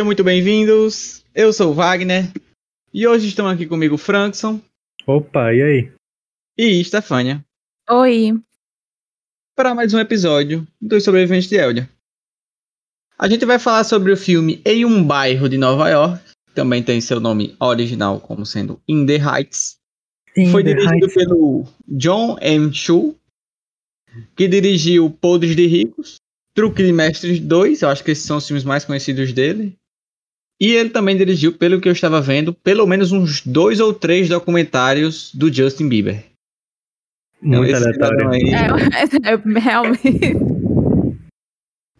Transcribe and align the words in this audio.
Sejam 0.00 0.06
muito 0.06 0.24
bem-vindos. 0.24 1.22
Eu 1.34 1.52
sou 1.52 1.72
o 1.72 1.74
Wagner 1.74 2.32
e 2.90 3.06
hoje 3.06 3.28
estão 3.28 3.46
aqui 3.46 3.66
comigo 3.66 3.98
Frankson 3.98 4.58
Opa, 5.06 5.52
e 5.52 5.62
aí? 5.62 5.92
e 6.56 6.82
Stefânia 6.82 7.44
Oi. 7.86 8.40
para 9.54 9.74
mais 9.74 9.92
um 9.92 9.98
episódio 9.98 10.66
dos 10.80 11.04
Sobreviventes 11.04 11.50
de 11.50 11.56
Eldia. 11.56 11.90
A 13.18 13.28
gente 13.28 13.44
vai 13.44 13.58
falar 13.58 13.84
sobre 13.84 14.10
o 14.10 14.16
filme 14.16 14.62
Em 14.64 14.86
um 14.86 15.04
Bairro 15.04 15.50
de 15.50 15.58
Nova 15.58 15.90
York, 15.90 16.24
que 16.48 16.54
também 16.54 16.82
tem 16.82 16.98
seu 17.02 17.20
nome 17.20 17.54
original 17.60 18.18
como 18.20 18.46
sendo 18.46 18.80
In 18.88 19.04
the 19.04 19.18
Heights. 19.18 19.76
Foi 20.50 20.62
In 20.62 20.64
the 20.64 20.74
dirigido 20.74 20.94
Heights. 20.94 21.14
pelo 21.14 21.66
John 21.86 22.38
M. 22.40 22.72
Chu, 22.72 23.14
que 24.34 24.48
dirigiu 24.48 25.10
Podres 25.10 25.54
de 25.54 25.66
Ricos, 25.66 26.16
Truque 26.54 26.82
de 26.82 26.90
Mestres 26.90 27.38
2, 27.38 27.82
eu 27.82 27.90
acho 27.90 28.02
que 28.02 28.12
esses 28.12 28.24
são 28.24 28.38
os 28.38 28.46
filmes 28.46 28.64
mais 28.64 28.86
conhecidos 28.86 29.30
dele. 29.34 29.78
E 30.60 30.72
ele 30.72 30.90
também 30.90 31.16
dirigiu, 31.16 31.56
pelo 31.56 31.80
que 31.80 31.88
eu 31.88 31.92
estava 31.92 32.20
vendo, 32.20 32.52
pelo 32.52 32.86
menos 32.86 33.12
uns 33.12 33.40
dois 33.40 33.80
ou 33.80 33.94
três 33.94 34.28
documentários 34.28 35.34
do 35.34 35.50
Justin 35.50 35.88
Bieber. 35.88 36.26
Então, 37.42 37.62
Muito 37.62 37.74
aleatório. 37.74 38.18
cidadão 38.18 38.30
aí 38.30 38.52
É, 39.24 39.32
é, 39.32 39.58
realmente. 39.58 40.36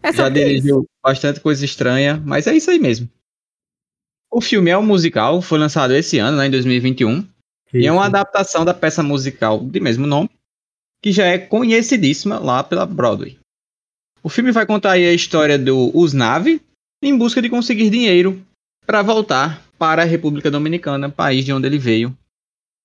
É 0.02 0.12
já 0.12 0.28
dirigiu 0.28 0.86
bastante 1.02 1.41
coisa 1.41 1.64
estranha, 1.64 2.23
mas 2.24 2.46
é 2.46 2.55
isso 2.55 2.70
aí 2.70 2.78
mesmo. 2.78 3.08
O 4.31 4.41
filme 4.41 4.70
é 4.70 4.77
um 4.77 4.84
musical, 4.84 5.41
foi 5.41 5.58
lançado 5.58 5.94
esse 5.94 6.19
ano, 6.19 6.36
né, 6.36 6.47
em 6.47 6.50
2021. 6.50 7.27
E 7.72 7.86
é 7.86 7.92
uma 7.92 8.06
adaptação 8.06 8.64
da 8.64 8.75
peça 8.75 9.03
musical 9.03 9.64
de 9.64 9.81
mesmo 9.81 10.06
nome, 10.06 10.28
que 11.03 11.12
já 11.12 11.25
é 11.25 11.38
conhecidíssima 11.38 12.38
lá 12.38 12.62
pela 12.62 12.84
Broadway. 12.84 13.38
O 14.22 14.28
filme 14.28 14.53
vai 14.53 14.66
contar 14.66 14.92
aí 14.92 15.06
a 15.06 15.14
história 15.14 15.58
do 15.58 15.97
Usnavi 15.97 16.61
em 17.03 17.16
busca 17.16 17.41
de 17.41 17.48
conseguir 17.48 17.88
dinheiro 17.88 18.44
para 18.91 19.02
voltar 19.02 19.62
para 19.78 20.02
a 20.02 20.05
República 20.05 20.50
Dominicana, 20.50 21.08
país 21.08 21.44
de 21.44 21.52
onde 21.52 21.64
ele 21.64 21.78
veio. 21.78 22.12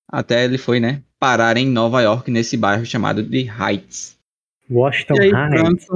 Até 0.08 0.45
ele 0.45 0.59
foi, 0.59 0.80
né, 0.80 1.02
parar 1.20 1.58
em 1.58 1.67
Nova 1.67 2.00
York, 2.00 2.30
nesse 2.30 2.56
bairro 2.56 2.86
chamado 2.86 3.23
de 3.23 3.47
Heights. 3.50 4.16
Washington 4.70 5.16
aí, 5.20 5.31
Heights. 5.31 5.88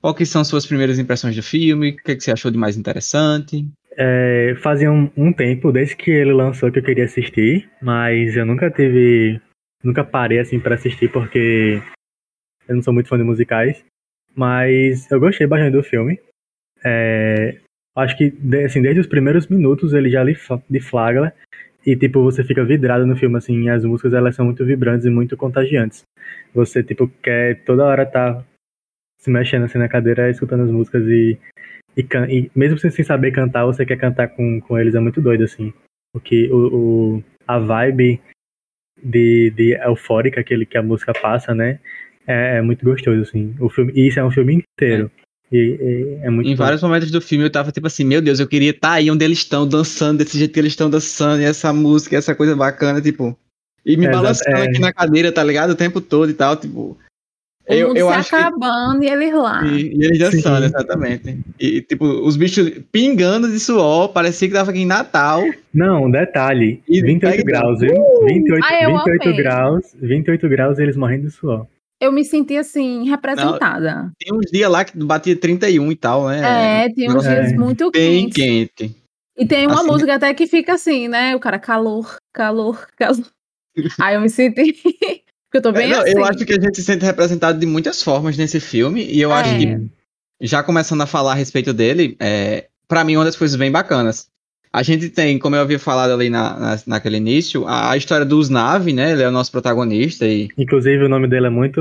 Qual 0.00 0.14
que 0.14 0.24
são 0.24 0.44
suas 0.44 0.64
primeiras 0.64 0.96
impressões 0.96 1.34
do 1.34 1.42
filme? 1.42 1.90
O 1.90 1.96
que, 1.96 2.14
que 2.14 2.20
você 2.20 2.30
achou 2.30 2.48
de 2.52 2.56
mais 2.56 2.76
interessante? 2.76 3.68
É, 3.98 4.54
fazia 4.62 4.92
um, 4.92 5.10
um 5.16 5.32
tempo 5.32 5.72
desde 5.72 5.96
que 5.96 6.12
ele 6.12 6.32
lançou 6.32 6.70
que 6.70 6.78
eu 6.78 6.84
queria 6.84 7.06
assistir, 7.06 7.68
mas 7.82 8.36
eu 8.36 8.46
nunca 8.46 8.70
tive. 8.70 9.40
Nunca 9.82 10.04
parei 10.04 10.38
assim 10.38 10.60
pra 10.60 10.76
assistir 10.76 11.10
porque 11.10 11.82
eu 12.68 12.76
não 12.76 12.82
sou 12.82 12.94
muito 12.94 13.08
fã 13.08 13.18
de 13.18 13.24
musicais. 13.24 13.84
Mas 14.36 15.10
eu 15.10 15.18
gostei 15.18 15.48
bastante 15.48 15.72
do 15.72 15.82
filme. 15.82 16.20
É, 16.84 17.58
acho 17.96 18.16
que 18.16 18.32
assim, 18.64 18.82
desde 18.82 19.00
os 19.00 19.06
primeiros 19.06 19.46
minutos 19.48 19.92
ele 19.92 20.10
já 20.10 20.22
lhe 20.22 20.34
fa- 20.34 20.62
lhe 20.70 20.80
flagra. 20.80 21.32
E 21.84 21.94
tipo, 21.96 22.20
você 22.22 22.42
fica 22.44 22.64
vidrado 22.64 23.06
no 23.06 23.16
filme, 23.16 23.36
assim, 23.38 23.68
as 23.68 23.84
músicas 23.84 24.12
elas 24.12 24.34
são 24.34 24.44
muito 24.44 24.64
vibrantes 24.64 25.06
e 25.06 25.10
muito 25.10 25.36
contagiantes. 25.36 26.02
Você, 26.52 26.82
tipo, 26.82 27.08
quer 27.22 27.62
toda 27.64 27.84
hora 27.84 28.04
tá 28.04 28.44
se 29.20 29.30
mexendo 29.30 29.64
assim 29.64 29.78
na 29.78 29.88
cadeira, 29.88 30.28
escutando 30.30 30.64
as 30.64 30.70
músicas 30.70 31.04
e 31.06 31.38
e, 31.96 32.06
e 32.28 32.50
mesmo 32.54 32.78
sem, 32.78 32.90
sem 32.90 33.04
saber 33.04 33.30
cantar, 33.32 33.64
você 33.64 33.86
quer 33.86 33.96
cantar 33.96 34.28
com, 34.28 34.60
com 34.60 34.78
eles, 34.78 34.94
é 34.94 35.00
muito 35.00 35.20
doido, 35.22 35.44
assim. 35.44 35.72
Porque 36.12 36.50
o, 36.52 37.16
o- 37.16 37.24
a 37.48 37.58
vibe 37.58 38.20
de, 39.02 39.50
de 39.50 39.72
eufórica 39.74 40.42
que, 40.44 40.52
ele, 40.52 40.66
que 40.66 40.76
a 40.76 40.82
música 40.82 41.12
passa, 41.14 41.54
né? 41.54 41.78
É, 42.26 42.56
é 42.58 42.62
muito 42.62 42.84
gostoso, 42.84 43.22
assim. 43.22 43.54
O 43.60 43.68
filme, 43.70 43.92
e 43.94 44.08
isso 44.08 44.18
é 44.20 44.24
um 44.24 44.30
filme 44.30 44.62
inteiro. 44.76 45.10
E, 45.52 45.56
e 45.56 46.18
é 46.26 46.30
muito 46.30 46.48
em 46.48 46.56
bom. 46.56 46.62
vários 46.64 46.82
momentos 46.82 47.10
do 47.10 47.20
filme 47.20 47.44
eu 47.44 47.50
tava 47.50 47.70
tipo 47.70 47.86
assim, 47.86 48.02
meu 48.04 48.20
Deus, 48.20 48.40
eu 48.40 48.48
queria 48.48 48.70
estar 48.70 48.92
aí 48.92 49.10
onde 49.10 49.24
eles 49.24 49.38
estão, 49.38 49.66
dançando 49.66 50.18
desse 50.18 50.36
jeito 50.38 50.52
que 50.52 50.58
eles 50.60 50.72
estão 50.72 50.90
dançando, 50.90 51.40
e 51.40 51.44
essa 51.44 51.72
música, 51.72 52.16
essa 52.16 52.34
coisa 52.34 52.56
bacana, 52.56 53.00
tipo. 53.00 53.38
E 53.84 53.96
me 53.96 54.06
É, 54.06 54.10
balançando 54.10 54.56
é. 54.56 54.62
aqui 54.68 54.80
na 54.80 54.92
cadeira, 54.92 55.30
tá 55.30 55.44
ligado? 55.44 55.70
O 55.70 55.76
tempo 55.76 56.00
todo 56.00 56.28
e 56.28 56.34
tal, 56.34 56.56
tipo. 56.56 56.98
O 57.68 57.72
Eu, 57.72 57.88
mundo 57.88 57.96
eu 57.98 58.08
se 58.08 58.14
acho 58.14 58.30
que. 58.30 58.34
acabando 58.36 59.04
e 59.04 59.08
eles 59.08 59.32
lá. 59.34 59.64
E, 59.64 59.92
e 59.96 60.04
eles 60.04 60.18
dançando, 60.18 60.58
Sim. 60.60 60.64
exatamente. 60.66 61.38
E, 61.60 61.80
tipo, 61.82 62.04
os 62.04 62.36
bichos 62.36 62.68
pingando 62.90 63.48
de 63.48 63.58
suor, 63.60 64.08
parecia 64.08 64.48
que 64.48 64.54
tava 64.54 64.70
aqui 64.72 64.80
em 64.80 64.86
Natal. 64.86 65.42
Não, 65.72 66.10
detalhe. 66.10 66.80
E 66.88 67.00
28 67.00 67.36
pega- 67.36 67.44
graus, 67.44 67.80
viu? 67.80 67.94
28, 68.28 68.64
Ah, 68.64 68.82
eu 68.82 68.90
28 68.98 69.22
amei. 69.22 69.36
graus, 69.36 69.84
28 70.00 70.48
graus 70.48 70.78
e 70.78 70.82
eles 70.82 70.96
morrendo 70.96 71.26
de 71.26 71.30
suor. 71.30 71.66
Eu 72.00 72.12
me 72.12 72.24
senti 72.24 72.56
assim, 72.56 73.08
representada. 73.08 74.12
Tem 74.18 74.32
uns 74.36 74.50
dias 74.50 74.70
lá 74.70 74.84
que 74.84 74.96
batia 74.98 75.34
31 75.36 75.90
e 75.90 75.96
tal, 75.96 76.28
né? 76.28 76.84
É, 76.84 76.92
tem 76.92 77.10
uns 77.10 77.24
É. 77.24 77.40
dias 77.42 77.52
muito 77.58 77.90
Bem 77.90 78.28
quentes. 78.28 78.70
quente. 78.76 78.96
E 79.38 79.46
tem 79.46 79.66
uma 79.66 79.76
Assim- 79.80 79.86
música 79.86 80.14
até 80.14 80.32
que 80.34 80.46
fica 80.46 80.74
assim, 80.74 81.08
né? 81.08 81.34
O 81.36 81.40
cara, 81.40 81.58
calor, 81.58 82.16
calor, 82.32 82.86
calor. 82.96 83.26
Aí 84.00 84.14
eu 84.14 84.20
me 84.20 84.28
senti. 84.30 84.72
Porque 85.48 85.58
eu 85.58 85.62
tô 85.62 85.72
bem 85.72 85.86
É, 85.90 85.94
não, 85.96 86.02
assim. 86.02 86.12
Eu 86.12 86.24
acho 86.24 86.44
que 86.44 86.52
a 86.52 86.60
gente 86.60 86.76
se 86.76 86.82
sente 86.84 87.04
representado 87.04 87.58
de 87.58 87.66
muitas 87.66 88.02
formas 88.02 88.36
nesse 88.36 88.60
filme, 88.60 89.02
e 89.04 89.20
eu 89.20 89.32
acho 89.32 89.54
É. 89.54 89.58
que 89.58 89.88
já 90.40 90.62
começando 90.62 91.00
a 91.02 91.06
falar 91.06 91.32
a 91.32 91.34
respeito 91.36 91.72
dele, 91.72 92.16
é, 92.20 92.66
para 92.88 93.04
mim, 93.04 93.16
uma 93.16 93.24
das 93.24 93.36
coisas 93.36 93.56
bem 93.56 93.70
bacanas. 93.70 94.28
A 94.76 94.82
gente 94.82 95.08
tem, 95.08 95.38
como 95.38 95.56
eu 95.56 95.62
havia 95.62 95.78
falado 95.78 96.12
ali 96.12 96.28
na, 96.28 96.58
na- 96.58 96.78
naquele 96.86 97.16
início, 97.16 97.66
a, 97.66 97.92
a 97.92 97.96
história 97.96 98.26
do 98.26 98.36
Usnavi, 98.36 98.92
né? 98.92 99.12
Ele 99.12 99.22
é 99.22 99.28
o 99.28 99.32
nosso 99.32 99.50
protagonista 99.50 100.26
e. 100.26 100.50
Inclusive, 100.58 101.02
o 101.02 101.08
nome 101.08 101.26
dele 101.26 101.46
é 101.46 101.50
muito 101.50 101.80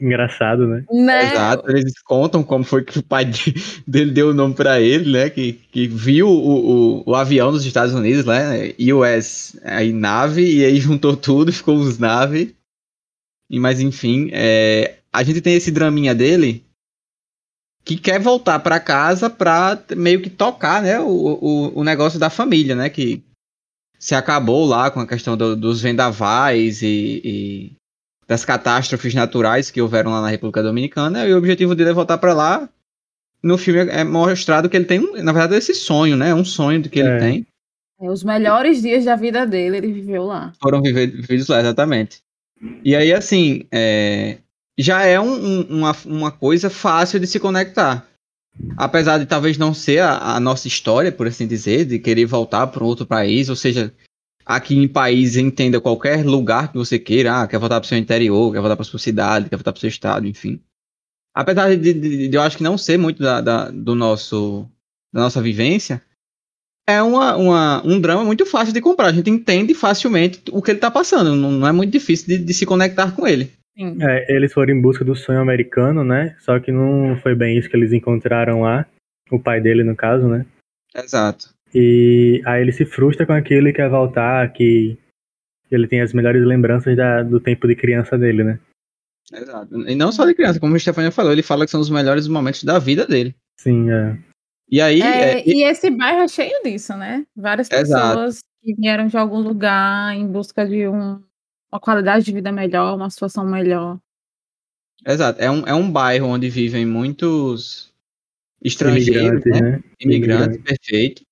engraçado, 0.00 0.66
né? 0.66 0.82
Né? 0.90 1.32
Exato, 1.32 1.70
eles 1.70 1.92
contam 2.02 2.42
como 2.42 2.64
foi 2.64 2.82
que 2.82 2.98
o 2.98 3.02
pai 3.02 3.26
de- 3.26 3.52
dele 3.86 4.10
deu 4.10 4.30
o 4.30 4.34
nome 4.34 4.54
pra 4.54 4.80
ele, 4.80 5.12
né? 5.12 5.28
Que, 5.28 5.52
que 5.70 5.86
viu 5.86 6.28
o, 6.28 7.00
o, 7.00 7.10
o 7.10 7.14
avião 7.14 7.52
dos 7.52 7.66
Estados 7.66 7.92
Unidos, 7.94 8.24
né? 8.24 8.72
US, 8.94 9.60
aí 9.62 9.92
nave, 9.92 10.42
e 10.42 10.64
aí 10.64 10.80
juntou 10.80 11.14
tudo 11.18 11.50
e 11.50 11.52
ficou 11.60 11.76
os 11.76 11.98
nave. 11.98 12.54
E, 13.50 13.60
mas 13.60 13.80
enfim, 13.80 14.30
é, 14.32 14.94
a 15.12 15.22
gente 15.22 15.42
tem 15.42 15.56
esse 15.56 15.70
draminha 15.70 16.14
dele 16.14 16.64
que 17.84 17.96
quer 17.96 18.20
voltar 18.20 18.58
pra 18.60 18.78
casa 18.78 19.28
pra 19.30 19.78
meio 19.96 20.20
que 20.22 20.30
tocar, 20.30 20.82
né? 20.82 21.00
O, 21.00 21.08
o, 21.08 21.80
o 21.80 21.84
negócio 21.84 22.18
da 22.18 22.30
família, 22.30 22.74
né? 22.74 22.88
Que 22.90 23.22
se 23.98 24.14
acabou 24.14 24.64
lá 24.66 24.90
com 24.90 25.00
a 25.00 25.06
questão 25.06 25.36
do- 25.36 25.56
dos 25.56 25.80
vendavais 25.80 26.82
e- 26.82 27.20
e 27.24 27.72
das 28.26 28.44
catástrofes 28.44 29.12
naturais 29.14 29.70
que 29.70 29.82
houveram 29.82 30.10
lá 30.12 30.22
na 30.22 30.28
República 30.28 30.62
Dominicana, 30.62 31.26
e 31.26 31.34
o 31.34 31.38
objetivo 31.38 31.74
dele 31.74 31.90
é 31.90 31.92
voltar 31.94 32.16
pra 32.18 32.32
lá. 32.32 32.68
No 33.42 33.58
filme 33.58 33.80
é 33.90 34.04
mostrado 34.04 34.68
que 34.68 34.76
ele 34.76 34.84
tem, 34.84 35.00
um, 35.00 35.22
na 35.22 35.32
verdade, 35.32 35.56
esse 35.56 35.74
sonho, 35.74 36.16
né? 36.16 36.34
Um 36.34 36.44
sonho 36.44 36.82
que 36.82 36.98
ele 37.00 37.08
É. 37.08 37.18
tem. 37.18 37.46
É, 38.00 38.10
os 38.10 38.22
melhores 38.22 38.80
dias 38.82 39.04
da 39.04 39.16
vida 39.16 39.46
dele, 39.46 39.78
ele 39.78 39.92
viveu 39.92 40.24
lá. 40.24 40.52
Foram 40.62 40.80
viver- 40.80 41.10
vividos 41.10 41.48
lá, 41.48 41.60
exatamente. 41.60 42.18
E 42.84 42.94
aí, 42.94 43.12
assim, 43.12 43.64
é, 43.72 44.38
já 44.78 45.04
é 45.04 45.20
um- 45.20 45.34
um- 45.60 45.78
uma, 45.78 45.96
uma 46.06 46.30
coisa 46.30 46.70
fácil 46.70 47.20
de 47.20 47.26
se 47.26 47.38
conectar. 47.40 48.06
Apesar 48.76 49.18
de 49.18 49.26
talvez 49.26 49.56
não 49.56 49.72
ser 49.72 50.00
a, 50.00 50.34
a 50.36 50.40
nossa 50.40 50.66
história, 50.68 51.12
por 51.12 51.26
assim 51.26 51.46
dizer, 51.46 51.84
de 51.84 51.98
querer 51.98 52.26
voltar 52.26 52.66
para 52.66 52.84
outro 52.84 53.06
país, 53.06 53.48
ou 53.48 53.56
seja, 53.56 53.92
aqui 54.44 54.76
em 54.76 54.88
país 54.88 55.36
entenda 55.36 55.80
qualquer 55.80 56.24
lugar 56.26 56.70
que 56.70 56.76
você 56.78 56.98
queira, 56.98 57.40
ah, 57.42 57.46
quer 57.46 57.58
voltar 57.58 57.80
para 57.80 57.86
o 57.86 57.88
seu 57.88 57.96
interior, 57.98 58.52
quer 58.52 58.60
voltar 58.60 58.76
para 58.76 58.84
sua 58.84 58.98
cidade, 58.98 59.48
quer 59.48 59.56
voltar 59.56 59.72
para 59.72 59.78
o 59.78 59.80
seu 59.80 59.88
estado, 59.88 60.26
enfim. 60.26 60.60
Apesar 61.34 61.74
de, 61.76 61.94
de- 61.94 62.28
de 62.28 62.36
eu 62.36 62.42
acho 62.42 62.56
que 62.56 62.62
não 62.62 62.76
ser 62.76 62.98
muito 62.98 63.22
da, 63.22 63.40
da- 63.40 63.70
do 63.70 63.94
nosso, 63.94 64.68
da 65.12 65.20
nossa 65.22 65.40
vivência, 65.40 66.02
é 66.88 67.00
uma, 67.00 67.36
uma- 67.36 67.86
um 67.86 68.00
drama 68.00 68.24
muito 68.24 68.44
fácil 68.44 68.74
de 68.74 68.80
comprar. 68.80 69.06
A 69.06 69.12
gente 69.12 69.30
entende 69.30 69.74
facilmente 69.74 70.42
o 70.50 70.60
que 70.60 70.72
ele 70.72 70.80
tá 70.80 70.90
passando. 70.90 71.36
Não, 71.36 71.52
não 71.52 71.68
é 71.68 71.72
muito 71.72 71.92
difícil 71.92 72.26
de, 72.26 72.38
de 72.38 72.52
se 72.52 72.66
conectar 72.66 73.12
com 73.12 73.26
ele. 73.28 73.52
Sim. 73.76 73.96
É, 74.02 74.34
eles 74.34 74.52
foram 74.52 74.72
em 74.74 74.80
busca 74.80 75.04
do 75.04 75.14
sonho 75.14 75.40
americano, 75.40 76.04
né? 76.04 76.36
Só 76.40 76.58
que 76.60 76.70
não 76.72 77.16
foi 77.22 77.34
bem 77.34 77.56
isso 77.58 77.68
que 77.68 77.76
eles 77.76 77.92
encontraram 77.92 78.62
lá. 78.62 78.86
O 79.30 79.38
pai 79.38 79.60
dele, 79.60 79.84
no 79.84 79.94
caso, 79.96 80.26
né? 80.28 80.44
Exato. 80.94 81.54
E 81.74 82.42
aí 82.44 82.60
ele 82.62 82.72
se 82.72 82.84
frustra 82.84 83.24
com 83.24 83.32
aquilo 83.32 83.68
e 83.68 83.72
quer 83.72 83.88
voltar, 83.88 84.52
que 84.52 84.98
ele 85.70 85.86
tem 85.86 86.00
as 86.00 86.12
melhores 86.12 86.44
lembranças 86.44 86.96
da- 86.96 87.22
do 87.22 87.38
tempo 87.38 87.68
de 87.68 87.76
criança 87.76 88.18
dele, 88.18 88.42
né? 88.42 88.58
Exato. 89.32 89.88
E 89.88 89.94
não 89.94 90.10
só 90.10 90.26
de 90.26 90.34
criança, 90.34 90.58
como 90.58 90.74
o 90.74 90.80
Stefania 90.80 91.12
falou, 91.12 91.30
ele 91.30 91.42
fala 91.44 91.64
que 91.64 91.70
são 91.70 91.80
os 91.80 91.88
melhores 91.88 92.26
momentos 92.26 92.64
da 92.64 92.80
vida 92.80 93.06
dele. 93.06 93.34
Sim, 93.60 93.88
é. 93.90 94.18
E 94.68 94.80
aí, 94.80 95.00
É, 95.00 95.32
é, 95.38 95.48
e- 95.48 95.58
e 95.58 95.62
esse 95.64 95.88
bairro 95.90 96.22
é 96.22 96.28
cheio 96.28 96.60
disso, 96.64 96.96
né? 96.96 97.24
Várias 97.36 97.70
Exato. 97.70 98.08
pessoas 98.08 98.40
que 98.62 98.74
vieram 98.74 99.06
de 99.06 99.16
algum 99.16 99.38
lugar 99.38 100.14
em 100.16 100.26
busca 100.26 100.66
de 100.66 100.88
um- 100.88 101.22
uma 101.72 101.80
qualidade 101.80 102.24
de 102.24 102.32
vida 102.32 102.50
melhor, 102.50 102.94
uma 102.96 103.10
situação 103.10 103.44
melhor. 103.44 103.98
exato. 105.06 105.40
É 105.40 105.50
um, 105.50 105.66
é 105.66 105.74
um 105.74 105.90
bairro 105.90 106.26
onde 106.26 106.48
vivem 106.48 106.84
muitos 106.84 107.92
estrangeiros, 108.62 109.44
Imigrantes, 109.44 109.52
né? 109.52 109.70
né? 109.70 109.82
Imigrantes, 110.00 110.58
perfeito. 110.62 111.22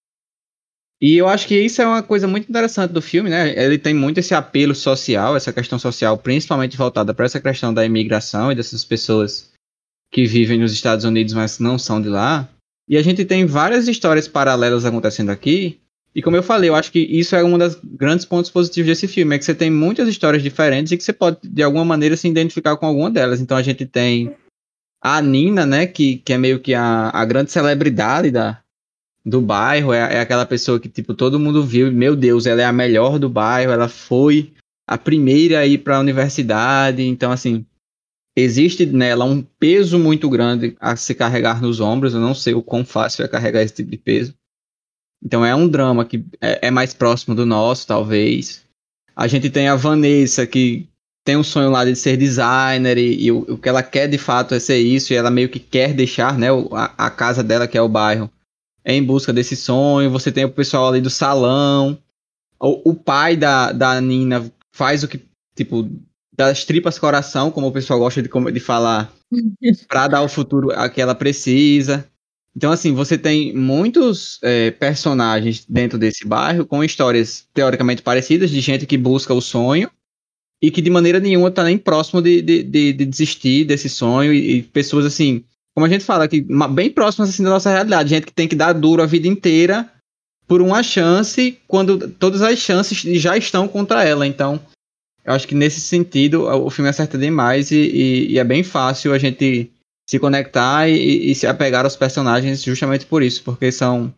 E 1.00 1.16
eu 1.16 1.28
acho 1.28 1.46
que 1.46 1.58
isso 1.58 1.80
é 1.80 1.86
uma 1.86 2.02
coisa 2.02 2.26
muito 2.26 2.48
interessante 2.48 2.92
do 2.92 3.00
filme, 3.00 3.30
né? 3.30 3.50
Ele 3.56 3.78
tem 3.78 3.94
muito 3.94 4.18
esse 4.18 4.34
apelo 4.34 4.74
social, 4.74 5.36
essa 5.36 5.52
questão 5.52 5.78
social, 5.78 6.18
principalmente 6.18 6.76
voltada 6.76 7.14
para 7.14 7.24
essa 7.24 7.40
questão 7.40 7.72
da 7.72 7.84
imigração 7.84 8.50
e 8.50 8.54
dessas 8.54 8.84
pessoas 8.84 9.52
que 10.10 10.24
vivem 10.24 10.58
nos 10.58 10.72
Estados 10.72 11.04
Unidos, 11.04 11.34
mas 11.34 11.60
não 11.60 11.78
são 11.78 12.02
de 12.02 12.08
lá. 12.08 12.48
E 12.88 12.96
a 12.96 13.02
gente 13.02 13.24
tem 13.24 13.46
várias 13.46 13.86
histórias 13.86 14.26
paralelas 14.26 14.84
acontecendo 14.84 15.30
aqui. 15.30 15.80
E 16.18 16.20
como 16.20 16.34
eu 16.34 16.42
falei, 16.42 16.68
eu 16.68 16.74
acho 16.74 16.90
que 16.90 16.98
isso 16.98 17.36
é 17.36 17.44
um 17.44 17.56
dos 17.56 17.78
grandes 17.80 18.24
pontos 18.24 18.50
positivos 18.50 18.88
desse 18.88 19.06
filme, 19.06 19.36
é 19.36 19.38
que 19.38 19.44
você 19.44 19.54
tem 19.54 19.70
muitas 19.70 20.08
histórias 20.08 20.42
diferentes 20.42 20.90
e 20.90 20.96
que 20.96 21.04
você 21.04 21.12
pode, 21.12 21.38
de 21.44 21.62
alguma 21.62 21.84
maneira, 21.84 22.16
se 22.16 22.26
identificar 22.26 22.76
com 22.76 22.86
alguma 22.86 23.08
delas. 23.08 23.40
Então 23.40 23.56
a 23.56 23.62
gente 23.62 23.86
tem 23.86 24.34
a 25.00 25.22
Nina, 25.22 25.64
né, 25.64 25.86
que, 25.86 26.16
que 26.16 26.32
é 26.32 26.36
meio 26.36 26.58
que 26.58 26.74
a, 26.74 27.10
a 27.10 27.24
grande 27.24 27.52
celebridade 27.52 28.32
da, 28.32 28.60
do 29.24 29.40
bairro, 29.40 29.92
é, 29.92 30.16
é 30.16 30.20
aquela 30.20 30.44
pessoa 30.44 30.80
que, 30.80 30.88
tipo, 30.88 31.14
todo 31.14 31.38
mundo 31.38 31.64
viu, 31.64 31.92
meu 31.92 32.16
Deus, 32.16 32.46
ela 32.46 32.62
é 32.62 32.64
a 32.64 32.72
melhor 32.72 33.20
do 33.20 33.28
bairro, 33.28 33.70
ela 33.70 33.88
foi 33.88 34.52
a 34.88 34.98
primeira 34.98 35.60
a 35.60 35.66
ir 35.66 35.78
para 35.78 35.98
a 35.98 36.00
universidade, 36.00 37.00
então, 37.00 37.30
assim, 37.30 37.64
existe 38.36 38.84
nela 38.86 39.24
um 39.24 39.40
peso 39.40 40.00
muito 40.00 40.28
grande 40.28 40.76
a 40.80 40.96
se 40.96 41.14
carregar 41.14 41.62
nos 41.62 41.78
ombros. 41.78 42.12
Eu 42.12 42.20
não 42.20 42.34
sei 42.34 42.54
o 42.54 42.62
quão 42.62 42.84
fácil 42.84 43.24
é 43.24 43.28
carregar 43.28 43.62
esse 43.62 43.74
tipo 43.74 43.90
de 43.92 43.98
peso. 43.98 44.34
Então 45.24 45.44
é 45.44 45.54
um 45.54 45.68
drama 45.68 46.04
que 46.04 46.24
é, 46.40 46.68
é 46.68 46.70
mais 46.70 46.94
próximo 46.94 47.34
do 47.34 47.44
nosso, 47.44 47.86
talvez. 47.86 48.62
A 49.14 49.26
gente 49.26 49.50
tem 49.50 49.68
a 49.68 49.74
Vanessa, 49.74 50.46
que 50.46 50.88
tem 51.24 51.36
um 51.36 51.42
sonho 51.42 51.70
lá 51.70 51.84
de 51.84 51.94
ser 51.94 52.16
designer, 52.16 52.96
e, 52.96 53.24
e 53.24 53.32
o, 53.32 53.40
o, 53.40 53.58
que 53.58 53.68
ela 53.68 53.82
quer 53.82 54.08
de 54.08 54.16
fato 54.16 54.54
é 54.54 54.60
ser 54.60 54.78
isso, 54.78 55.12
e 55.12 55.16
ela 55.16 55.30
meio 55.30 55.48
que 55.48 55.58
quer 55.58 55.92
deixar 55.92 56.38
né, 56.38 56.48
a, 56.72 57.06
a 57.06 57.10
casa 57.10 57.42
dela, 57.42 57.68
que 57.68 57.76
é 57.76 57.82
o 57.82 57.88
bairro, 57.88 58.30
em 58.84 59.02
busca 59.02 59.32
desse 59.32 59.56
sonho. 59.56 60.10
Você 60.10 60.32
tem 60.32 60.44
o 60.44 60.50
pessoal 60.50 60.88
ali 60.88 61.00
do 61.00 61.10
salão. 61.10 61.98
O, 62.60 62.90
o 62.90 62.94
pai 62.94 63.36
da, 63.36 63.72
da 63.72 64.00
Nina 64.00 64.50
faz 64.72 65.02
o 65.02 65.08
que, 65.08 65.20
tipo, 65.54 65.88
das 66.32 66.64
tripas 66.64 66.98
coração, 66.98 67.50
como 67.50 67.66
o 67.66 67.72
pessoal 67.72 67.98
gosta 67.98 68.22
de, 68.22 68.28
de 68.28 68.60
falar, 68.60 69.12
para 69.88 70.08
dar 70.08 70.22
o 70.22 70.28
futuro 70.28 70.70
a 70.70 70.88
que 70.88 71.00
ela 71.00 71.14
precisa. 71.14 72.08
Então, 72.58 72.72
assim, 72.72 72.92
você 72.92 73.16
tem 73.16 73.54
muitos 73.54 74.40
é, 74.42 74.72
personagens 74.72 75.64
dentro 75.68 75.96
desse 75.96 76.26
bairro 76.26 76.66
com 76.66 76.82
histórias 76.82 77.46
teoricamente 77.54 78.02
parecidas, 78.02 78.50
de 78.50 78.60
gente 78.60 78.84
que 78.84 78.98
busca 78.98 79.32
o 79.32 79.40
sonho 79.40 79.88
e 80.60 80.68
que 80.68 80.82
de 80.82 80.90
maneira 80.90 81.20
nenhuma 81.20 81.50
está 81.50 81.62
nem 81.62 81.78
próximo 81.78 82.20
de, 82.20 82.42
de, 82.42 82.64
de, 82.64 82.92
de, 82.92 83.04
desistir 83.06 83.64
desse 83.64 83.88
sonho. 83.88 84.32
E, 84.32 84.56
e, 84.56 84.62
pessoas, 84.64 85.06
assim, 85.06 85.44
como 85.72 85.86
a 85.86 85.88
gente 85.88 86.02
fala 86.02 86.24
aqui, 86.24 86.44
bem 86.72 86.90
próximas 86.90 87.28
assim, 87.28 87.44
da 87.44 87.50
nossa 87.50 87.70
realidade, 87.70 88.10
gente 88.10 88.26
que 88.26 88.32
tem 88.32 88.48
que 88.48 88.56
dar 88.56 88.72
duro 88.72 89.04
a 89.04 89.06
vida 89.06 89.28
inteira 89.28 89.88
por 90.48 90.60
uma 90.60 90.82
chance, 90.82 91.56
quando 91.68 92.08
todas 92.08 92.42
as 92.42 92.58
chances 92.58 92.98
já 93.20 93.36
estão 93.36 93.68
contra 93.68 94.02
ela. 94.02 94.26
Então, 94.26 94.60
eu 95.24 95.32
acho 95.32 95.46
que 95.46 95.54
nesse 95.54 95.80
sentido 95.80 96.42
o 96.42 96.68
filme 96.70 96.90
acerta 96.90 97.16
demais 97.16 97.70
e, 97.70 97.76
e, 97.76 98.32
e 98.32 98.38
é 98.40 98.42
bem 98.42 98.64
fácil 98.64 99.12
a 99.12 99.18
gente 99.18 99.70
se 100.08 100.18
conectar 100.18 100.88
e, 100.88 101.30
e, 101.30 101.34
se 101.34 101.46
apegar 101.46 101.84
aos 101.84 101.94
personagens 101.94 102.62
justamente 102.62 103.04
por 103.04 103.22
isso, 103.22 103.44
porque 103.44 103.70
são 103.70 104.12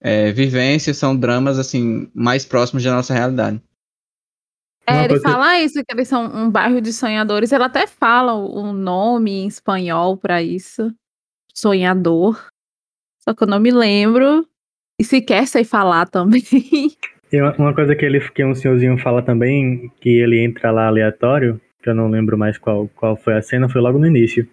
é, 0.00 0.32
vivências, 0.32 0.96
são 0.96 1.14
dramas 1.14 1.58
assim 1.58 2.10
mais 2.14 2.46
próximos 2.46 2.82
da 2.82 2.94
nossa 2.94 3.12
realidade. 3.12 3.60
É, 4.86 5.04
ele 5.04 5.20
fala 5.20 5.60
isso, 5.60 5.84
que 5.84 5.94
eles 5.94 6.08
são 6.08 6.24
um 6.24 6.50
bairro 6.50 6.80
de 6.80 6.94
sonhadores. 6.94 7.52
Ele 7.52 7.62
até 7.62 7.86
fala 7.86 8.32
o 8.32 8.72
nome 8.72 9.42
em 9.42 9.46
espanhol 9.46 10.16
para 10.16 10.42
isso. 10.42 10.90
Sonhador. 11.54 12.42
Só 13.20 13.34
que 13.34 13.42
eu 13.42 13.46
não 13.46 13.60
me 13.60 13.70
lembro. 13.70 14.48
E 14.98 15.04
sequer 15.04 15.46
sei 15.46 15.62
falar 15.62 16.08
também. 16.08 16.42
E 17.30 17.42
uma 17.42 17.74
coisa 17.74 17.94
que 17.94 18.06
ele 18.06 18.26
que 18.30 18.42
um 18.42 18.54
senhorzinho 18.54 18.96
fala 18.96 19.20
também, 19.20 19.92
que 20.00 20.08
ele 20.08 20.42
entra 20.42 20.70
lá 20.70 20.86
aleatório, 20.86 21.60
que 21.82 21.90
eu 21.90 21.94
não 21.94 22.08
lembro 22.08 22.38
mais 22.38 22.56
qual, 22.56 22.88
qual 22.96 23.18
foi 23.18 23.34
a 23.34 23.42
cena, 23.42 23.68
foi 23.68 23.82
logo 23.82 23.98
no 23.98 24.06
início. 24.06 24.48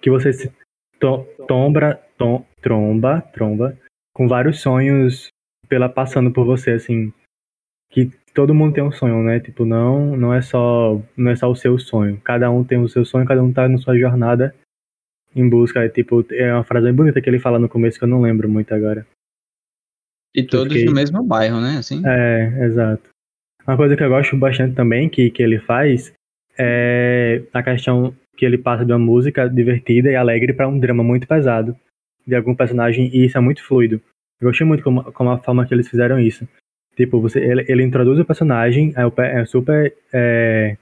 Que 0.00 0.10
você 0.10 0.32
se 0.32 0.52
to, 0.98 1.24
tombra, 1.46 2.00
tom, 2.16 2.44
tromba, 2.60 3.20
tromba, 3.32 3.78
com 4.12 4.28
vários 4.28 4.60
sonhos 4.60 5.28
pela 5.68 5.88
passando 5.88 6.30
por 6.32 6.44
você, 6.44 6.72
assim. 6.72 7.12
Que 7.90 8.10
todo 8.34 8.54
mundo 8.54 8.74
tem 8.74 8.84
um 8.84 8.92
sonho, 8.92 9.22
né? 9.22 9.40
Tipo, 9.40 9.64
não, 9.64 10.16
não 10.16 10.32
é 10.34 10.42
só 10.42 11.00
não 11.16 11.30
é 11.30 11.36
só 11.36 11.50
o 11.50 11.56
seu 11.56 11.78
sonho. 11.78 12.20
Cada 12.22 12.50
um 12.50 12.64
tem 12.64 12.78
o 12.78 12.88
seu 12.88 13.04
sonho, 13.04 13.26
cada 13.26 13.42
um 13.42 13.52
tá 13.52 13.68
na 13.68 13.78
sua 13.78 13.98
jornada 13.98 14.54
em 15.34 15.48
busca. 15.48 15.84
É, 15.84 15.88
tipo, 15.88 16.24
é 16.32 16.52
uma 16.52 16.64
frase 16.64 16.86
bem 16.86 16.94
bonita 16.94 17.20
que 17.20 17.28
ele 17.28 17.38
fala 17.38 17.58
no 17.58 17.68
começo 17.68 17.98
que 17.98 18.04
eu 18.04 18.08
não 18.08 18.22
lembro 18.22 18.48
muito 18.48 18.74
agora. 18.74 19.06
E 20.34 20.42
todos 20.42 20.72
Porque... 20.72 20.84
no 20.84 20.92
mesmo 20.92 21.22
bairro, 21.22 21.60
né? 21.60 21.78
Assim? 21.78 22.02
É, 22.06 22.64
exato. 22.66 23.08
Uma 23.66 23.76
coisa 23.76 23.96
que 23.96 24.02
eu 24.02 24.08
gosto 24.08 24.36
bastante 24.36 24.74
também 24.74 25.08
que, 25.08 25.30
que 25.30 25.42
ele 25.42 25.58
faz 25.58 26.12
é 26.56 27.42
a 27.52 27.62
questão 27.62 28.14
que 28.38 28.46
ele 28.46 28.56
passa 28.56 28.84
de 28.84 28.92
uma 28.92 28.98
música 29.00 29.48
divertida 29.48 30.10
e 30.10 30.14
alegre 30.14 30.52
para 30.52 30.68
um 30.68 30.78
drama 30.78 31.02
muito 31.02 31.26
pesado 31.26 31.76
de 32.24 32.36
algum 32.36 32.54
personagem 32.54 33.10
e 33.12 33.24
isso 33.24 33.36
é 33.36 33.40
muito 33.40 33.64
fluido. 33.64 34.00
Eu 34.40 34.48
gostei 34.48 34.64
muito 34.64 34.84
como, 34.84 35.02
como 35.12 35.30
a 35.30 35.38
forma 35.38 35.66
que 35.66 35.74
eles 35.74 35.88
fizeram 35.88 36.20
isso. 36.20 36.48
Tipo, 36.96 37.20
você, 37.20 37.40
ele, 37.40 37.64
ele 37.68 37.82
introduz 37.82 38.16
o 38.18 38.24
personagem, 38.24 38.94
é, 38.96 39.40
é 39.40 39.44
super 39.44 39.92
é, 40.12 40.76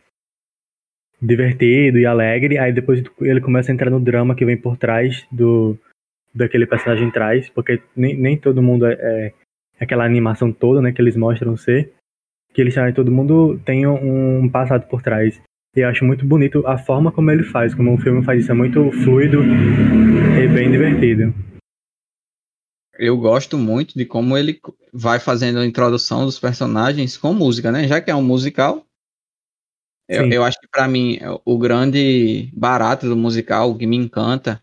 divertido 1.20 1.98
e 1.98 2.04
alegre, 2.04 2.58
aí 2.58 2.74
depois 2.74 3.02
ele 3.22 3.40
começa 3.40 3.72
a 3.72 3.74
entrar 3.74 3.90
no 3.90 4.00
drama 4.00 4.34
que 4.34 4.44
vem 4.44 4.56
por 4.56 4.76
trás 4.76 5.26
do 5.32 5.78
daquele 6.34 6.66
personagem 6.66 7.10
traz, 7.10 7.48
porque 7.48 7.80
nem, 7.96 8.14
nem 8.14 8.36
todo 8.36 8.62
mundo 8.62 8.84
é, 8.86 8.92
é 8.92 9.32
aquela 9.80 10.04
animação 10.04 10.52
toda, 10.52 10.82
né, 10.82 10.92
que 10.92 11.00
eles 11.00 11.16
mostram 11.16 11.56
ser, 11.56 11.94
que 12.52 12.60
eles 12.60 12.74
sabem 12.74 12.92
todo 12.92 13.10
mundo 13.10 13.58
tem 13.64 13.86
um 13.86 14.46
passado 14.50 14.86
por 14.86 15.00
trás. 15.00 15.40
E 15.76 15.82
acho 15.82 16.06
muito 16.06 16.24
bonito 16.24 16.66
a 16.66 16.78
forma 16.78 17.12
como 17.12 17.30
ele 17.30 17.44
faz, 17.44 17.74
como 17.74 17.92
o 17.92 17.98
filme 17.98 18.24
faz 18.24 18.40
isso, 18.40 18.50
é 18.50 18.54
muito 18.54 18.90
fluido 19.04 19.42
e 19.42 20.48
bem 20.48 20.70
divertido. 20.70 21.34
Eu 22.98 23.18
gosto 23.18 23.58
muito 23.58 23.92
de 23.94 24.06
como 24.06 24.38
ele 24.38 24.58
vai 24.90 25.20
fazendo 25.20 25.58
a 25.58 25.66
introdução 25.66 26.24
dos 26.24 26.38
personagens 26.38 27.18
com 27.18 27.34
música, 27.34 27.70
né? 27.70 27.86
Já 27.86 28.00
que 28.00 28.10
é 28.10 28.14
um 28.14 28.22
musical, 28.22 28.86
eu, 30.08 30.32
eu, 30.32 30.44
acho 30.44 30.58
que 30.58 30.66
para 30.66 30.88
mim 30.88 31.18
o 31.44 31.58
grande 31.58 32.50
barato 32.54 33.06
do 33.06 33.14
musical, 33.14 33.70
o 33.70 33.76
que 33.76 33.86
me 33.86 33.96
encanta, 33.96 34.62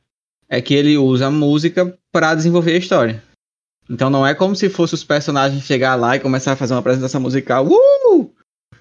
é 0.49 0.59
que 0.61 0.73
ele 0.73 0.97
usa 0.97 1.27
a 1.27 1.31
música 1.31 1.95
para 2.11 2.33
desenvolver 2.33 2.73
a 2.73 2.79
história. 2.79 3.23
Então 3.87 4.09
não 4.09 4.25
é 4.25 4.33
como 4.33 4.55
se 4.55 4.67
fosse 4.67 4.95
os 4.95 5.03
personagens 5.03 5.63
chegar 5.63 5.93
lá 5.93 6.15
e 6.15 6.19
começar 6.19 6.53
a 6.53 6.55
fazer 6.55 6.73
uma 6.73 6.79
apresentação 6.79 7.21
musical. 7.21 7.67
Uh! 7.67 8.32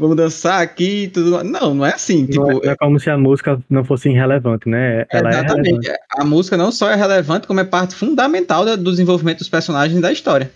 Vamos 0.02 0.16
dançar 0.16 0.60
aqui 0.60 1.08
tudo. 1.14 1.44
Não, 1.44 1.74
não 1.74 1.86
é 1.86 1.94
assim. 1.94 2.26
Tipo, 2.26 2.44
não 2.44 2.60
é, 2.64 2.72
é, 2.72 2.76
como 2.76 2.98
se 2.98 3.08
a 3.08 3.16
música 3.16 3.62
não 3.70 3.84
fosse 3.84 4.08
irrelevante, 4.08 4.68
né? 4.68 5.06
Ela 5.08 5.28
é 5.28 5.32
exatamente. 5.32 5.88
É 5.88 5.96
a 6.18 6.24
música 6.24 6.56
não 6.56 6.72
só 6.72 6.90
é 6.90 6.96
relevante, 6.96 7.46
como 7.46 7.60
é 7.60 7.64
parte 7.64 7.94
fundamental 7.94 8.64
do 8.76 8.90
desenvolvimento 8.90 9.38
dos 9.38 9.48
personagens 9.48 10.00
da 10.00 10.10
história. 10.10 10.50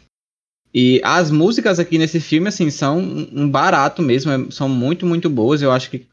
E 0.75 1.01
as 1.05 1.31
músicas 1.31 1.79
aqui 1.79 1.97
nesse 1.97 2.19
filme, 2.19 2.49
assim, 2.49 2.71
são 2.71 2.99
um 2.99 3.49
barato 3.49 4.03
mesmo, 4.03 4.33
é, 4.33 4.51
são 4.51 4.69
muito, 4.69 5.07
muito 5.07 5.31
boas. 5.31 5.63
Eu 5.63 5.71
acho 5.71 5.91
que, 5.91 6.05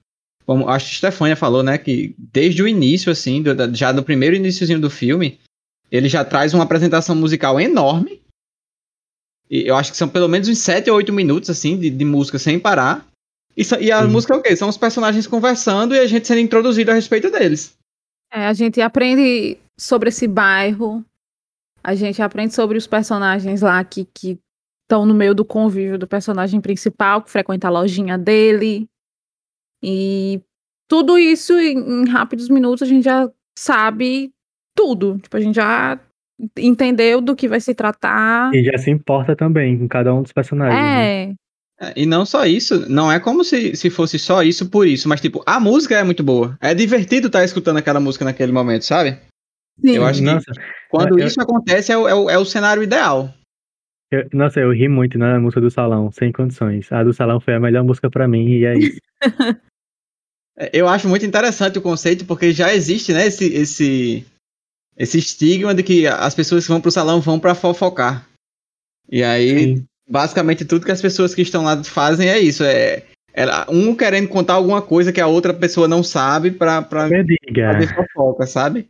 como 0.46 0.70
acho 0.70 0.86
que 0.86 0.94
a 0.94 0.98
Stefania 0.98 1.36
falou, 1.36 1.63
né, 1.63 1.80
que 1.80 2.13
desde 2.20 2.62
o 2.62 2.68
início, 2.68 3.12
assim, 3.12 3.42
do, 3.42 3.75
já 3.75 3.92
do 3.92 4.04
primeiro 4.04 4.36
iníciozinho 4.36 4.80
do 4.80 4.92
filme, 4.92 5.40
ele 5.92 6.08
já 6.08 6.24
traz 6.24 6.54
uma 6.54 6.63
apresentação 6.63 7.16
musical 7.16 7.60
enorme 7.60 8.22
e 9.50 9.68
eu 9.68 9.75
acho 9.75 9.92
que 9.92 9.98
são 9.98 10.10
pelo 10.10 10.28
menos 10.28 10.48
uns 10.48 10.58
7 10.58 10.90
ou 10.90 10.98
8 10.98 11.12
minutos, 11.13 11.50
assim, 11.50 11.78
de, 11.78 11.90
de 11.90 12.06
música 12.06 12.40
sem 12.40 12.60
parar. 12.60 13.08
E, 13.55 13.63
e 13.81 13.91
a 13.91 14.01
Sim. 14.01 14.07
música 14.07 14.33
é 14.33 14.38
o 14.38 14.41
quê? 14.41 14.55
São 14.55 14.69
os 14.69 14.77
personagens 14.77 15.27
conversando 15.27 15.95
e 15.95 16.00
a 16.00 16.07
gente 16.07 16.27
sendo 16.27 16.39
introduzido 16.39 16.91
a 16.91 16.93
respeito 16.93 17.29
deles. 17.29 17.77
É, 18.31 18.48
a 18.48 18.53
gente 18.53 18.81
aprende 18.81 19.57
sobre 19.77 20.10
esse 20.10 20.27
bairro, 20.27 21.05
a 21.83 21.93
gente 21.93 22.22
aprende 22.22 22.53
sobre 22.53 22.77
os 22.77 22.88
personagens 22.88 23.62
lá 23.62 23.83
que 23.83 24.07
estão 24.83 25.05
no 25.05 25.13
meio 25.13 25.36
do 25.36 25.45
convívio 25.45 25.98
do 25.98 26.07
personagem 26.07 26.60
principal, 26.60 27.22
que 27.22 27.29
frequenta 27.29 27.67
a 27.67 27.72
lojinha 27.72 28.17
dele. 28.17 28.88
E 29.83 30.41
tudo 30.89 31.17
isso 31.17 31.53
em, 31.60 31.77
em 31.77 32.10
rápidos 32.10 32.50
minutos 32.50 32.83
a 32.83 32.86
gente 32.86 33.03
já 33.03 33.29
sabe 33.57 34.31
tudo. 34.75 35.19
Tipo, 35.19 35.38
a 35.38 35.39
gente 35.39 35.55
já 35.55 36.00
entendeu 36.57 37.22
do 37.22 37.36
que 37.36 37.48
vai 37.48 37.60
se 37.60 37.74
tratar. 37.74 38.53
E 38.53 38.63
já 38.63 38.77
se 38.77 38.89
importa 38.89 39.36
também 39.36 39.77
com 39.77 39.88
cada 39.88 40.13
um 40.13 40.22
dos 40.22 40.31
personagens. 40.31 40.79
É. 40.79 41.27
Né? 41.27 41.36
É 41.80 41.94
e 41.96 42.06
não 42.06 42.25
só 42.25 42.46
isso, 42.46 42.89
não 42.89 43.12
é 43.12 43.20
como 43.20 43.44
se, 43.44 43.75
se 43.75 43.89
fosse 43.89 44.18
só 44.20 44.44
isso 44.44 44.70
por 44.70 44.88
isso, 44.88 45.08
mas 45.10 45.22
tipo, 45.22 45.44
a 45.46 45.60
música 45.60 45.98
é 45.98 46.03
muito 46.03 46.24
boa. 46.24 46.58
É 46.62 46.74
divertido 46.74 47.27
estar 47.27 47.39
tá 47.39 47.46
escutando 47.46 47.77
aquela 47.77 48.00
música 48.00 48.25
naquele 48.25 48.51
momento, 48.51 48.86
sabe? 48.86 49.20
Sim. 49.82 49.96
Eu 49.96 50.06
acho 50.06 50.20
que 50.20 50.25
nossa, 50.25 50.51
quando 50.89 51.20
eu, 51.20 51.25
isso 51.25 51.42
acontece 51.42 51.92
é 51.92 51.98
o, 51.98 52.08
é, 52.08 52.13
o, 52.13 52.30
é 52.30 52.38
o 52.38 52.46
cenário 52.46 52.84
ideal. 52.84 53.34
Eu, 54.12 54.27
nossa, 54.32 54.60
eu 54.60 54.72
ri 54.72 54.88
muito 54.88 55.18
na 55.18 55.39
música 55.39 55.60
do 55.60 55.72
salão, 55.72 56.12
sem 56.12 56.32
condições. 56.32 56.92
A 56.92 57.03
do 57.03 57.13
salão 57.13 57.39
foi 57.39 57.56
a 57.56 57.60
melhor 57.60 57.84
música 57.84 58.10
para 58.10 58.27
mim 58.27 58.48
e 58.48 58.65
é 58.65 58.77
isso. 58.77 59.00
É, 60.56 60.70
eu 60.72 60.88
acho 60.88 61.10
muito 61.10 61.25
interessante 61.25 61.80
o 61.80 61.82
conceito, 61.82 62.25
porque 62.25 62.51
já 62.51 62.74
existe, 62.74 63.12
né, 63.12 63.25
esse, 63.25 63.46
esse, 63.53 64.25
esse 64.96 65.18
estigma 65.18 65.74
de 65.74 65.82
que 65.82 66.06
as 66.06 66.36
pessoas 66.36 66.63
que 66.63 66.72
vão 66.72 66.80
pro 66.80 66.92
salão 66.92 67.20
vão 67.20 67.39
para 67.39 67.56
fofocar. 67.56 68.27
E 69.10 69.24
aí, 69.24 69.75
Sim. 69.77 69.86
Basicamente, 70.07 70.65
tudo 70.65 70.86
que 70.86 70.91
as 70.91 71.01
pessoas 71.01 71.33
que 71.33 71.41
estão 71.41 71.63
lá 71.63 71.83
fazem 71.83 72.29
é 72.29 72.39
isso. 72.39 72.63
É, 72.63 73.03
é 73.33 73.45
um 73.69 73.95
querendo 73.95 74.27
contar 74.27 74.53
alguma 74.53 74.81
coisa 74.81 75.12
que 75.12 75.22
a 75.22 75.27
outra 75.27 75.53
pessoa 75.53 75.88
não 75.88 76.03
sabe 76.03 76.51
pra, 76.51 76.81
pra 76.81 77.10
fazer 77.10 77.95
fofoca, 77.95 78.45
sabe? 78.45 78.89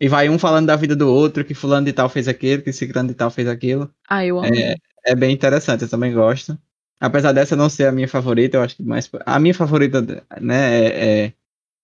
E 0.00 0.08
vai 0.08 0.28
um 0.28 0.38
falando 0.38 0.66
da 0.66 0.76
vida 0.76 0.94
do 0.94 1.12
outro, 1.12 1.44
que 1.44 1.54
fulano 1.54 1.86
de 1.86 1.92
tal 1.92 2.08
fez 2.08 2.28
aquilo, 2.28 2.62
que 2.62 2.72
ciclano 2.72 3.08
de 3.08 3.14
tal 3.14 3.30
fez 3.30 3.48
aquilo. 3.48 3.90
Ah, 4.08 4.24
eu 4.24 4.38
amo. 4.38 4.54
É, 4.54 4.76
é 5.04 5.14
bem 5.14 5.32
interessante, 5.32 5.82
eu 5.82 5.88
também 5.88 6.12
gosto. 6.12 6.56
Apesar 7.00 7.32
dessa 7.32 7.56
não 7.56 7.68
ser 7.68 7.86
a 7.86 7.92
minha 7.92 8.08
favorita, 8.08 8.56
eu 8.56 8.62
acho 8.62 8.76
que 8.76 8.82
mais. 8.82 9.10
A 9.26 9.38
minha 9.38 9.54
favorita, 9.54 10.00
né, 10.40 10.80
é, 10.80 11.24
é 11.26 11.32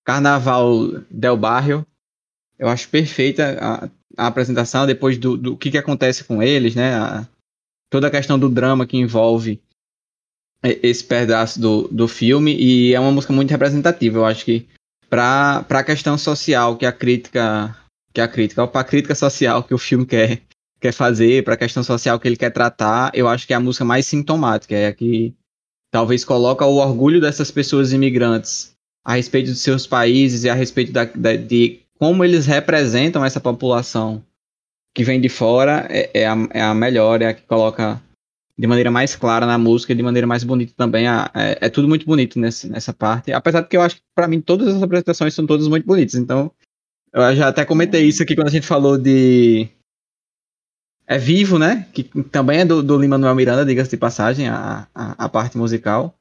Carnaval 0.03 1.01
Del 1.09 1.37
Barrio. 1.37 1.85
Eu 2.57 2.69
acho 2.69 2.87
perfeita 2.87 3.57
a, 3.59 3.89
a 4.17 4.27
apresentação, 4.27 4.85
depois 4.85 5.17
do, 5.17 5.35
do 5.35 5.57
que, 5.57 5.71
que 5.71 5.77
acontece 5.77 6.23
com 6.23 6.41
eles, 6.41 6.73
né? 6.75 6.95
A, 6.95 7.27
toda 7.95 8.07
a 8.07 8.11
questão 8.11 8.37
do 8.37 8.49
drama 8.49 8.85
que 8.85 8.97
envolve 8.97 9.61
esse 10.61 11.01
pedaço 11.01 11.61
do, 11.61 11.87
do 11.87 12.09
filme. 12.09 12.53
E 12.53 12.93
é 12.93 12.99
uma 12.99 13.11
música 13.11 13.31
muito 13.31 13.51
representativa. 13.51 14.17
Eu 14.17 14.25
acho 14.25 14.43
que 14.43 14.67
para 15.09 15.65
a 15.69 15.83
questão 15.83 16.17
social 16.17 16.75
que 16.75 16.85
a 16.85 16.91
crítica 16.91 17.73
que 18.13 18.19
a 18.19 18.27
crítica, 18.27 18.67
para 18.67 18.81
a 18.81 18.83
crítica 18.83 19.15
social 19.15 19.63
que 19.63 19.73
o 19.73 19.77
filme 19.77 20.05
quer, 20.05 20.41
quer 20.81 20.91
fazer, 20.91 21.45
para 21.45 21.53
a 21.53 21.57
questão 21.57 21.83
social 21.85 22.19
que 22.19 22.27
ele 22.27 22.35
quer 22.35 22.49
tratar, 22.49 23.11
eu 23.13 23.29
acho 23.29 23.47
que 23.47 23.53
é 23.53 23.55
a 23.55 23.61
música 23.61 23.85
mais 23.85 24.05
sintomática, 24.05 24.75
é 24.75 24.87
a 24.87 24.93
que 24.93 25.33
talvez 25.89 26.25
coloca 26.25 26.65
o 26.65 26.75
orgulho 26.75 27.21
dessas 27.21 27.49
pessoas 27.49 27.93
imigrantes 27.93 28.73
a 29.05 29.15
respeito 29.15 29.51
dos 29.51 29.61
seus 29.61 29.87
países 29.87 30.43
e 30.43 30.49
a 30.49 30.53
respeito 30.53 30.91
da, 30.91 31.05
da, 31.05 31.37
de 31.37 31.79
como 31.97 32.25
eles 32.25 32.45
representam 32.45 33.23
essa 33.23 33.39
população 33.39 34.21
que 34.95 35.03
vem 35.03 35.19
de 35.19 35.27
fora, 35.27 35.85
é, 35.89 36.09
é, 36.21 36.25
a, 36.25 36.35
é 36.51 36.61
a 36.61 36.73
melhor, 36.73 37.21
é 37.21 37.27
a 37.27 37.33
que 37.33 37.41
coloca 37.41 38.01
de 38.57 38.65
maneira 38.65 38.89
mais 38.89 39.13
clara 39.13 39.45
na 39.45 39.57
música 39.57 39.93
de 39.93 40.01
maneira 40.01 40.25
mais 40.25 40.45
bonita 40.45 40.73
também. 40.75 41.05
É, 41.05 41.57
é 41.59 41.69
tudo 41.69 41.89
muito 41.89 42.05
bonito 42.05 42.39
nesse, 42.39 42.69
nessa 42.69 42.93
parte. 42.93 43.33
Apesar 43.33 43.61
de 43.61 43.67
que 43.67 43.75
eu 43.75 43.81
acho 43.81 43.97
que, 43.97 44.01
para 44.15 44.27
mim, 44.27 44.39
todas 44.39 44.73
as 44.73 44.81
apresentações 44.81 45.33
são 45.33 45.45
todas 45.45 45.67
muito 45.67 45.85
bonitas. 45.85 46.15
Então, 46.15 46.49
eu 47.13 47.35
já 47.35 47.49
até 47.49 47.65
comentei 47.65 48.05
isso 48.05 48.23
aqui 48.23 48.35
quando 48.35 48.47
a 48.47 48.51
gente 48.51 48.65
falou 48.65 48.97
de. 48.97 49.67
É 51.05 51.17
Vivo, 51.17 51.59
né? 51.59 51.87
Que 51.93 52.03
também 52.23 52.61
é 52.61 52.65
do, 52.65 52.81
do 52.81 52.97
Lima 52.97 53.17
Manuel 53.17 53.35
Miranda, 53.35 53.65
diga-se 53.65 53.91
de 53.91 53.97
passagem, 53.97 54.47
a, 54.47 54.87
a, 54.95 55.25
a, 55.25 55.29
parte 55.29 55.57
musical. 55.57 56.15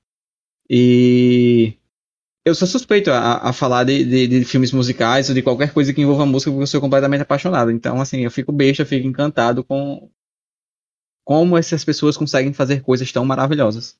E 0.68 1.74
eu 2.44 2.54
sou 2.54 2.68
suspeito 2.68 3.10
a, 3.10 3.48
a 3.48 3.52
falar 3.52 3.84
de, 3.84 4.04
de, 4.04 4.26
de, 4.26 4.44
filmes 4.44 4.72
musicais 4.72 5.28
ou 5.28 5.34
de 5.34 5.42
qualquer 5.42 5.72
coisa 5.72 5.94
que 5.94 6.02
envolva 6.02 6.26
música, 6.26 6.50
porque 6.50 6.62
eu 6.62 6.66
sou 6.66 6.80
completamente 6.80 7.22
apaixonado. 7.22 7.70
Então, 7.70 8.00
assim, 8.00 8.20
eu 8.20 8.30
fico 8.30 8.52
besta, 8.52 8.82
eu 8.82 8.86
fico 8.86 9.06
encantado 9.06 9.64
com 9.64 10.10
como 11.24 11.56
essas 11.56 11.84
pessoas 11.84 12.18
conseguem 12.18 12.52
fazer 12.52 12.82
coisas 12.82 13.10
tão 13.10 13.24
maravilhosas. 13.24 13.98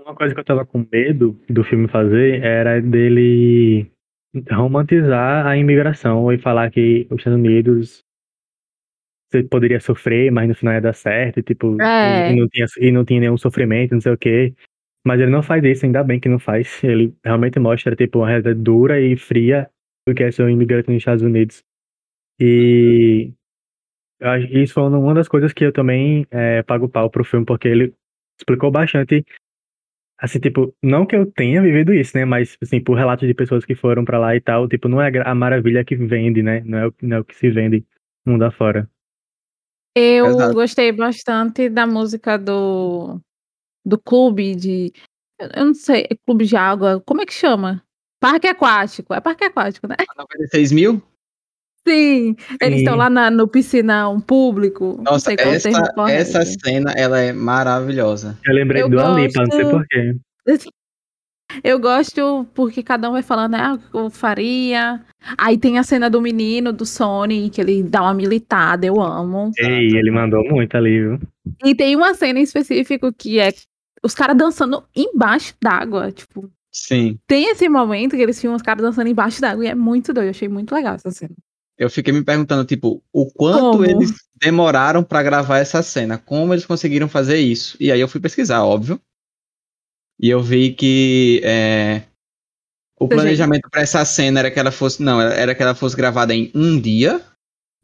Uma 0.00 0.14
coisa 0.14 0.34
que 0.34 0.40
eu 0.40 0.44
tava 0.44 0.66
com 0.66 0.84
medo 0.90 1.38
do 1.48 1.62
filme 1.62 1.86
fazer 1.86 2.42
era 2.42 2.80
dele 2.80 3.90
romantizar 4.50 5.46
a 5.46 5.56
imigração 5.56 6.32
e 6.32 6.38
falar 6.38 6.70
que 6.70 7.06
os 7.10 7.18
Estados 7.18 7.38
Unidos 7.38 8.04
você 9.30 9.42
poderia 9.42 9.78
sofrer, 9.78 10.32
mas 10.32 10.48
no 10.48 10.54
final 10.54 10.74
ia 10.74 10.80
dar 10.80 10.94
certo, 10.94 11.40
e, 11.40 11.42
tipo, 11.42 11.80
é. 11.82 12.32
e, 12.32 12.36
não 12.36 12.48
tinha, 12.48 12.66
e 12.80 12.90
não 12.90 13.04
tinha 13.04 13.20
nenhum 13.20 13.36
sofrimento, 13.36 13.92
não 13.92 14.00
sei 14.00 14.12
o 14.12 14.18
quê. 14.18 14.54
Mas 15.06 15.20
ele 15.20 15.30
não 15.30 15.42
faz 15.42 15.64
isso, 15.64 15.86
ainda 15.86 16.02
bem 16.02 16.20
que 16.20 16.28
não 16.28 16.38
faz. 16.38 16.82
Ele 16.82 17.14
realmente 17.24 17.58
mostra, 17.58 17.96
tipo, 17.96 18.18
uma 18.18 18.28
realidade 18.28 18.60
dura 18.60 19.00
e 19.00 19.16
fria 19.16 19.70
do 20.06 20.14
que 20.14 20.22
é 20.22 20.30
ser 20.30 20.42
um 20.42 20.50
imigrante 20.50 20.88
nos 20.88 20.98
Estados 20.98 21.22
Unidos. 21.22 21.62
E 22.40 23.32
isso 24.50 24.74
foi 24.74 24.82
uma 24.84 25.14
das 25.14 25.28
coisas 25.28 25.52
que 25.52 25.64
eu 25.64 25.72
também 25.72 26.26
é, 26.30 26.62
pago 26.62 26.88
pau 26.88 27.08
pro 27.08 27.24
filme, 27.24 27.46
porque 27.46 27.68
ele 27.68 27.94
explicou 28.38 28.70
bastante 28.70 29.24
Assim, 30.20 30.40
tipo, 30.40 30.74
não 30.82 31.06
que 31.06 31.14
eu 31.14 31.30
tenha 31.30 31.62
vivido 31.62 31.94
isso, 31.94 32.16
né? 32.16 32.24
Mas, 32.24 32.58
assim, 32.60 32.82
por 32.82 32.96
relatos 32.96 33.28
de 33.28 33.32
pessoas 33.34 33.64
que 33.64 33.76
foram 33.76 34.04
para 34.04 34.18
lá 34.18 34.34
e 34.34 34.40
tal, 34.40 34.68
tipo, 34.68 34.88
não 34.88 35.00
é 35.00 35.12
a 35.24 35.34
maravilha 35.34 35.84
que 35.84 35.94
vende, 35.94 36.42
né? 36.42 36.60
Não 36.64 36.78
é 36.78 36.88
o, 36.88 36.94
não 37.00 37.16
é 37.18 37.20
o 37.20 37.24
que 37.24 37.36
se 37.36 37.48
vende 37.50 37.86
mundo 38.26 38.42
afora. 38.42 38.90
Eu 39.94 40.26
Exato. 40.26 40.54
gostei 40.54 40.90
bastante 40.90 41.68
da 41.68 41.86
música 41.86 42.36
do, 42.36 43.20
do 43.88 43.98
clube 43.98 44.54
de. 44.54 44.92
Eu 45.38 45.66
não 45.66 45.74
sei, 45.74 46.06
é 46.10 46.16
clube 46.26 46.44
de 46.44 46.56
água. 46.56 47.02
Como 47.06 47.22
é 47.22 47.26
que 47.26 47.32
chama? 47.32 47.82
Parque 48.20 48.46
aquático. 48.46 49.14
É 49.14 49.20
parque 49.20 49.44
aquático, 49.44 49.86
né? 49.86 49.96
96 50.16 50.72
mil? 50.72 51.02
Sim, 51.86 52.36
eles 52.60 52.80
estão 52.80 52.96
lá 52.96 53.08
na, 53.08 53.30
no 53.30 53.48
piscinão 53.48 54.20
público. 54.20 55.00
Nossa, 55.02 55.32
essa, 55.32 55.70
essa 56.10 56.44
cena 56.44 56.92
ela 56.94 57.18
é 57.18 57.32
maravilhosa. 57.32 58.38
Eu 58.44 58.54
lembrei 58.54 58.82
eu 58.82 58.90
do 58.90 58.96
gosto... 58.96 59.16
Alipa, 59.16 59.42
não 59.44 59.52
sei 59.52 59.64
porquê. 59.64 60.16
Eu 61.64 61.80
gosto 61.80 62.46
porque 62.54 62.82
cada 62.82 63.08
um 63.08 63.12
vai 63.12 63.22
falando, 63.22 63.54
ah, 63.54 63.78
eu 63.94 64.10
faria. 64.10 65.02
Aí 65.36 65.56
tem 65.56 65.78
a 65.78 65.82
cena 65.82 66.10
do 66.10 66.20
menino, 66.20 66.74
do 66.74 66.84
Sony, 66.84 67.48
que 67.48 67.58
ele 67.58 67.82
dá 67.82 68.02
uma 68.02 68.12
militada, 68.12 68.86
eu 68.86 69.00
amo. 69.00 69.50
Ei, 69.56 69.96
ele 69.96 70.10
mandou 70.10 70.44
muito 70.44 70.76
ali, 70.76 71.00
viu? 71.00 71.18
E 71.64 71.74
tem 71.74 71.96
uma 71.96 72.12
cena 72.12 72.38
em 72.38 72.42
específico 72.42 73.10
que 73.12 73.38
é 73.38 73.50
os 74.02 74.14
caras 74.14 74.36
dançando 74.36 74.84
embaixo 74.94 75.54
d'água, 75.60 76.12
tipo. 76.12 76.50
Sim. 76.70 77.18
Tem 77.26 77.50
esse 77.50 77.68
momento 77.68 78.16
que 78.16 78.22
eles 78.22 78.40
filmam 78.40 78.56
os 78.56 78.62
caras 78.62 78.82
dançando 78.82 79.08
embaixo 79.08 79.40
d'água 79.40 79.64
e 79.64 79.68
é 79.68 79.74
muito 79.74 80.12
doido. 80.12 80.26
Eu 80.26 80.30
achei 80.30 80.48
muito 80.48 80.74
legal 80.74 80.94
essa 80.94 81.10
cena 81.10 81.34
eu 81.78 81.88
fiquei 81.88 82.12
me 82.12 82.24
perguntando, 82.24 82.64
tipo, 82.64 83.00
o 83.12 83.30
quanto 83.30 83.78
Como? 83.78 83.84
eles 83.84 84.12
demoraram 84.34 85.04
para 85.04 85.22
gravar 85.22 85.58
essa 85.58 85.80
cena, 85.80 86.18
como 86.18 86.52
eles 86.52 86.66
conseguiram 86.66 87.08
fazer 87.08 87.38
isso. 87.38 87.76
E 87.78 87.92
aí 87.92 88.00
eu 88.00 88.08
fui 88.08 88.20
pesquisar, 88.20 88.64
óbvio. 88.64 89.00
E 90.20 90.28
eu 90.28 90.42
vi 90.42 90.72
que 90.72 91.40
é, 91.44 92.02
o 92.98 93.06
planejamento 93.06 93.70
para 93.70 93.82
essa 93.82 94.04
cena 94.04 94.40
era 94.40 94.50
que 94.50 94.58
ela 94.58 94.72
fosse, 94.72 95.00
não, 95.00 95.20
era 95.20 95.54
que 95.54 95.62
ela 95.62 95.74
fosse 95.74 95.96
gravada 95.96 96.34
em 96.34 96.50
um 96.52 96.80
dia. 96.80 97.24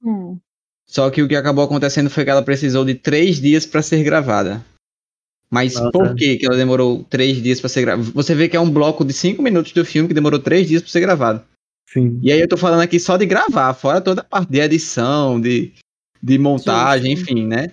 Hum. 0.03 0.39
Só 0.85 1.09
que 1.09 1.23
o 1.23 1.29
que 1.29 1.37
acabou 1.37 1.65
acontecendo 1.65 2.11
foi 2.11 2.25
que 2.25 2.31
ela 2.31 2.43
precisou 2.43 2.85
de 2.85 2.97
três 2.97 3.41
dias 3.41 3.65
para 3.65 3.81
ser 3.81 4.03
gravada. 4.03 4.65
Mas 5.55 5.75
Nossa. 5.75 5.93
por 5.93 6.17
que, 6.17 6.37
que 6.37 6.47
ela 6.47 6.57
demorou 6.57 7.05
três 7.05 7.41
dias 7.41 7.61
para 7.61 7.69
ser 7.69 7.83
gravada? 7.83 8.11
Você 8.13 8.35
vê 8.35 8.49
que 8.49 8.57
é 8.57 8.61
um 8.61 8.69
bloco 8.69 9.05
de 9.05 9.13
cinco 9.13 9.41
minutos 9.41 9.71
do 9.71 9.85
filme 9.85 10.09
que 10.09 10.15
demorou 10.15 10.41
três 10.41 10.67
dias 10.67 10.83
para 10.83 10.91
ser 10.91 10.99
gravado. 10.99 11.45
Sim. 11.89 12.19
E 12.25 12.33
aí 12.33 12.41
eu 12.41 12.49
tô 12.49 12.57
falando 12.57 12.81
aqui 12.81 12.99
só 12.99 13.17
de 13.17 13.25
gravar, 13.25 13.73
fora 13.73 14.01
toda 14.01 14.23
a 14.23 14.25
parte 14.25 14.51
de 14.51 14.59
edição, 14.59 15.41
de, 15.41 15.71
de 16.21 16.39
montagem, 16.39 17.15
sim, 17.15 17.25
sim. 17.25 17.33
enfim, 17.33 17.47
né? 17.47 17.71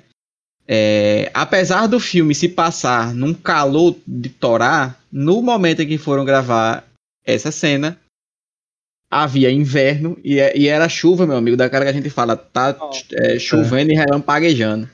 É, 0.67 1.31
apesar 1.33 1.88
do 1.88 2.00
filme 2.00 2.35
se 2.35 2.50
passar 2.50 3.15
num 3.15 3.33
calor 3.33 3.95
de 4.05 4.29
torar, 4.29 5.01
no 5.11 5.41
momento 5.41 5.81
em 5.81 5.88
que 5.88 5.97
foram 5.97 6.23
gravar 6.23 6.88
essa 7.25 7.51
cena, 7.51 8.00
havia 9.09 9.50
inverno 9.50 10.19
e, 10.23 10.39
é, 10.39 10.55
e 10.55 10.67
era 10.67 10.88
chuva, 10.88 11.25
meu 11.25 11.35
amigo, 11.35 11.57
daquela 11.57 11.85
que 11.85 11.89
a 11.89 11.93
gente 11.93 12.11
fala, 12.11 12.38
tá 12.38 12.77
é, 13.13 13.39
chovendo 13.39 13.89
é. 13.89 13.95
e 13.95 13.97
relampaguejando. 13.97 14.88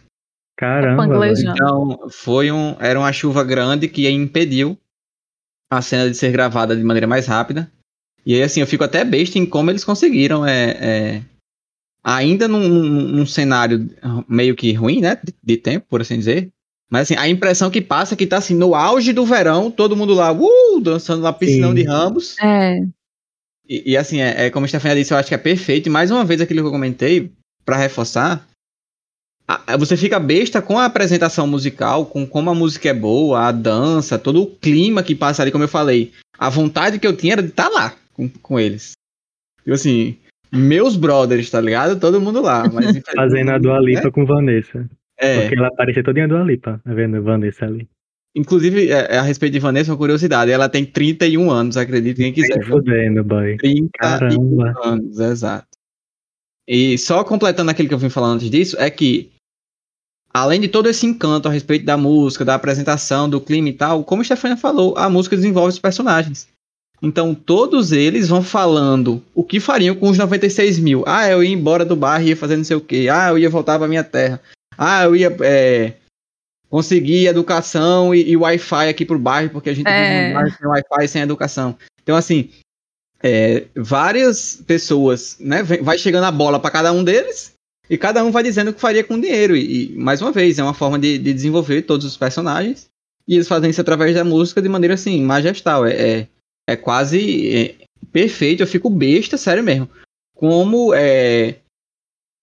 Caramba. 0.57 1.05
Então, 1.39 2.09
foi 2.09 2.51
um, 2.51 2.75
era 2.79 2.97
uma 2.97 3.13
chuva 3.13 3.43
grande 3.43 3.87
que 3.87 4.09
impediu 4.09 4.75
a 5.69 5.81
cena 5.83 6.09
de 6.09 6.17
ser 6.17 6.31
gravada 6.31 6.75
de 6.75 6.83
maneira 6.83 7.05
mais 7.05 7.27
rápida. 7.27 7.71
E 8.25 8.33
aí, 8.33 8.41
assim, 8.41 8.59
eu 8.59 8.67
fico 8.67 8.83
até 8.83 9.05
besta 9.05 9.37
em 9.37 9.45
como 9.45 9.69
eles 9.69 9.83
conseguiram, 9.83 10.45
é, 10.45 10.69
é 10.81 11.21
ainda 12.03 12.47
num, 12.47 12.67
num, 12.67 13.25
cenário 13.25 13.87
meio 14.27 14.55
que 14.55 14.73
ruim, 14.73 14.99
né, 14.99 15.17
de, 15.23 15.33
de, 15.43 15.57
tempo, 15.57 15.85
por 15.87 16.01
assim 16.01 16.17
dizer. 16.17 16.51
Mas, 16.89 17.03
assim, 17.03 17.15
a 17.15 17.29
impressão 17.29 17.69
que 17.69 17.81
passa 17.81 18.15
é 18.15 18.17
que 18.17 18.25
tá, 18.25 18.37
assim, 18.37 18.55
no 18.55 18.73
auge 18.73 19.13
do 19.13 19.25
verão, 19.25 19.69
todo 19.69 19.95
mundo 19.95 20.13
lá, 20.13 20.31
uh, 20.31 20.81
dançando 20.81 21.21
na 21.21 21.33
piscinão 21.33 21.69
Sim. 21.69 21.75
de 21.75 21.83
Ramos. 21.83 22.35
É. 22.39 22.79
E, 23.69 23.91
e 23.91 23.97
assim, 23.97 24.21
é, 24.21 24.45
é, 24.45 24.49
como 24.49 24.65
a 24.65 24.67
Stefania 24.69 24.95
disse, 24.95 25.13
eu 25.13 25.17
acho 25.17 25.27
que 25.27 25.35
é 25.35 25.37
perfeito. 25.37 25.87
E 25.87 25.89
mais 25.89 26.09
uma 26.09 26.25
vez, 26.25 26.41
aquilo 26.41 26.61
que 26.61 26.67
eu 26.67 26.71
comentei, 26.71 27.31
para 27.65 27.77
reforçar, 27.77 28.47
você 29.79 29.95
fica 29.95 30.19
besta 30.19 30.61
com 30.61 30.77
a 30.77 30.85
apresentação 30.85 31.47
musical, 31.47 32.05
com 32.05 32.25
como 32.27 32.49
a 32.49 32.55
música 32.55 32.89
é 32.89 32.93
boa, 32.93 33.47
a 33.47 33.51
dança, 33.51 34.19
todo 34.19 34.41
o 34.41 34.47
clima 34.47 35.01
que 35.01 35.15
passa 35.15 35.41
ali, 35.41 35.51
como 35.51 35.63
eu 35.63 35.69
falei. 35.69 36.11
A 36.37 36.49
vontade 36.49 36.99
que 36.99 37.07
eu 37.07 37.15
tinha 37.15 37.33
era 37.33 37.41
de 37.41 37.49
estar 37.49 37.69
tá 37.69 37.69
lá 37.69 37.95
com, 38.13 38.27
com 38.29 38.59
eles. 38.59 38.91
Tipo 39.63 39.73
assim, 39.73 40.17
meus 40.51 40.95
brothers, 40.95 41.49
tá 41.49 41.61
ligado? 41.61 41.99
Todo 41.99 42.21
mundo 42.21 42.41
lá. 42.41 42.69
Mas, 42.71 42.99
Fazendo 43.15 43.51
a 43.51 43.57
Dua 43.57 43.79
Lipa 43.79 44.03
né? 44.03 44.11
com 44.11 44.25
Vanessa. 44.25 44.89
É. 45.17 45.41
Porque 45.41 45.57
ela 45.57 45.67
aparecia 45.67 46.03
toda 46.03 46.19
em 46.19 46.27
Dua 46.27 46.43
Lipa, 46.43 46.81
tá 46.83 46.93
vendo? 46.93 47.21
Vanessa 47.21 47.65
ali. 47.65 47.87
Inclusive, 48.35 48.91
é, 48.91 49.15
é, 49.15 49.17
a 49.17 49.23
respeito 49.23 49.53
de 49.53 49.59
Vanessa, 49.59 49.91
uma 49.91 49.97
curiosidade, 49.97 50.51
ela 50.51 50.69
tem 50.69 50.85
31 50.85 51.49
anos, 51.49 51.75
acredito 51.75 52.17
quem 52.17 52.31
quiser. 52.31 52.63
Fudendo, 52.65 53.23
boy. 53.23 53.57
31 53.57 53.89
Caramba. 53.97 54.73
anos, 54.83 55.19
exato. 55.19 55.67
E 56.67 56.97
só 56.97 57.23
completando 57.23 57.71
aquilo 57.71 57.87
que 57.87 57.95
eu 57.95 57.99
vim 57.99 58.09
falando 58.09 58.35
antes 58.35 58.51
disso, 58.51 58.75
é 58.79 58.91
que, 58.91 59.31
além 60.33 60.59
de 60.59 60.67
todo 60.67 60.89
esse 60.89 61.05
encanto 61.05 61.47
a 61.47 61.51
respeito 61.51 61.85
da 61.85 61.97
música, 61.97 62.45
da 62.45 62.55
apresentação, 62.55 63.29
do 63.29 63.41
clima 63.41 63.69
e 63.69 63.73
tal, 63.73 64.03
como 64.03 64.21
a 64.21 64.25
Stefania 64.25 64.57
falou, 64.57 64.97
a 64.97 65.09
música 65.09 65.35
desenvolve 65.35 65.69
os 65.69 65.79
personagens. 65.79 66.47
Então 67.01 67.35
todos 67.35 67.91
eles 67.91 68.27
vão 68.27 68.41
falando 68.41 69.23
o 69.33 69.43
que 69.43 69.59
fariam 69.59 69.95
com 69.95 70.09
os 70.09 70.17
96 70.17 70.79
mil. 70.79 71.03
Ah, 71.05 71.29
eu 71.29 71.43
ia 71.43 71.53
embora 71.53 71.85
do 71.85 71.95
bar 71.95 72.21
e 72.21 72.29
ia 72.29 72.37
fazer 72.37 72.57
não 72.57 72.63
sei 72.63 72.75
o 72.75 72.81
quê. 72.81 73.07
Ah, 73.11 73.29
eu 73.29 73.37
ia 73.37 73.49
voltar 73.49 73.77
para 73.77 73.87
minha 73.87 74.03
terra. 74.03 74.41
Ah, 74.77 75.03
eu 75.03 75.15
ia 75.15 75.35
é, 75.41 75.93
conseguir 76.69 77.27
educação 77.27 78.13
e, 78.13 78.31
e 78.31 78.37
Wi-Fi 78.37 78.89
aqui 78.89 79.05
pro 79.05 79.19
bairro, 79.19 79.51
porque 79.51 79.69
a 79.69 79.75
gente 79.75 79.87
é. 79.87 80.33
vive 80.35 80.57
sem 80.57 80.67
Wi-Fi 80.67 81.07
sem 81.07 81.21
educação. 81.21 81.77
Então, 82.01 82.15
assim, 82.15 82.49
é, 83.21 83.65
várias 83.75 84.63
pessoas, 84.67 85.37
né? 85.39 85.63
Vai 85.63 85.97
chegando 85.97 86.25
a 86.25 86.31
bola 86.31 86.59
para 86.59 86.71
cada 86.71 86.91
um 86.91 87.03
deles 87.03 87.56
e 87.89 87.97
cada 87.97 88.23
um 88.23 88.31
vai 88.31 88.43
dizendo 88.43 88.69
o 88.69 88.73
que 88.73 88.81
faria 88.81 89.03
com 89.03 89.15
o 89.15 89.21
dinheiro. 89.21 89.55
E, 89.55 89.93
e 89.93 89.95
mais 89.95 90.21
uma 90.21 90.31
vez, 90.31 90.59
é 90.59 90.63
uma 90.63 90.73
forma 90.73 90.99
de, 90.99 91.17
de, 91.17 91.33
desenvolver 91.33 91.83
todos 91.83 92.05
os 92.05 92.17
personagens. 92.17 92.89
E 93.27 93.35
eles 93.35 93.47
fazem 93.47 93.69
isso 93.69 93.81
através 93.81 94.13
da 94.15 94.23
música 94.23 94.61
de 94.61 94.69
maneira 94.69 94.95
assim, 94.95 95.21
majestal. 95.23 95.85
É, 95.85 95.91
é, 95.93 96.27
é 96.67 96.75
quase 96.75 97.55
é, 97.55 97.75
perfeito. 98.11 98.61
Eu 98.61 98.67
fico 98.67 98.89
besta, 98.89 99.37
sério 99.37 99.63
mesmo. 99.63 99.89
Como 100.35 100.93
é, 100.93 101.55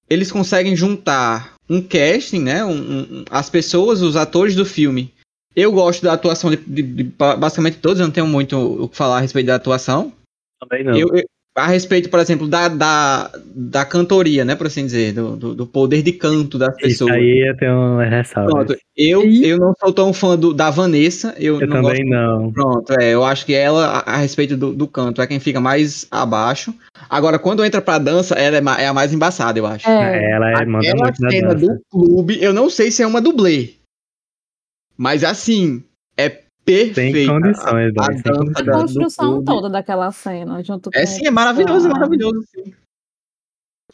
eles 0.09 0.33
conseguem 0.33 0.75
juntar 0.75 1.55
um 1.69 1.83
casting, 1.83 2.41
né? 2.41 2.65
Um, 2.65 3.01
um, 3.01 3.25
as 3.31 3.49
pessoas, 3.49 4.03
os 4.03 4.17
atores 4.17 4.55
do 4.55 4.65
filme. 4.65 5.13
Eu 5.55 5.71
gosto 5.71 6.03
da 6.03 6.13
atuação 6.13 6.51
de, 6.51 6.57
de, 6.57 6.83
de, 6.83 7.05
basicamente 7.05 7.79
todos, 7.79 8.01
eu 8.01 8.07
não 8.07 8.13
tenho 8.13 8.27
muito 8.27 8.59
o 8.59 8.89
que 8.89 8.97
falar 8.97 9.19
a 9.19 9.21
respeito 9.21 9.47
da 9.47 9.55
atuação. 9.55 10.13
Também 10.61 10.83
não. 10.83 10.97
Eu, 10.97 11.09
eu, 11.15 11.25
a 11.55 11.69
respeito, 11.69 12.11
por 12.11 12.19
exemplo, 12.19 12.49
da, 12.49 12.67
da, 12.67 13.31
da 13.55 13.85
cantoria, 13.85 14.45
né, 14.45 14.57
por 14.57 14.67
assim 14.67 14.85
dizer, 14.85 15.13
do, 15.13 15.37
do, 15.37 15.55
do 15.55 15.67
poder 15.67 16.03
de 16.03 16.13
canto 16.13 16.59
das 16.59 16.75
pessoas. 16.75 17.11
Isso 17.11 17.21
aí 17.21 17.49
eu 17.49 17.57
tenho 17.57 17.73
uma 17.73 18.05
ressalva. 18.05 18.51
Pronto, 18.51 18.77
eu, 18.97 19.23
eu 19.23 19.59
não 19.59 19.73
sou 19.79 19.93
tão 19.93 20.13
fã 20.13 20.37
do, 20.37 20.53
da 20.53 20.71
Vanessa. 20.71 21.33
Eu, 21.39 21.61
eu 21.61 21.69
não 21.69 21.83
também 21.83 22.09
gosto, 22.09 22.11
não. 22.11 22.53
Pronto, 22.53 22.93
é, 23.01 23.15
eu 23.15 23.25
acho 23.25 23.47
que 23.47 23.55
ela, 23.55 23.87
a, 23.87 24.15
a 24.15 24.17
respeito 24.17 24.57
do, 24.57 24.73
do, 24.73 24.89
canto, 24.89 25.23
é 25.23 25.27
quem 25.29 25.39
fica 25.39 25.61
mais 25.61 26.09
abaixo. 26.11 26.75
Agora, 27.09 27.39
quando 27.39 27.65
entra 27.65 27.81
pra 27.81 27.99
dança, 27.99 28.35
ela 28.35 28.57
é, 28.57 28.83
é 28.83 28.89
a 28.89 28.95
mais 28.95 29.15
embaçada, 29.15 29.57
eu 29.57 29.67
acho. 29.67 29.89
É, 29.89 30.33
ela 30.33 30.51
é, 30.51 30.67
manda 30.67 30.89
Aquela 30.89 31.05
muito 31.05 31.23
na 31.23 31.31
cena 31.31 31.55
dança. 31.55 31.67
do 31.67 31.81
clube, 31.89 32.43
eu 32.43 32.53
não 32.53 32.69
sei 32.69 32.91
se 32.91 33.03
é 33.03 33.07
uma 33.07 33.21
dublê. 33.21 33.75
Mas 34.97 35.23
assim, 35.23 35.85
é 36.17 36.44
perfeita. 36.65 37.19
Sem 37.19 37.27
condições, 37.27 37.93
a, 37.99 38.03
a 38.03 38.13
sem 38.13 38.23
dança. 38.23 38.63
A 38.63 38.73
construção 38.73 39.45
toda 39.45 39.69
daquela 39.69 40.11
cena, 40.11 40.63
junto 40.63 40.91
com 40.91 40.99
É 40.99 41.07
sim, 41.07 41.27
é 41.27 41.31
maravilhoso, 41.31 41.87
é 41.89 41.91
maravilhoso. 41.91 42.41
Sim. 42.55 42.73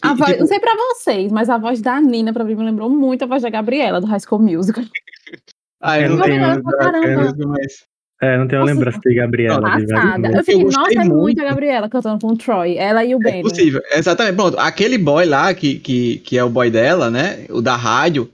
A 0.02 0.12
E, 0.12 0.14
voz, 0.16 0.30
tipo, 0.30 0.40
não 0.40 0.46
sei 0.46 0.60
pra 0.60 0.74
vocês, 0.74 1.30
mas 1.32 1.50
a 1.50 1.58
voz 1.58 1.80
da 1.82 2.00
Nina 2.00 2.32
pra 2.32 2.44
mim 2.44 2.54
me 2.54 2.64
lembrou 2.64 2.88
muito 2.88 3.22
a 3.22 3.26
voz 3.26 3.42
da 3.42 3.50
Gabriela 3.50 4.00
do 4.00 4.06
High 4.06 4.20
School 4.20 4.40
Musical. 4.42 4.84
ah, 5.82 6.00
eu 6.00 6.10
não 6.10 6.16
não 6.16 6.24
tenho 6.24 7.48
mas 7.48 7.84
É, 8.22 8.38
não 8.38 8.48
tenho 8.48 8.64
lembrança 8.64 8.98
de 8.98 9.14
Gabriela. 9.14 9.78
de 9.78 9.86
Passada. 9.86 10.28
Eu 10.28 10.44
fiquei, 10.44 10.64
nossa, 10.64 10.92
é 10.92 10.96
muito 11.04 11.14
muito. 11.14 11.40
a 11.42 11.44
Gabriela 11.44 11.88
cantando 11.88 12.18
com 12.26 12.32
o 12.32 12.36
Troy. 12.36 12.76
Ela 12.78 13.04
e 13.04 13.14
o 13.14 13.18
é 13.18 13.22
Benny. 13.22 13.42
possível. 13.42 13.82
Exatamente. 13.92 14.36
Pronto, 14.36 14.58
aquele 14.58 14.96
boy 14.96 15.26
lá, 15.26 15.52
que, 15.52 15.78
que, 15.78 16.18
que 16.18 16.38
é 16.38 16.44
o 16.44 16.50
boy 16.50 16.70
dela, 16.70 17.10
né? 17.10 17.44
O 17.50 17.60
da 17.60 17.76
rádio. 17.76 18.30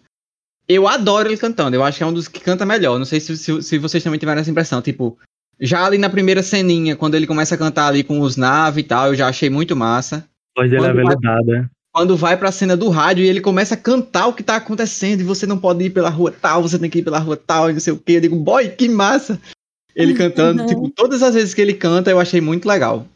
Eu 0.69 0.89
adoro 0.89 1.29
ele 1.29 1.37
cantando. 1.37 1.77
Eu 1.77 1.85
acho 1.85 1.99
que 1.99 2.05
é 2.05 2.07
um 2.07 2.13
dos 2.13 2.29
que 2.29 2.41
canta 2.41 2.67
melhor. 2.67 2.99
Não 2.99 3.05
sei 3.07 3.21
se, 3.21 3.37
se, 3.37 3.63
se 3.63 3.79
vocês 3.79 4.03
também 4.03 4.19
tiveram 4.19 4.41
essa 4.41 4.51
impressão. 4.51 4.83
Tipo, 4.83 5.17
já 5.61 5.85
ali 5.85 5.97
na 5.99 6.11
primeira 6.11 6.43
ceninha, 6.43 6.97
quando 6.97 7.15
ele 7.15 7.27
começa 7.27 7.55
a 7.55 7.59
cantar 7.59 7.87
ali 7.87 8.03
com 8.03 8.21
os 8.21 8.37
nave 8.37 8.81
e 8.81 8.85
tal, 8.85 9.09
eu 9.09 9.15
já 9.15 9.29
achei 9.29 9.49
muito 9.49 9.77
massa. 9.77 10.29
A 10.57 10.61
voz 10.63 10.71
dele 10.71 10.85
é 10.85 10.89
Quando 10.89 10.97
vai- 10.97 11.05
veludada. 11.07 11.71
Quando 11.95 12.17
vai 12.17 12.37
pra 12.37 12.53
cena 12.53 12.77
do 12.77 12.91
rádio 12.91 13.25
e 13.25 13.29
ele 13.29 13.41
começa 13.41 13.73
a 13.75 13.79
cantar 13.79 14.27
o 14.27 14.35
que 14.35 14.43
tá 14.43 14.57
acontecendo 14.57 15.21
e 15.21 15.25
você 15.25 15.47
não 15.47 15.57
pode 15.57 15.83
ir 15.85 15.91
pela 15.91 16.11
rua 16.11 16.31
tal, 16.31 16.61
você 16.61 16.79
tem 16.79 16.91
que 16.91 16.99
ir 16.99 17.03
pela 17.03 17.19
rua 17.19 17.39
tal 17.39 17.71
e 17.71 17.73
não 17.73 17.81
sei 17.81 17.93
o 17.95 17.97
que. 17.97 18.13
Eu 18.13 18.21
digo, 18.21 18.37
boy, 18.37 18.69
que 18.69 18.87
massa! 18.89 19.41
Ele 19.95 20.13
cantando, 20.13 20.67
tipo, 20.67 20.91
todas 20.91 21.23
as 21.23 21.35
vezes 21.35 21.55
que 21.55 21.61
ele 21.63 21.73
canta 21.73 22.11
eu 22.11 22.21
achei 22.21 22.39
muito 22.39 22.69
legal. 22.69 23.07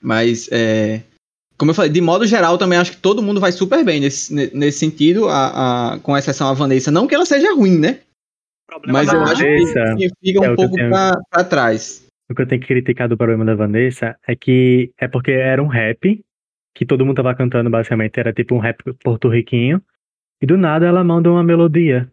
Mas, 0.00 0.48
é, 0.52 1.00
como 1.60 1.72
eu 1.72 1.74
falei, 1.74 1.90
de 1.92 2.00
modo 2.00 2.26
geral, 2.26 2.56
também 2.56 2.78
acho 2.78 2.92
que 2.92 2.96
todo 3.02 3.22
mundo 3.22 3.38
vai 3.38 3.52
super 3.52 3.84
bem 3.84 4.00
nesse, 4.00 4.34
ne- 4.34 4.50
nesse 4.54 4.78
sentido, 4.78 5.28
a, 5.28 5.92
a- 5.92 5.98
com 6.00 6.16
exceção 6.16 6.48
a 6.48 6.54
Vanessa. 6.54 6.90
Não 6.90 7.06
que 7.06 7.14
ela 7.14 7.26
seja 7.26 7.52
ruim, 7.54 7.78
né? 7.78 8.00
Mas 8.86 9.12
eu 9.12 9.18
da 9.20 9.26
acho 9.26 9.42
Vanessa, 9.42 9.94
que, 9.98 10.08
fica 10.24 10.38
é 10.38 10.48
um 10.48 10.50
eu 10.52 10.56
pouco 10.56 10.74
tenho- 10.76 10.88
pra, 10.88 11.12
pra 11.30 11.44
trás. 11.44 12.08
O 12.30 12.34
que 12.34 12.40
eu 12.40 12.46
tenho 12.46 12.60
que 12.62 12.66
criticar 12.68 13.08
do 13.08 13.16
problema 13.16 13.44
da 13.44 13.54
Vanessa 13.54 14.16
é 14.26 14.34
que 14.34 14.90
é 14.98 15.06
porque 15.06 15.32
era 15.32 15.62
um 15.62 15.66
rap 15.66 16.24
que 16.74 16.86
todo 16.86 17.04
mundo 17.04 17.16
tava 17.16 17.34
cantando 17.34 17.68
basicamente, 17.68 18.18
era 18.18 18.32
tipo 18.32 18.54
um 18.54 18.58
rap 18.58 18.78
porto-riquinho. 19.04 19.82
E 20.40 20.46
do 20.46 20.56
nada 20.56 20.86
ela 20.86 21.04
manda 21.04 21.30
uma 21.30 21.42
melodia 21.44 22.08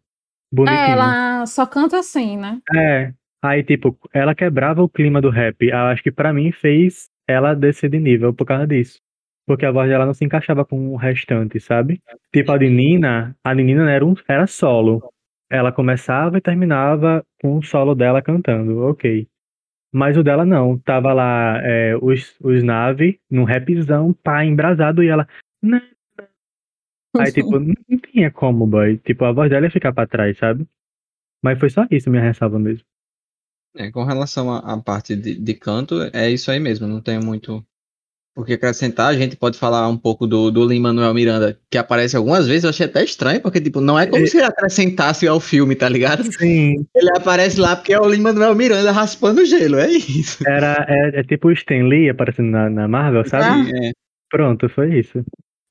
bonitinha. 0.54 0.88
É, 0.88 0.92
ela 0.92 1.46
só 1.46 1.66
canta 1.66 2.00
assim, 2.00 2.36
né? 2.36 2.60
É. 2.76 3.14
Aí, 3.42 3.64
tipo, 3.64 3.96
ela 4.12 4.36
quebrava 4.36 4.82
o 4.84 4.90
clima 4.90 5.22
do 5.22 5.30
rap. 5.30 5.56
Eu 5.62 5.78
acho 5.78 6.04
que 6.04 6.12
pra 6.12 6.34
mim 6.34 6.52
fez 6.52 7.06
ela 7.30 7.54
descer 7.54 7.90
de 7.90 8.00
nível 8.00 8.34
por 8.34 8.46
causa 8.46 8.66
disso. 8.68 8.98
Porque 9.48 9.66
a 9.66 9.72
voz 9.72 9.90
dela 9.90 10.06
não 10.06 10.14
se 10.14 10.26
encaixava 10.26 10.66
com 10.66 10.90
o 10.90 10.98
restante, 10.98 11.58
sabe? 11.58 12.02
Tipo, 12.34 12.52
a 12.52 12.58
de 12.58 12.70
Nina, 12.70 13.34
a 13.42 13.56
Nina 13.56 13.90
era, 13.90 14.06
um, 14.06 14.14
era 14.28 14.46
solo. 14.46 15.02
Ela 15.50 15.72
começava 15.72 16.38
e 16.38 16.42
terminava 16.42 17.26
com 17.42 17.58
o 17.58 17.64
solo 17.64 17.96
dela 17.96 18.22
cantando, 18.22 18.82
ok. 18.82 19.26
Mas 19.90 20.18
o 20.18 20.24
dela 20.24 20.46
não. 20.46 20.78
Tava 20.78 21.14
lá 21.14 21.62
é, 21.64 21.96
os, 21.96 22.38
os 22.42 22.62
nave, 22.62 23.22
num 23.32 23.46
rapzão, 23.46 24.12
pá, 24.12 24.44
embrasado, 24.44 25.02
e 25.02 25.08
ela. 25.08 25.26
Aí, 27.18 27.32
tipo, 27.32 27.58
não 27.58 27.74
tinha 28.12 28.30
como, 28.30 28.68
boy. 28.68 28.98
Tipo, 28.98 29.24
a 29.24 29.32
voz 29.32 29.50
dela 29.50 29.66
ia 29.66 29.72
ficar 29.72 29.94
pra 29.94 30.06
trás, 30.06 30.38
sabe? 30.38 30.68
Mas 31.42 31.58
foi 31.58 31.70
só 31.70 31.88
isso 31.90 32.10
minha 32.10 32.22
ressalva 32.22 32.60
mesmo. 32.60 32.86
É, 33.78 33.90
com 33.92 34.04
relação 34.04 34.52
à 34.52 34.82
parte 34.82 35.16
de, 35.16 35.40
de 35.40 35.54
canto, 35.54 36.02
é 36.14 36.30
isso 36.30 36.52
aí 36.52 36.60
mesmo, 36.60 36.86
não 36.86 37.00
tenho 37.00 37.24
muito 37.24 37.66
o 38.38 38.46
que 38.46 38.54
acrescentar. 38.54 39.08
A 39.08 39.18
gente 39.18 39.36
pode 39.36 39.58
falar 39.58 39.88
um 39.90 39.98
pouco 39.98 40.28
do, 40.28 40.52
do 40.52 40.66
Lin-Manuel 40.66 41.14
Miranda, 41.14 41.60
que 41.70 41.78
aparece 41.78 42.16
algumas 42.16 42.48
vezes, 42.48 42.64
eu 42.64 42.70
achei 42.70 42.86
até 42.86 43.04
estranho, 43.04 43.42
porque, 43.42 43.60
tipo, 43.60 43.82
não 43.82 43.98
é 44.00 44.06
como 44.06 44.24
É. 44.24 44.28
se 44.28 44.38
ele 44.38 44.46
acrescentasse 44.46 45.28
ao 45.28 45.40
filme, 45.40 45.76
tá 45.76 45.90
ligado? 45.90 46.24
Sim, 46.32 46.86
Ele 46.96 47.10
aparece 47.18 47.60
lá 47.60 47.76
porque 47.76 47.94
é 47.94 48.00
o 48.00 48.08
Lin-Manuel 48.08 48.54
Miranda 48.56 48.92
raspando 48.92 49.42
o 49.42 49.46
gelo, 49.46 49.78
é 49.78 49.90
isso. 49.90 50.48
era, 50.48 50.86
é, 50.88 51.20
é 51.20 51.24
tipo 51.24 51.48
o 51.48 51.52
Stan 51.52 51.84
Lee 51.88 52.10
aparecendo 52.10 52.50
na, 52.52 52.70
na 52.70 52.88
Marvel, 52.88 53.28
sabe? 53.28 53.72
É, 53.88 53.92
Pronto, 54.30 54.68
foi 54.70 55.00
isso. 55.00 55.24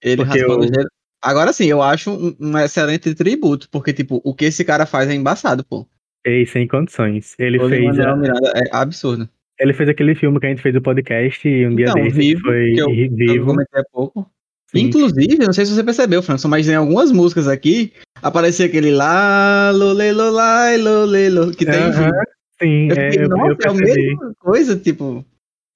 ele 0.02 0.16
Porque 0.24 0.38
raspando 0.40 0.64
eu- 0.64 0.70
o 0.70 0.74
gelo. 0.74 0.88
Agora 1.22 1.52
sim, 1.52 1.66
eu 1.66 1.82
acho 1.82 2.10
um, 2.10 2.36
um 2.38 2.58
excelente 2.58 3.14
tributo, 3.14 3.68
porque, 3.70 3.92
tipo, 3.92 4.20
o 4.24 4.34
que 4.34 4.44
esse 4.44 4.64
cara 4.64 4.86
faz 4.86 5.08
é 5.10 5.14
embaçado, 5.14 5.64
pô. 5.64 5.86
Ei, 6.24 6.44
sem 6.46 6.66
condições. 6.68 7.34
Ele 7.38 7.58
o 7.58 7.68
fez, 7.68 7.80
Lin-Manuel 7.80 8.10
a- 8.10 8.16
Miranda 8.16 8.52
é 8.56 8.68
absurdo. 8.76 9.28
Ele 9.58 9.72
fez 9.72 9.88
aquele 9.88 10.14
filme 10.14 10.38
que 10.40 10.46
a 10.46 10.48
gente 10.50 10.62
fez 10.62 10.74
o 10.76 10.80
podcast 10.80 11.48
e 11.48 11.66
um 11.66 11.74
dia 11.74 11.86
Então, 11.88 12.02
desse 12.02 12.16
Vivo, 12.16 12.40
foi 12.42 12.64
que 12.74 12.80
eu- 12.80 12.90
Eu 12.90 13.10
vivo. 13.10 13.46
comentei 13.46 13.80
há 13.80 13.84
pouco. 13.92 14.30
Sim. 14.70 14.80
Inclusive, 14.80 15.38
não 15.46 15.52
sei 15.52 15.64
se 15.64 15.72
você 15.74 15.84
percebeu, 15.84 16.22
Franço, 16.22 16.48
mas 16.48 16.68
em 16.68 16.74
algumas 16.74 17.12
músicas 17.12 17.46
aqui 17.46 17.92
aparecia 18.20 18.66
aquele 18.66 18.90
lá, 18.90 19.70
lole, 19.70 20.10
lolai, 20.12 20.76
lole, 20.76 21.28
lo, 21.30 21.50
que 21.52 21.64
tem 21.64 21.74
Aham, 21.74 21.90
vivo. 21.92 22.12
Sim, 22.60 22.88
Eu 22.90 22.96
é, 22.96 23.10
fiquei, 23.10 23.24
eu, 23.24 23.28
nossa, 23.28 23.42
eu 23.44 23.50
é 23.50 23.52
a 23.52 23.56
percebi. 23.56 24.06
mesma 24.08 24.34
coisa, 24.40 24.76
tipo, 24.76 25.24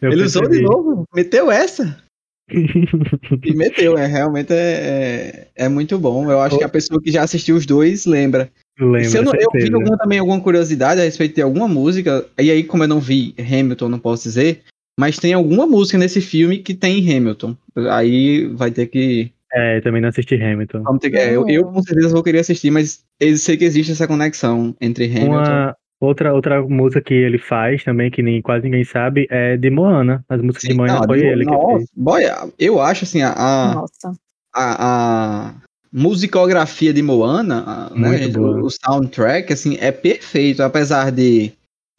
eu 0.02 0.12
ele 0.12 0.24
usou 0.24 0.42
de 0.42 0.48
percebi. 0.48 0.66
novo, 0.68 1.04
meteu 1.14 1.50
essa. 1.50 2.02
E 3.44 3.54
meteu, 3.54 3.96
é, 3.96 4.06
realmente 4.06 4.52
é, 4.52 5.46
é, 5.56 5.64
é 5.64 5.68
muito 5.68 5.96
bom. 5.98 6.28
Eu 6.30 6.40
acho 6.40 6.58
que 6.58 6.64
a 6.64 6.68
pessoa 6.68 7.00
que 7.00 7.12
já 7.12 7.22
assistiu 7.22 7.54
os 7.56 7.64
dois 7.64 8.06
lembra. 8.06 8.50
Lembro, 8.80 9.10
Se 9.10 9.18
eu, 9.18 9.22
não, 9.22 9.32
eu 9.34 9.48
vi 9.52 9.72
alguma, 9.74 9.98
também 9.98 10.18
alguma 10.18 10.40
curiosidade 10.40 11.00
a 11.00 11.04
respeito 11.04 11.34
de 11.34 11.42
alguma 11.42 11.68
música, 11.68 12.26
e 12.38 12.50
aí, 12.50 12.62
como 12.64 12.84
eu 12.84 12.88
não 12.88 13.00
vi 13.00 13.34
Hamilton, 13.38 13.88
não 13.88 13.98
posso 13.98 14.22
dizer, 14.24 14.62
mas 14.98 15.18
tem 15.18 15.32
alguma 15.32 15.66
música 15.66 15.98
nesse 15.98 16.20
filme 16.20 16.58
que 16.58 16.74
tem 16.74 16.98
Hamilton. 17.16 17.56
Aí 17.90 18.46
vai 18.54 18.70
ter 18.70 18.86
que. 18.86 19.30
É, 19.52 19.78
eu 19.78 19.82
também 19.82 20.00
não 20.00 20.08
assisti 20.08 20.34
Hamilton. 20.34 20.82
Vamos 20.82 21.00
ter 21.00 21.10
que 21.10 21.16
é, 21.16 21.34
eu, 21.34 21.48
eu 21.48 21.64
com 21.64 21.82
certeza 21.82 22.08
vou 22.10 22.22
querer 22.22 22.38
assistir, 22.40 22.70
mas 22.70 23.04
eu 23.18 23.36
sei 23.36 23.56
que 23.56 23.64
existe 23.64 23.92
essa 23.92 24.06
conexão 24.06 24.74
entre 24.80 25.06
Hamilton. 25.06 25.26
Uma 25.34 25.76
outra, 26.00 26.32
outra 26.32 26.62
música 26.62 27.00
que 27.00 27.14
ele 27.14 27.38
faz 27.38 27.82
também, 27.82 28.10
que 28.10 28.22
nem, 28.22 28.40
quase 28.40 28.64
ninguém 28.64 28.84
sabe, 28.84 29.26
é 29.30 29.56
de 29.56 29.68
Moana. 29.70 30.24
As 30.28 30.40
músicas 30.40 30.62
de 30.62 30.68
Sim, 30.68 30.76
Moana 30.76 31.00
não, 31.00 31.04
foi 31.04 31.18
de- 31.18 31.26
ele 31.26 31.44
que 31.44 31.50
nossa, 31.50 31.76
fez. 31.78 31.88
boy, 31.96 32.22
eu 32.58 32.80
acho 32.80 33.04
assim, 33.04 33.22
a, 33.22 33.32
a, 33.32 33.74
Nossa. 33.74 34.12
a, 34.54 35.44
a 35.48 35.54
musicografia 35.92 36.92
de 36.92 37.02
Moana, 37.02 37.90
né, 37.94 38.26
o, 38.36 38.66
o 38.66 38.70
soundtrack, 38.70 39.52
assim, 39.52 39.76
é 39.80 39.90
perfeito, 39.90 40.62
apesar 40.62 41.10
de. 41.10 41.52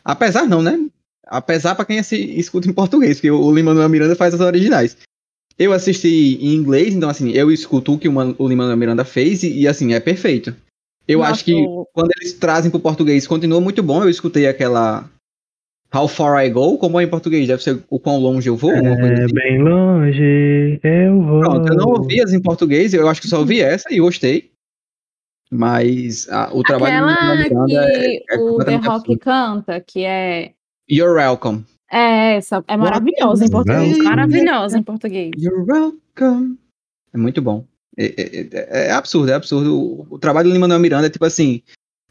Apesar 0.04 0.47
não, 0.47 0.62
né? 0.62 0.80
Apesar 1.27 1.75
pra 1.75 1.86
quem 1.86 1.99
assi- 1.99 2.38
escuta 2.38 2.67
em 2.69 2.73
português, 2.73 3.17
porque 3.17 3.32
o 3.32 3.54
Lin-Manuel 3.54 3.89
Miranda 3.89 4.15
faz 4.15 4.34
as 4.34 4.39
originais. 4.41 4.97
Eu 5.60 5.73
assisti 5.73 6.38
em 6.41 6.56
inglês, 6.56 6.95
então 6.95 7.10
assim, 7.10 7.32
eu 7.32 7.51
escuto 7.51 7.93
o 7.93 7.99
que 7.99 8.08
o, 8.08 8.12
Man- 8.12 8.36
o 8.38 8.47
Lin-Manuel 8.47 8.77
Miranda 8.77 9.06
fez 9.06 9.43
e, 9.43 9.62
e, 9.62 9.67
assim, 9.67 9.93
é 9.93 9.99
perfeito. 9.99 10.56
Eu 11.08 11.19
Nossa, 11.19 11.32
acho 11.32 11.45
que 11.45 11.65
quando 11.93 12.12
eles 12.17 12.34
trazem 12.34 12.71
pro 12.71 12.80
português 12.80 13.27
continua 13.27 13.60
muito 13.62 13.84
bom. 13.84 14.01
Eu 14.04 14.10
escutei 14.10 14.47
aquela 14.47 15.10
How 15.93 16.08
Far 16.08 16.43
I 16.45 16.49
Go, 16.49 16.77
como 16.77 16.99
é 16.99 17.04
em 17.04 17.08
português, 17.10 17.47
deve 17.47 17.62
ser 17.62 17.84
o 17.89 17.99
quão 17.99 18.17
longe 18.17 18.47
eu 18.47 18.56
vou, 18.56 18.71
É 18.71 18.77
assim. 19.23 19.34
bem 19.34 19.62
longe, 19.62 20.80
eu 20.84 21.21
vou. 21.21 21.39
Pronto, 21.41 21.67
eu 21.67 21.75
não 21.77 21.89
ouvi 21.89 22.21
as 22.21 22.32
em 22.32 22.41
português, 22.41 22.93
eu 22.93 23.08
acho 23.10 23.19
que 23.21 23.27
só 23.27 23.39
ouvi 23.39 23.60
essa 23.62 23.93
e 23.93 23.99
gostei. 23.99 24.51
Mas 25.51 26.30
ah, 26.32 26.49
o 26.54 26.63
trabalho 26.63 27.06
do 27.06 27.12
Aquela 27.12 27.43
que 27.43 27.49
Miranda 27.49 27.89
é, 27.93 28.15
é 28.30 28.38
o 28.38 28.58
The 28.63 28.75
Rock 28.77 28.88
absurdo. 28.88 29.19
canta, 29.19 29.82
que 29.82 30.06
é. 30.06 30.54
You're 30.89 31.13
welcome. 31.13 31.65
É 31.91 32.36
essa, 32.38 32.63
é 32.69 32.77
maravilhosa 32.77 33.43
em 33.45 33.49
português. 33.51 33.97
Maravilhosa 33.97 34.77
em 34.77 34.84
português. 34.84 35.32
You're 35.38 35.65
welcome. 35.69 36.58
É 37.13 37.17
muito 37.17 37.41
bom. 37.41 37.65
É, 37.97 38.06
é- 38.06 38.39
é- 38.54 38.88
é 38.88 38.91
absurdo, 38.91 39.30
é 39.30 39.34
absurdo. 39.34 39.77
O, 39.77 40.08
o 40.12 40.17
trabalho 40.19 40.47
do 40.47 40.54
Lin-Manuel 40.54 40.80
Miranda 40.80 41.08
é 41.08 41.10
tipo 41.10 41.25
assim, 41.25 41.62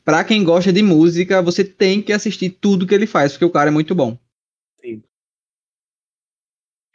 pra 0.04 0.24
quem 0.24 0.44
gosta 0.44 0.72
de 0.72 0.82
música, 0.82 1.42
você 1.42 1.64
tem 1.64 2.02
que 2.02 2.12
assistir 2.12 2.50
tudo 2.50 2.86
que 2.86 2.94
ele 2.94 3.06
faz, 3.06 3.32
porque 3.32 3.44
o 3.44 3.50
cara 3.50 3.70
é 3.70 3.72
muito 3.72 3.94
bom. 3.94 4.18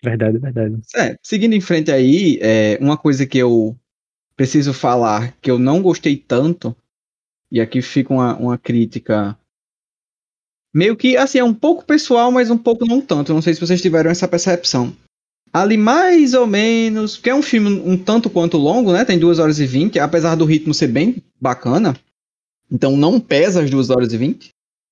Verdade, 0.04 0.38
verdade. 0.38 0.82
É, 0.96 1.18
seguindo 1.24 1.54
em 1.54 1.62
frente 1.62 1.92
aí, 1.92 2.38
é, 2.42 2.78
uma 2.80 2.98
coisa 2.98 3.26
que 3.26 3.38
eu 3.38 3.76
preciso 4.36 4.74
falar 4.74 5.36
que 5.42 5.50
eu 5.50 5.58
não 5.58 5.82
gostei 5.82 6.16
tanto, 6.16 6.76
e 7.52 7.60
aqui 7.62 7.82
fica 7.82 8.14
uma, 8.14 8.38
uma 8.38 8.58
crítica 8.58 9.38
meio 10.74 10.98
que, 10.98 11.16
assim, 11.16 11.38
é 11.38 11.44
um 11.44 11.54
pouco 11.54 11.86
pessoal, 11.86 12.30
mas 12.32 12.52
um 12.52 12.58
pouco 12.58 12.86
não 12.86 13.00
tanto. 13.00 13.34
Não 13.34 13.42
sei 13.42 13.54
se 13.54 13.62
vocês 13.62 13.82
tiveram 13.82 14.12
essa 14.12 14.28
percepção. 14.28 14.94
Ali 15.54 15.78
mais 15.78 16.34
ou 16.34 16.46
menos, 16.46 17.16
porque 17.16 17.30
é 17.30 17.36
um 17.36 17.42
filme 17.42 17.70
um 17.86 17.98
tanto 17.98 18.30
quanto 18.30 18.58
longo, 18.58 18.92
né? 18.92 19.06
Tem 19.06 19.18
2 19.18 19.40
horas 19.40 19.58
e 19.58 19.66
20, 19.66 19.98
apesar 20.00 20.36
do 20.36 20.44
ritmo 20.44 20.74
ser 20.74 20.88
bem 20.88 21.24
bacana. 21.40 21.96
Então 22.72 22.96
não 22.98 23.20
pesa 23.20 23.62
as 23.64 23.70
2 23.70 23.90
horas 23.90 24.12
e 24.14 24.18
20. 24.18 24.50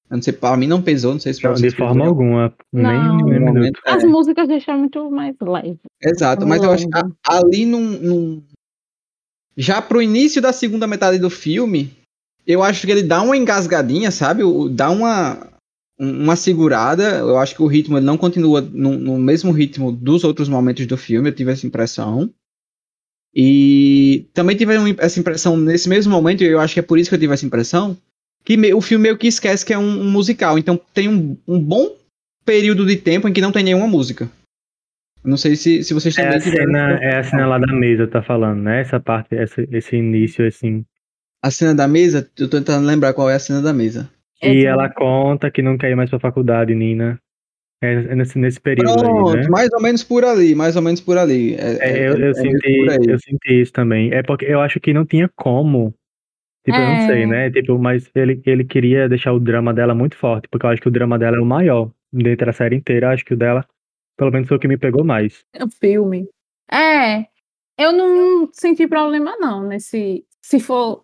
Eu 0.10 0.18
não 0.18 0.22
sei, 0.22 0.34
pra 0.34 0.56
mim 0.56 0.68
não 0.68 0.82
pesou, 0.82 1.14
não 1.14 1.20
sei 1.20 1.34
se 1.34 1.42
pra 1.42 1.54
de 1.54 1.72
forma 1.72 1.94
pesou. 1.96 2.08
alguma. 2.08 2.54
Nem, 2.72 2.84
Não. 2.84 3.18
nem 3.18 3.40
um 3.42 3.54
minuto. 3.54 3.80
É. 3.86 3.92
As 3.92 4.04
músicas 4.04 4.48
deixam 4.48 4.78
muito 4.78 5.10
mais 5.10 5.36
leve. 5.42 5.80
Exato, 6.02 6.46
mas 6.46 6.62
eu 6.62 6.72
acho 6.72 6.88
que 6.88 7.00
ali 7.28 7.66
num, 7.66 7.82
num- 8.00 8.44
Já 9.58 9.82
pro 9.82 10.02
início 10.02 10.42
da 10.42 10.52
segunda 10.54 10.86
metade 10.88 11.18
do 11.20 11.30
filme, 11.30 11.92
eu 12.46 12.62
acho 12.64 12.86
que 12.86 12.92
ele 12.92 13.04
dá 13.04 13.22
uma 13.22 13.38
engasgadinha, 13.38 14.12
sabe? 14.12 14.44
Dá 14.72 14.90
uma, 14.92 15.48
um- 16.00 16.24
uma 16.24 16.36
segurada. 16.36 17.04
Eu 17.20 17.38
acho 17.38 17.56
que 17.56 17.62
o 17.64 17.68
ritmo 17.68 17.98
ele 17.98 18.06
não 18.06 18.18
continua 18.18 18.62
no, 18.62 18.98
no 18.98 19.18
mesmo 19.18 19.52
ritmo 19.52 19.92
dos 19.92 20.24
outros 20.24 20.48
momentos 20.50 20.86
do 20.86 20.98
filme, 20.98 21.30
eu 21.30 21.34
tive 21.36 21.52
essa 21.52 21.66
impressão. 21.66 22.30
E 23.36 24.28
também 24.34 24.56
tive 24.56 24.74
essa 25.00 25.20
impressão 25.20 25.58
nesse 25.58 25.90
mesmo 25.90 26.12
momento, 26.12 26.44
e 26.44 26.48
eu 26.48 26.60
acho 26.60 26.74
que 26.74 26.80
é 26.80 26.84
por 26.84 27.00
isso 27.00 27.10
que 27.10 27.16
eu 27.16 27.20
tive 27.20 27.34
essa 27.34 27.46
impressão, 27.46 27.98
que 28.46 28.74
o 28.74 28.82
filme 28.82 29.04
meio 29.04 29.18
que 29.18 29.28
esquece 29.28 29.66
que 29.66 29.74
é 29.74 29.78
um, 29.78 30.02
um 30.02 30.12
musical. 30.12 30.58
Então 30.58 30.80
tem 30.94 31.08
um, 31.08 31.38
um 31.48 31.60
bom 31.60 31.96
período 32.46 32.86
de 32.86 32.96
tempo 32.98 33.28
em 33.28 33.34
que 33.34 33.42
não 33.42 33.52
tem 33.52 33.64
nenhuma 33.64 33.88
música. 33.88 34.30
Não 35.24 35.38
sei 35.38 35.56
se, 35.56 35.84
se 35.84 35.94
vocês 35.94 36.18
É 36.18 36.24
também 36.24 36.38
a, 36.38 36.42
tiveram 36.42 36.66
cena, 36.66 37.00
é 37.02 37.18
a 37.18 37.24
cena 37.24 37.48
lá 37.48 37.58
da 37.58 37.74
mesa, 37.74 38.08
tá 38.08 38.22
falando, 38.22 38.62
né? 38.62 38.82
Essa 38.82 39.00
parte, 39.00 39.34
essa, 39.36 39.66
esse 39.72 39.96
início, 39.96 40.46
assim. 40.46 40.86
A 41.42 41.50
cena 41.50 41.74
da 41.74 41.88
mesa, 41.88 42.30
eu 42.38 42.50
tô 42.50 42.58
tentando 42.58 42.86
lembrar 42.86 43.14
qual 43.14 43.30
é 43.30 43.36
a 43.36 43.40
cena 43.40 43.62
da 43.62 43.74
mesa. 43.74 44.10
É 44.42 44.54
E 44.54 44.66
ela 44.66 44.90
conta 44.90 45.50
que 45.50 45.62
não 45.62 45.78
quer 45.78 45.92
ir 45.92 45.96
mais 45.96 46.10
pra 46.10 46.20
faculdade, 46.20 46.76
Nina. 46.76 47.18
É, 47.84 47.94
é 47.94 48.16
nesse, 48.16 48.40
nesse 48.40 48.62
período 48.62 48.98
Pronto, 48.98 49.30
aí, 49.30 49.42
né? 49.42 49.48
mais 49.50 49.70
ou 49.74 49.82
menos 49.82 50.04
por 50.04 50.24
ali, 50.24 50.56
mais 50.56 50.76
ou 50.78 50.82
menos 50.82 51.02
por 51.02 51.18
ali. 51.18 51.56
É, 51.56 51.90
É, 51.90 52.08
eu, 52.08 52.16
é- 52.16 52.28
eu 52.28 52.30
é 52.30 52.34
senti, 52.34 52.78
eu 53.10 53.20
senti 53.20 53.62
isso 53.62 53.74
também. 53.74 54.14
É 54.14 54.24
porque 54.24 54.46
eu 54.46 54.62
acho 54.62 54.80
que 54.80 54.94
não 54.94 55.06
tinha 55.06 55.30
como. 55.36 55.94
Tipo, 56.66 56.80
eu 56.80 56.86
não 56.88 57.00
sei, 57.02 57.28
né? 57.28 57.52
Tipo, 57.52 57.78
mas 57.78 58.10
ele, 58.16 58.42
ele 58.46 58.64
queria 58.64 59.10
deixar 59.10 59.34
o 59.34 59.40
drama 59.40 59.74
dela 59.74 59.94
muito 59.94 60.16
forte, 60.16 60.48
porque 60.50 60.66
eu 60.66 60.70
acho 60.70 60.82
que 60.82 60.88
o 60.88 60.92
drama 60.92 61.20
dela 61.20 61.36
é 61.36 61.42
o 61.42 61.46
maior. 61.46 61.92
Dentro 62.12 62.46
da 62.46 62.54
série 62.54 62.76
inteira, 62.78 63.08
eu 63.08 63.12
acho 63.12 63.26
que 63.26 63.34
o 63.34 63.38
dela, 63.38 63.68
pelo 64.16 64.32
menos 64.32 64.48
foi 64.48 64.56
o 64.56 64.60
que 64.60 64.68
me 64.68 64.78
pegou 64.78 65.04
mais. 65.04 65.44
o 65.60 65.70
filme. 65.70 66.30
É, 66.72 67.26
eu 67.78 67.92
não 67.92 68.50
senti 68.54 68.88
problema 68.88 69.36
não 69.38 69.68
nesse, 69.68 70.24
se 70.42 70.60
for 70.60 71.04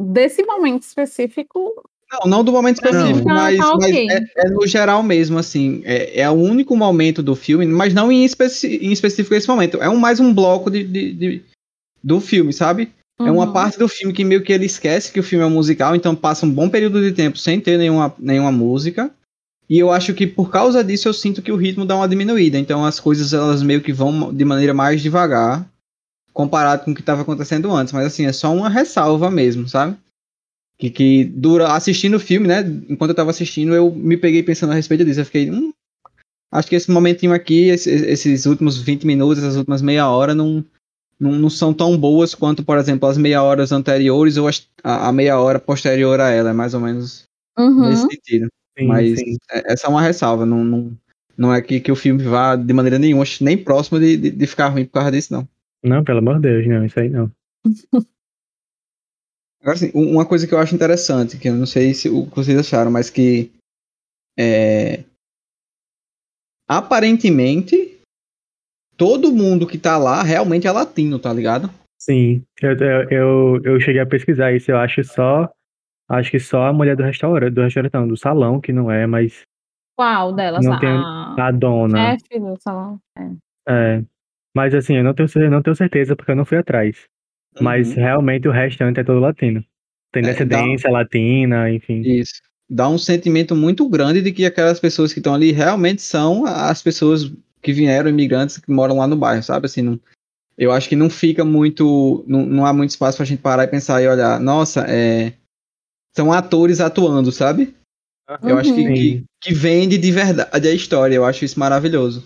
desse 0.00 0.42
momento 0.44 0.82
específico, 0.82 1.88
Não, 2.12 2.30
não 2.30 2.44
do 2.44 2.50
momento 2.52 2.76
específico, 2.76 3.28
Não, 3.28 3.34
mas, 3.36 3.56
tá 3.56 3.76
mas 3.76 3.84
ok. 3.84 4.06
é, 4.10 4.46
é 4.46 4.50
no 4.50 4.66
geral 4.66 5.02
mesmo, 5.02 5.38
assim. 5.38 5.80
É, 5.84 6.22
é 6.22 6.30
o 6.30 6.34
único 6.34 6.76
momento 6.76 7.22
do 7.22 7.36
filme, 7.36 7.64
mas 7.66 7.94
não 7.94 8.10
em, 8.10 8.24
especi- 8.24 8.78
em 8.82 8.90
específico 8.92 9.34
esse 9.34 9.46
momento. 9.46 9.80
É 9.80 9.88
um, 9.88 9.96
mais 9.96 10.18
um 10.18 10.34
bloco 10.34 10.70
de, 10.70 10.82
de- 10.82 11.12
de- 11.12 11.42
do 12.02 12.20
filme, 12.20 12.52
sabe? 12.52 12.90
É 13.20 13.30
uma 13.30 13.46
uhum. 13.46 13.52
parte 13.52 13.78
do 13.78 13.86
filme 13.86 14.14
que 14.14 14.24
meio 14.24 14.42
que 14.42 14.50
ele 14.52 14.64
esquece 14.64 15.12
que 15.12 15.20
o 15.20 15.22
filme 15.22 15.44
é 15.44 15.46
um 15.46 15.50
musical, 15.50 15.94
então 15.94 16.16
passa 16.16 16.46
um 16.46 16.50
bom 16.50 16.70
período 16.70 17.02
de 17.02 17.12
tempo 17.12 17.36
sem 17.36 17.60
ter 17.60 17.76
nenhuma, 17.76 18.14
nenhuma 18.18 18.50
música. 18.50 19.10
E 19.68 19.78
eu 19.78 19.92
acho 19.92 20.14
que 20.14 20.26
por 20.26 20.50
causa 20.50 20.82
disso 20.82 21.06
eu 21.06 21.12
sinto 21.12 21.42
que 21.42 21.52
o 21.52 21.56
ritmo 21.56 21.84
dá 21.84 21.94
uma 21.94 22.08
diminuída. 22.08 22.58
Então 22.58 22.84
as 22.84 22.98
coisas 22.98 23.32
elas 23.32 23.62
meio 23.62 23.82
que 23.82 23.92
vão 23.92 24.32
de 24.32 24.44
maneira 24.44 24.72
mais 24.72 25.02
devagar 25.02 25.64
comparado 26.32 26.84
com 26.84 26.92
o 26.92 26.94
que 26.94 27.02
estava 27.02 27.22
acontecendo 27.22 27.70
antes. 27.70 27.92
Mas 27.92 28.06
assim, 28.06 28.24
é 28.24 28.32
só 28.32 28.52
uma 28.52 28.70
ressalva 28.70 29.30
mesmo, 29.30 29.68
sabe? 29.68 29.96
Que, 30.80 30.88
que 30.90 31.24
dura 31.24 31.72
assistindo 31.74 32.14
o 32.14 32.20
filme, 32.20 32.48
né? 32.48 32.60
Enquanto 32.88 33.10
eu 33.10 33.14
tava 33.14 33.30
assistindo, 33.30 33.74
eu 33.74 33.92
me 33.94 34.16
peguei 34.16 34.42
pensando 34.42 34.72
a 34.72 34.74
respeito 34.74 35.04
disso. 35.04 35.20
Eu 35.20 35.26
fiquei, 35.26 35.50
hum, 35.50 35.72
acho 36.50 36.68
que 36.68 36.74
esse 36.74 36.90
momentinho 36.90 37.34
aqui, 37.34 37.68
esse- 37.68 37.90
esses 37.90 38.46
últimos 38.46 38.78
20 38.80 39.06
minutos, 39.06 39.42
essas 39.42 39.56
últimas 39.56 39.82
meia 39.82 40.08
hora, 40.08 40.34
não, 40.34 40.64
não, 41.20 41.32
não 41.32 41.50
são 41.50 41.74
tão 41.74 41.98
boas 41.98 42.34
quanto, 42.34 42.64
por 42.64 42.78
exemplo, 42.78 43.06
as 43.08 43.18
meia 43.18 43.42
horas 43.42 43.72
anteriores 43.72 44.38
ou 44.38 44.48
as- 44.48 44.66
a, 44.82 45.08
a 45.08 45.12
meia 45.12 45.38
hora 45.38 45.58
posterior 45.58 46.18
a 46.18 46.30
ela. 46.30 46.48
É 46.50 46.52
mais 46.54 46.72
ou 46.72 46.80
menos 46.80 47.24
Uhum. 47.58 47.88
nesse 47.90 48.06
sentido. 48.06 48.48
Sim, 48.78 48.86
Mas 48.86 49.18
sim. 49.18 49.36
é- 49.52 49.72
essa 49.74 49.86
é 49.86 49.90
uma 49.90 50.00
ressalva. 50.00 50.46
Não, 50.46 50.64
não, 50.64 50.92
não 51.36 51.54
é 51.54 51.60
que, 51.60 51.78
que 51.78 51.92
o 51.92 51.96
filme 51.96 52.22
vá 52.22 52.56
de 52.56 52.72
maneira 52.72 52.98
nenhuma, 52.98 53.24
nem 53.42 53.58
próximo 53.58 54.00
de, 54.00 54.16
de, 54.16 54.30
de 54.30 54.46
ficar 54.46 54.68
ruim 54.68 54.86
por 54.86 54.92
causa 54.92 55.10
disso, 55.12 55.30
não. 55.34 55.46
Não, 55.84 56.02
pelo 56.02 56.20
amor 56.20 56.36
de 56.36 56.48
Deus, 56.48 56.66
não, 56.66 56.86
isso 56.86 56.98
aí 56.98 57.10
não. 57.10 57.30
Agora, 59.60 59.76
assim, 59.76 59.90
um- 59.94 60.12
uma 60.12 60.26
coisa 60.26 60.46
que 60.46 60.54
eu 60.54 60.58
acho 60.58 60.74
interessante, 60.74 61.38
que 61.38 61.48
eu 61.48 61.54
não 61.54 61.66
sei 61.66 61.92
se 61.92 62.08
o 62.08 62.26
que 62.26 62.36
vocês 62.36 62.58
acharam, 62.58 62.90
mas 62.90 63.10
que 63.10 63.52
é, 64.38 65.04
aparentemente 66.68 68.00
todo 68.96 69.32
mundo 69.32 69.66
que 69.66 69.76
tá 69.78 69.98
lá 69.98 70.22
realmente 70.22 70.66
é 70.66 70.72
latino, 70.72 71.18
tá 71.18 71.32
ligado? 71.32 71.70
Sim, 71.98 72.42
eu, 72.62 72.72
eu, 73.10 73.60
eu, 73.62 73.80
cheguei 73.80 74.00
a 74.00 74.06
pesquisar 74.06 74.52
isso, 74.52 74.70
eu 74.70 74.78
acho 74.78 75.04
só. 75.04 75.50
Acho 76.08 76.30
que 76.30 76.40
só 76.40 76.64
a 76.64 76.72
mulher 76.72 76.96
do 76.96 77.02
restaurante, 77.02 77.52
do 77.54 77.62
restaurante, 77.62 77.92
não, 77.92 78.08
do 78.08 78.16
salão, 78.16 78.60
que 78.60 78.72
não 78.72 78.90
é, 78.90 79.06
mas 79.06 79.42
Qual 79.96 80.32
delas? 80.32 80.64
Não 80.64 80.78
tem- 80.78 80.88
a 80.88 81.48
a 81.48 81.50
dona. 81.50 82.16
chefe 82.18 82.40
do 82.40 82.56
salão. 82.60 82.98
É. 83.16 83.98
É. 83.98 84.04
Mas 84.56 84.74
assim, 84.74 84.96
eu 84.96 85.04
não 85.04 85.14
tenho, 85.14 85.28
não 85.50 85.62
tenho 85.62 85.76
certeza 85.76 86.16
porque 86.16 86.32
eu 86.32 86.36
não 86.36 86.44
fui 86.44 86.58
atrás. 86.58 87.04
Mas 87.60 87.88
Uhum. 87.88 87.94
realmente 87.96 88.46
o 88.48 88.52
restante 88.52 89.00
é 89.00 89.04
todo 89.04 89.20
latino. 89.20 89.64
Tem 90.12 90.22
É, 90.22 90.26
descendência 90.26 90.90
latina, 90.90 91.70
enfim. 91.70 92.00
Isso. 92.02 92.40
Dá 92.68 92.88
um 92.88 92.98
sentimento 92.98 93.56
muito 93.56 93.88
grande 93.88 94.22
de 94.22 94.32
que 94.32 94.44
aquelas 94.44 94.78
pessoas 94.78 95.12
que 95.12 95.18
estão 95.18 95.34
ali 95.34 95.50
realmente 95.50 96.02
são 96.02 96.44
as 96.46 96.82
pessoas 96.82 97.32
que 97.62 97.72
vieram, 97.72 98.08
imigrantes 98.08 98.58
que 98.58 98.70
moram 98.70 98.98
lá 98.98 99.06
no 99.06 99.16
bairro, 99.16 99.42
sabe? 99.42 99.66
Assim, 99.66 99.82
não, 99.82 99.98
eu 100.56 100.70
acho 100.70 100.88
que 100.88 100.94
não 100.96 101.10
fica 101.10 101.44
muito. 101.44 102.24
Não, 102.28 102.46
não 102.46 102.66
há 102.66 102.72
muito 102.72 102.90
espaço 102.90 103.16
pra 103.16 103.26
gente 103.26 103.42
parar 103.42 103.64
e 103.64 103.68
pensar 103.68 104.00
e 104.02 104.08
olhar, 104.08 104.38
nossa, 104.38 104.84
é, 104.88 105.32
são 106.16 106.32
atores 106.32 106.80
atuando, 106.80 107.32
sabe? 107.32 107.74
Eu 108.44 108.56
acho 108.56 108.72
que, 108.72 108.80
Uhum. 108.82 108.94
que, 108.94 109.24
que 109.42 109.52
vende 109.54 109.98
de 109.98 110.12
verdade 110.12 110.68
a 110.68 110.72
história. 110.72 111.16
Eu 111.16 111.24
acho 111.24 111.44
isso 111.44 111.58
maravilhoso. 111.58 112.24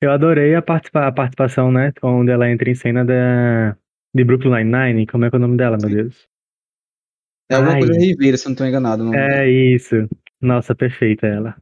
Eu 0.00 0.12
adorei 0.12 0.54
a, 0.54 0.62
participa 0.62 1.08
a 1.08 1.12
participação, 1.12 1.72
né? 1.72 1.92
Onde 2.02 2.30
ela 2.30 2.48
entra 2.48 2.70
em 2.70 2.74
cena 2.76 3.04
da, 3.04 3.76
de 4.14 4.24
Brooklyn 4.24 4.64
Nine-Nine. 4.64 5.06
Como 5.06 5.24
é 5.24 5.30
que 5.30 5.36
é 5.36 5.38
o 5.38 5.42
nome 5.42 5.56
dela, 5.56 5.76
meu 5.80 5.90
Deus? 5.90 6.28
É 7.50 7.56
alguma 7.56 7.74
Ai. 7.74 7.80
coisa 7.80 7.98
Ribeira, 7.98 8.36
se 8.36 8.46
eu 8.46 8.50
não 8.50 8.56
tô 8.56 8.64
enganado. 8.64 9.10
o. 9.10 9.14
É 9.14 9.50
isso. 9.50 10.08
Nossa, 10.40 10.74
perfeita 10.74 11.26
ela. 11.26 11.56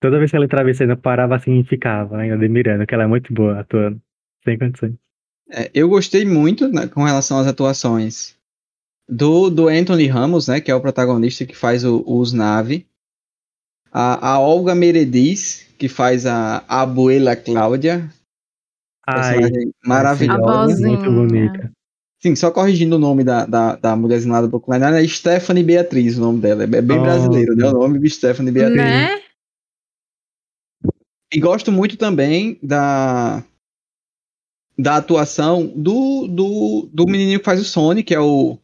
Toda 0.00 0.18
vez 0.18 0.30
que 0.30 0.36
ela 0.36 0.44
entrava 0.44 0.72
cena, 0.74 0.96
parava 0.96 1.34
assim 1.34 1.60
e 1.60 1.64
ficava, 1.64 2.18
ainda 2.18 2.34
admirando, 2.34 2.86
que 2.86 2.94
ela 2.94 3.04
é 3.04 3.06
muito 3.06 3.32
boa 3.32 3.60
atuando. 3.60 4.00
Sem 4.44 4.58
condições. 4.58 4.94
É, 5.50 5.70
eu 5.74 5.88
gostei 5.88 6.24
muito 6.26 6.68
né, 6.68 6.86
com 6.86 7.02
relação 7.02 7.38
às 7.38 7.46
atuações 7.46 8.36
do, 9.08 9.48
do 9.48 9.68
Anthony 9.68 10.06
Ramos, 10.06 10.48
né, 10.48 10.60
que 10.60 10.70
é 10.70 10.74
o 10.74 10.80
protagonista 10.80 11.46
que 11.46 11.56
faz 11.56 11.84
o, 11.84 12.04
os 12.06 12.32
Nave. 12.34 12.86
A, 13.90 14.32
a 14.32 14.40
Olga 14.40 14.74
Meredith, 14.74 15.74
que 15.78 15.88
faz 15.88 16.26
a, 16.26 16.64
a 16.68 16.82
Abuela 16.82 17.34
Cláudia. 17.34 18.10
Ai, 19.06 19.40
maravilhosa. 19.84 20.86
Muito 20.86 21.10
bonita. 21.10 21.72
Sim, 22.20 22.34
só 22.34 22.50
corrigindo 22.50 22.96
o 22.96 22.98
nome 22.98 23.22
da, 23.22 23.44
da, 23.44 23.76
da 23.76 23.94
mulherzinha 23.94 24.32
lá 24.32 24.40
do 24.40 24.48
Brooklyn 24.48 24.78
é 24.82 25.06
Stephanie 25.06 25.62
Beatriz 25.62 26.16
o 26.16 26.22
nome 26.22 26.40
dela. 26.40 26.62
É 26.62 26.66
bem 26.66 26.98
Oh. 26.98 27.02
brasileiro, 27.02 27.54
né? 27.54 27.68
O 27.68 27.72
nome 27.72 27.98
de 27.98 28.08
Stephanie 28.08 28.50
Beatriz. 28.50 28.78
Né? 28.78 29.20
E 31.32 31.38
gosto 31.38 31.70
muito 31.70 31.98
também 31.98 32.58
da 32.62 33.44
da 34.78 34.96
atuação 34.96 35.66
do, 35.66 36.26
do, 36.26 36.88
do 36.92 37.06
menininho 37.06 37.38
que 37.38 37.44
faz 37.44 37.60
o 37.60 37.64
Sony, 37.64 38.02
que 38.02 38.14
é 38.14 38.20
o. 38.20 38.58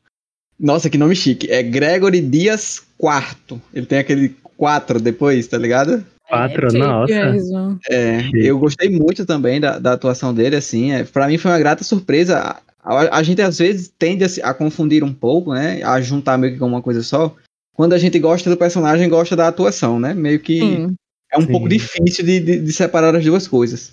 Nossa, 0.59 0.91
que 0.91 0.99
nome 0.99 1.15
chique. 1.15 1.51
É 1.51 1.63
Gregory 1.63 2.21
Dias 2.21 2.83
IV. 3.01 3.61
Ele 3.73 3.87
tem 3.87 3.99
aquele 3.99 4.31
4 4.57 5.01
depois, 5.01 5.47
tá 5.47 5.57
ligado? 5.57 6.05
Quatro, 6.31 6.71
chique 6.71 6.83
nossa. 6.83 7.33
mesmo. 7.33 7.79
É, 7.91 8.31
eu 8.35 8.59
gostei 8.59 8.89
muito 8.89 9.27
também 9.27 9.61
da, 9.61 9.79
da 9.79 9.93
atuação 9.93 10.33
dele, 10.33 10.57
assim. 10.57 10.93
É, 10.93 11.05
para 11.05 11.27
mim 11.29 11.37
foi 11.37 11.51
uma 11.51 11.59
grata 11.59 11.85
surpresa. 11.85 12.57
A, 12.83 13.19
a 13.19 13.23
gente 13.23 13.43
às 13.43 13.59
vezes 13.59 13.93
tende 13.99 14.25
a, 14.25 14.29
se- 14.29 14.43
a 14.43 14.55
confundir 14.55 15.03
um 15.05 15.13
pouco, 15.13 15.53
né? 15.53 15.83
A 15.83 16.01
juntar 16.01 16.39
meio 16.39 16.53
que 16.53 16.59
com 16.59 16.67
uma 16.67 16.81
coisa 16.81 17.03
só. 17.03 17.35
Quando 17.75 17.93
a 17.93 17.99
gente 17.99 18.19
gosta 18.19 18.49
do 18.49 18.57
personagem, 18.57 19.09
gosta 19.09 19.35
da 19.35 19.49
atuação, 19.49 19.99
né? 19.99 20.15
Meio 20.15 20.39
que. 20.41 20.59
Sim. 20.59 20.95
É 21.33 21.39
um 21.39 21.43
Sim. 21.43 21.53
pouco 21.53 21.69
difícil 21.69 22.25
de, 22.25 22.41
de, 22.41 22.59
de 22.61 22.73
separar 22.73 23.15
as 23.15 23.25
duas 23.25 23.47
coisas. 23.47 23.93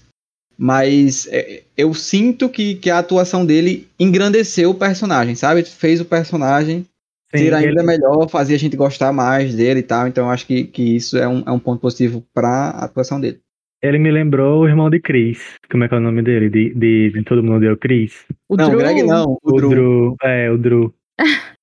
Mas 0.57 1.27
é, 1.31 1.61
eu 1.77 1.93
sinto 1.93 2.49
que, 2.49 2.75
que 2.75 2.89
a 2.89 2.97
atuação 2.97 3.45
dele 3.45 3.87
engrandeceu 3.99 4.71
o 4.71 4.75
personagem, 4.75 5.35
sabe? 5.35 5.63
Fez 5.63 6.01
o 6.01 6.05
personagem 6.05 6.85
Sim, 7.35 7.43
ser 7.45 7.53
ainda 7.53 7.81
ele- 7.81 7.83
melhor, 7.83 8.27
fazia 8.29 8.55
a 8.55 8.59
gente 8.59 8.77
gostar 8.77 9.11
mais 9.11 9.55
dele 9.55 9.81
e 9.81 9.83
tal. 9.83 10.07
Então 10.07 10.25
eu 10.25 10.31
acho 10.31 10.45
que, 10.47 10.63
que 10.65 10.95
isso 10.95 11.17
é 11.17 11.27
um, 11.27 11.43
é 11.45 11.51
um 11.51 11.59
ponto 11.59 11.81
positivo 11.81 12.25
pra 12.33 12.69
atuação 12.69 13.19
dele. 13.19 13.39
Ele 13.81 13.99
me 13.99 14.09
lembrou 14.09 14.61
o 14.61 14.67
irmão 14.67 14.89
de 14.89 14.99
Chris. 14.99 15.39
Como 15.69 15.83
é 15.83 15.87
que 15.87 15.93
é 15.93 15.97
o 15.97 16.01
nome 16.01 16.23
dele? 16.23 16.49
De, 16.49 16.73
de, 16.73 17.11
de 17.11 17.23
todo 17.23 17.43
mundo 17.43 17.59
deu 17.59 17.77
Chris? 17.77 18.25
O 18.49 18.55
não, 18.55 18.69
Drew. 18.69 18.79
Greg 18.79 19.03
não, 19.03 19.25
o, 19.25 19.39
O 19.43 19.55
Drew. 19.57 19.69
Drew. 19.69 20.15
É, 20.23 20.49
o 20.49 20.57
Drew. 20.57 20.93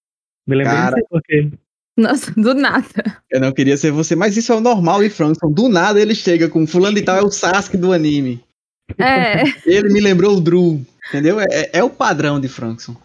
Me 0.46 0.54
lembrei 0.56 0.76
Cara. 0.76 0.96
não 1.10 1.20
sei. 1.28 1.52
Nossa, 1.96 2.32
do 2.32 2.54
nada. 2.54 3.22
Eu 3.30 3.40
não 3.40 3.52
queria 3.52 3.76
ser 3.76 3.90
você, 3.90 4.14
mas 4.16 4.36
isso 4.36 4.52
é 4.52 4.56
o 4.56 4.60
normal 4.60 5.00
de 5.02 5.08
Frankson. 5.08 5.50
Do 5.50 5.68
nada 5.68 6.00
ele 6.00 6.14
chega 6.14 6.48
com 6.48 6.66
fulano 6.66 6.96
de 6.96 7.02
tal, 7.02 7.16
é 7.16 7.22
o 7.22 7.30
Sasuke 7.30 7.76
do 7.76 7.92
anime. 7.92 8.42
É. 8.98 9.44
Ele 9.64 9.92
me 9.92 10.00
lembrou 10.00 10.36
o 10.36 10.40
Drew, 10.40 10.84
entendeu? 11.08 11.40
É, 11.40 11.70
é 11.72 11.82
o 11.84 11.88
padrão 11.90 12.38
de 12.40 12.48
Frankson. 12.48 12.96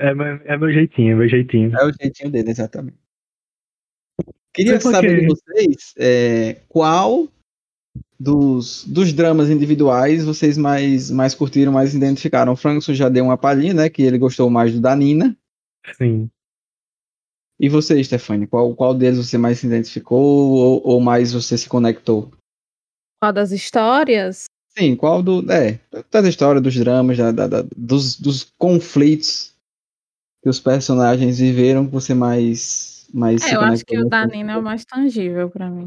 É, 0.00 0.14
meu- 0.14 0.40
é 0.44 0.56
meu 0.56 0.72
jeitinho, 0.72 1.12
é 1.12 1.14
meu 1.14 1.28
jeitinho. 1.28 1.76
É 1.76 1.84
o 1.84 1.92
jeitinho 1.92 2.30
dele, 2.30 2.50
exatamente. 2.50 2.96
Queria 4.54 4.80
saber 4.80 5.20
de 5.20 5.26
vocês 5.26 5.94
é, 5.98 6.54
qual 6.68 7.28
dos, 8.18 8.84
dos 8.86 9.12
dramas 9.12 9.50
individuais 9.50 10.24
vocês 10.24 10.56
mais, 10.56 11.10
mais 11.10 11.34
curtiram, 11.34 11.70
mais 11.70 11.94
identificaram. 11.94 12.52
O 12.52 12.56
Frankson 12.56 12.94
já 12.94 13.08
deu 13.10 13.24
uma 13.24 13.36
palhinha, 13.36 13.74
né? 13.74 13.90
Que 13.90 14.02
ele 14.02 14.16
gostou 14.18 14.48
mais 14.48 14.72
do 14.72 14.80
da 14.80 14.96
Nina. 14.96 15.36
Sim. 15.96 16.30
E 17.60 17.68
você, 17.68 18.02
Stefani, 18.02 18.46
qual, 18.46 18.74
qual 18.74 18.94
deles 18.94 19.18
você 19.18 19.36
mais 19.36 19.58
se 19.58 19.66
identificou 19.66 20.18
ou, 20.52 20.82
ou 20.82 21.00
mais 21.00 21.32
você 21.34 21.58
se 21.58 21.68
conectou? 21.68 22.32
Qual 23.20 23.32
das 23.34 23.52
histórias? 23.52 24.44
Sim, 24.76 24.96
qual 24.96 25.22
do. 25.22 25.44
É, 25.52 25.78
das 26.10 26.24
histórias, 26.26 26.62
dos 26.62 26.74
dramas, 26.74 27.18
da, 27.18 27.30
da- 27.32 27.46
da- 27.46 27.66
dos, 27.76 28.18
dos 28.18 28.44
conflitos 28.58 29.54
que 30.42 30.48
os 30.48 30.58
personagens 30.58 31.38
viveram 31.38 31.86
que 31.86 31.92
você 31.92 32.14
mais. 32.14 33.06
mais 33.12 33.42
É, 33.44 33.54
eu 33.54 33.60
acho 33.60 33.84
que 33.84 33.98
o 33.98 34.08
da 34.08 34.26
Nina 34.26 34.52
é 34.52 34.58
o 34.58 34.62
mais 34.62 34.84
tangível 34.84 35.50
pra 35.50 35.68
mim. 35.68 35.86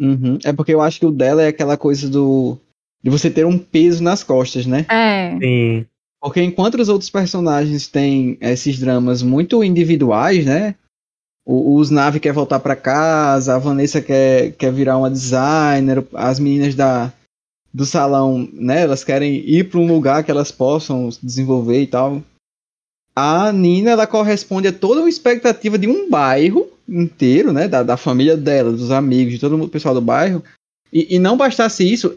Uhum. 0.00 0.38
É 0.44 0.52
porque 0.52 0.72
eu 0.72 0.80
acho 0.80 1.00
que 1.00 1.06
o 1.06 1.10
dela 1.10 1.42
é 1.42 1.48
aquela 1.48 1.76
coisa 1.76 2.08
do. 2.08 2.56
de 3.02 3.10
você 3.10 3.30
ter 3.30 3.44
um 3.44 3.58
peso 3.58 4.02
nas 4.02 4.22
costas, 4.22 4.66
né? 4.66 4.86
É. 4.88 5.36
Sim. 5.38 5.86
Porque 6.20 6.42
enquanto 6.42 6.80
os 6.80 6.88
outros 6.88 7.10
personagens 7.10 7.86
têm 7.86 8.36
esses 8.40 8.78
dramas 8.78 9.22
muito 9.22 9.62
individuais, 9.62 10.44
né? 10.44 10.74
O, 11.46 11.76
os 11.76 11.90
Nave 11.90 12.20
quer 12.20 12.32
voltar 12.32 12.60
pra 12.60 12.76
casa, 12.76 13.54
a 13.54 13.58
Vanessa 13.58 14.02
quer, 14.02 14.52
quer 14.52 14.72
virar 14.72 14.98
uma 14.98 15.10
designer, 15.10 16.04
as 16.12 16.38
meninas 16.38 16.74
da, 16.74 17.12
do 17.72 17.86
salão, 17.86 18.48
né? 18.52 18.82
Elas 18.82 19.04
querem 19.04 19.36
ir 19.48 19.70
para 19.70 19.80
um 19.80 19.86
lugar 19.86 20.24
que 20.24 20.30
elas 20.30 20.50
possam 20.50 21.10
se 21.10 21.24
desenvolver 21.24 21.82
e 21.82 21.86
tal. 21.86 22.22
A 23.18 23.52
Nina, 23.52 23.90
ela 23.90 24.06
corresponde 24.06 24.68
a 24.68 24.72
toda 24.72 25.00
uma 25.00 25.08
expectativa 25.08 25.76
de 25.76 25.88
um 25.88 26.08
bairro 26.08 26.68
inteiro, 26.88 27.52
né? 27.52 27.66
Da, 27.66 27.82
da 27.82 27.96
família 27.96 28.36
dela, 28.36 28.70
dos 28.70 28.90
amigos, 28.90 29.34
de 29.34 29.40
todo 29.40 29.60
o 29.60 29.68
pessoal 29.68 29.94
do 29.94 30.00
bairro. 30.00 30.42
E, 30.92 31.16
e 31.16 31.18
não 31.18 31.36
bastasse 31.36 31.90
isso, 31.90 32.14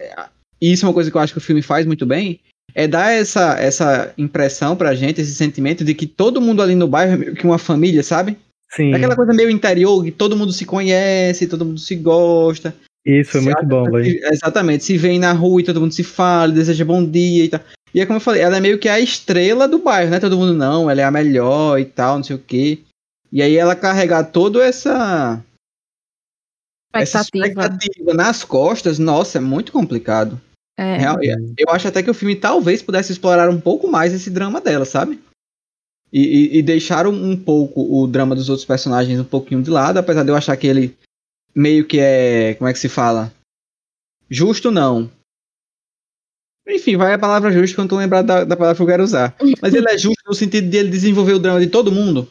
e 0.62 0.72
isso 0.72 0.86
é 0.86 0.88
uma 0.88 0.94
coisa 0.94 1.10
que 1.10 1.18
eu 1.18 1.22
acho 1.22 1.34
que 1.34 1.40
o 1.40 1.42
filme 1.42 1.62
faz 1.62 1.86
muito 1.86 2.06
bem, 2.06 2.40
é 2.74 2.88
dar 2.88 3.12
essa, 3.12 3.60
essa 3.60 4.14
impressão 4.18 4.76
pra 4.76 4.96
gente, 4.96 5.20
esse 5.20 5.34
sentimento 5.34 5.84
de 5.84 5.94
que 5.94 6.06
todo 6.06 6.40
mundo 6.40 6.62
ali 6.62 6.76
no 6.76 6.88
bairro 6.88 7.14
é 7.14 7.18
meio 7.18 7.36
que 7.36 7.46
uma 7.46 7.58
família, 7.58 8.04
sabe? 8.04 8.38
Sim. 8.70 8.94
É 8.94 8.96
aquela 8.96 9.16
coisa 9.16 9.34
meio 9.34 9.50
interior, 9.50 10.04
que 10.04 10.12
todo 10.12 10.38
mundo 10.38 10.54
se 10.54 10.66
conhece, 10.66 11.48
todo 11.48 11.66
mundo 11.66 11.80
se 11.80 11.96
gosta. 11.96 12.74
Isso 13.06 13.40
Se 13.40 13.42
muito 13.42 13.66
bom, 13.66 13.84
velho. 13.90 14.20
Exatamente, 14.32 14.84
se 14.84 14.98
vem 14.98 15.20
na 15.20 15.34
rua 15.34 15.62
e 15.62 15.66
todo 15.66 15.82
mundo 15.82 15.94
se 15.94 16.04
fala, 16.04 16.54
deseja 16.54 16.86
bom 16.86 17.04
dia 17.04 17.46
e 17.46 17.50
tal. 17.50 17.60
E 17.94 18.00
é 18.00 18.06
como 18.06 18.18
eu 18.18 18.22
falei, 18.22 18.42
ela 18.42 18.58
é 18.58 18.60
meio 18.62 18.80
que 18.80 18.88
a 18.88 19.00
estrela 19.00 19.68
do 19.68 19.80
bairro, 19.80 20.12
né? 20.12 20.20
Todo 20.20 20.38
mundo 20.38 20.54
não, 20.54 20.90
ela 20.90 21.02
é 21.02 21.04
a 21.04 21.12
melhor 21.12 21.80
e 21.80 21.86
tal, 21.86 22.18
não 22.18 22.24
sei 22.24 22.36
o 22.36 22.40
quê. 22.40 22.80
E 23.32 23.42
aí 23.42 23.56
ela 23.58 23.76
carregar 23.76 24.26
toda 24.26 24.64
essa, 24.64 25.44
essa 26.94 27.22
Expectativa. 27.22 27.66
expectativa 27.66 28.14
nas 28.14 28.44
costas, 28.44 29.00
nossa, 29.00 29.38
é 29.38 29.42
muito 29.42 29.72
complicado. 29.72 30.40
É. 30.78 30.98
Real- 30.98 31.20
eu 31.22 31.70
acho 31.70 31.88
até 31.88 32.02
que 32.02 32.10
o 32.10 32.14
filme 32.14 32.36
talvez 32.36 32.82
pudesse 32.82 33.12
explorar 33.12 33.50
um 33.50 33.60
pouco 33.60 33.88
mais 33.88 34.14
esse 34.14 34.30
drama 34.30 34.60
dela, 34.60 34.86
sabe? 34.86 35.22
E, 36.12 36.22
e, 36.56 36.58
e 36.58 36.62
deixar 36.64 37.08
um, 37.08 37.32
um 37.32 37.38
pouco 37.38 37.82
o 37.82 38.06
drama 38.08 38.36
dos 38.36 38.50
outros 38.50 38.66
personagens 38.66 39.20
um 39.20 39.24
pouquinho 39.24 39.62
de 39.62 39.70
lado, 39.70 39.98
apesar 39.98 40.24
de 40.24 40.30
eu 40.30 40.36
achar 40.36 40.58
que 40.58 40.68
ele 40.68 40.98
meio 41.56 41.86
que 41.86 42.00
é. 42.00 42.56
Como 42.56 42.68
é 42.68 42.74
que 42.74 42.80
se 42.80 42.90
fala? 42.90 43.32
Justo 44.30 44.72
não. 44.72 45.10
Enfim, 46.72 46.96
vai 46.98 47.14
a 47.14 47.20
palavra 47.20 47.52
justo 47.52 47.76
quando 47.76 47.92
eu 47.94 47.98
lembrar 48.00 48.22
da, 48.22 48.44
da 48.44 48.56
palavra 48.56 48.76
que 48.76 48.82
eu 48.82 48.88
quero 48.88 49.04
usar. 49.04 49.36
Mas 49.62 49.74
ele 49.74 49.90
é 49.90 49.98
justo 49.98 50.22
no 50.26 50.34
sentido 50.34 50.70
de 50.70 50.78
ele 50.78 50.90
desenvolver 50.90 51.34
o 51.34 51.40
drama 51.40 51.60
de 51.60 51.68
todo 51.68 51.92
mundo. 51.92 52.28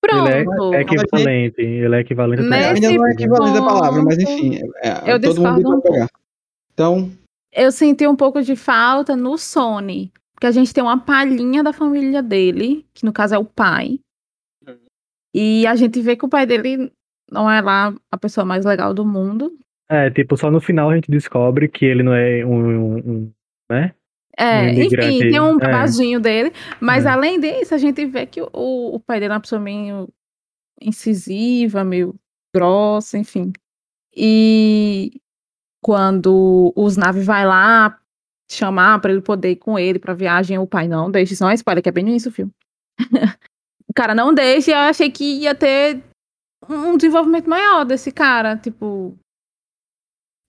Pronto. 0.00 0.28
Ele 0.28 0.76
é, 0.76 0.80
equivalente. 0.80 1.60
Ele 1.60 1.94
é 1.94 2.00
equivalente 2.00 2.42
Ainda 2.42 2.90
não 2.92 3.06
é 3.06 3.12
equivalente 3.12 3.58
a 3.58 3.62
palavra, 3.62 4.02
mas 4.02 4.18
enfim. 4.18 4.58
É, 4.82 4.88
é, 4.88 5.12
eu 5.14 5.20
todo 5.20 5.40
mundo 5.40 5.54
discordo 5.56 5.76
um 5.76 5.80
pegar. 5.80 6.08
Então, 6.74 7.10
Eu 7.52 7.70
senti 7.70 8.06
um 8.06 8.16
pouco 8.16 8.42
de 8.42 8.56
falta 8.56 9.14
no 9.16 9.38
Sony. 9.38 10.12
Porque 10.34 10.46
a 10.46 10.50
gente 10.50 10.74
tem 10.74 10.82
uma 10.82 10.98
palhinha 10.98 11.62
da 11.62 11.72
família 11.72 12.20
dele, 12.20 12.84
que 12.92 13.04
no 13.04 13.12
caso 13.12 13.34
é 13.34 13.38
o 13.38 13.44
pai. 13.44 14.00
E 15.34 15.66
a 15.66 15.74
gente 15.76 16.00
vê 16.02 16.16
que 16.16 16.24
o 16.26 16.28
pai 16.28 16.44
dele 16.46 16.90
não 17.30 17.50
é 17.50 17.60
lá 17.60 17.94
a 18.10 18.18
pessoa 18.18 18.44
mais 18.44 18.64
legal 18.64 18.92
do 18.92 19.04
mundo. 19.04 19.56
É, 19.88 20.10
tipo, 20.10 20.36
só 20.36 20.50
no 20.50 20.60
final 20.60 20.90
a 20.90 20.94
gente 20.94 21.10
descobre 21.10 21.68
que 21.68 21.84
ele 21.84 22.02
não 22.02 22.12
é 22.14 22.44
um, 22.44 22.56
um- 22.56 22.96
um- 22.98 23.30
né? 23.72 23.94
É, 24.36 24.62
Um 24.62 24.68
enfim, 24.70 25.18
tem 25.30 25.40
um 25.40 25.56
é. 25.56 25.58
babadinho 25.58 26.20
dele. 26.20 26.52
Mas 26.80 27.04
É. 27.04 27.08
além 27.10 27.38
disso, 27.38 27.74
a 27.74 27.78
gente 27.78 28.04
vê 28.06 28.24
que 28.26 28.40
o, 28.40 28.48
o 28.52 29.00
pai 29.00 29.20
dele 29.20 29.32
é 29.32 29.34
uma 29.34 29.40
pessoa 29.40 29.60
meio 29.60 30.08
incisiva, 30.80 31.84
meio 31.84 32.14
grossa, 32.54 33.18
enfim. 33.18 33.52
E 34.14 35.20
quando 35.82 36.72
os 36.76 36.96
naves 36.96 37.26
vai 37.26 37.46
lá 37.46 37.98
chamar 38.50 39.00
pra 39.00 39.10
ele 39.12 39.22
poder 39.22 39.52
ir 39.52 39.56
com 39.56 39.78
ele 39.78 39.98
pra 39.98 40.14
viagem, 40.14 40.58
o 40.58 40.66
pai 40.66 40.86
não 40.88 41.10
deixa. 41.10 41.34
Isso 41.34 41.42
não 41.42 41.50
é 41.50 41.54
spoiler, 41.54 41.82
que 41.82 41.88
é 41.88 41.92
bem 41.92 42.04
no 42.04 42.10
início 42.10 42.30
do 42.30 42.34
filme. 42.34 42.52
o 43.88 43.92
cara 43.94 44.14
não 44.14 44.32
deixa 44.34 44.70
e 44.70 44.74
eu 44.74 44.78
achei 44.78 45.10
que 45.10 45.24
ia 45.40 45.54
ter 45.54 46.02
um 46.68 46.96
desenvolvimento 46.96 47.48
maior 47.48 47.84
desse 47.84 48.12
cara, 48.12 48.56
tipo 48.56 49.16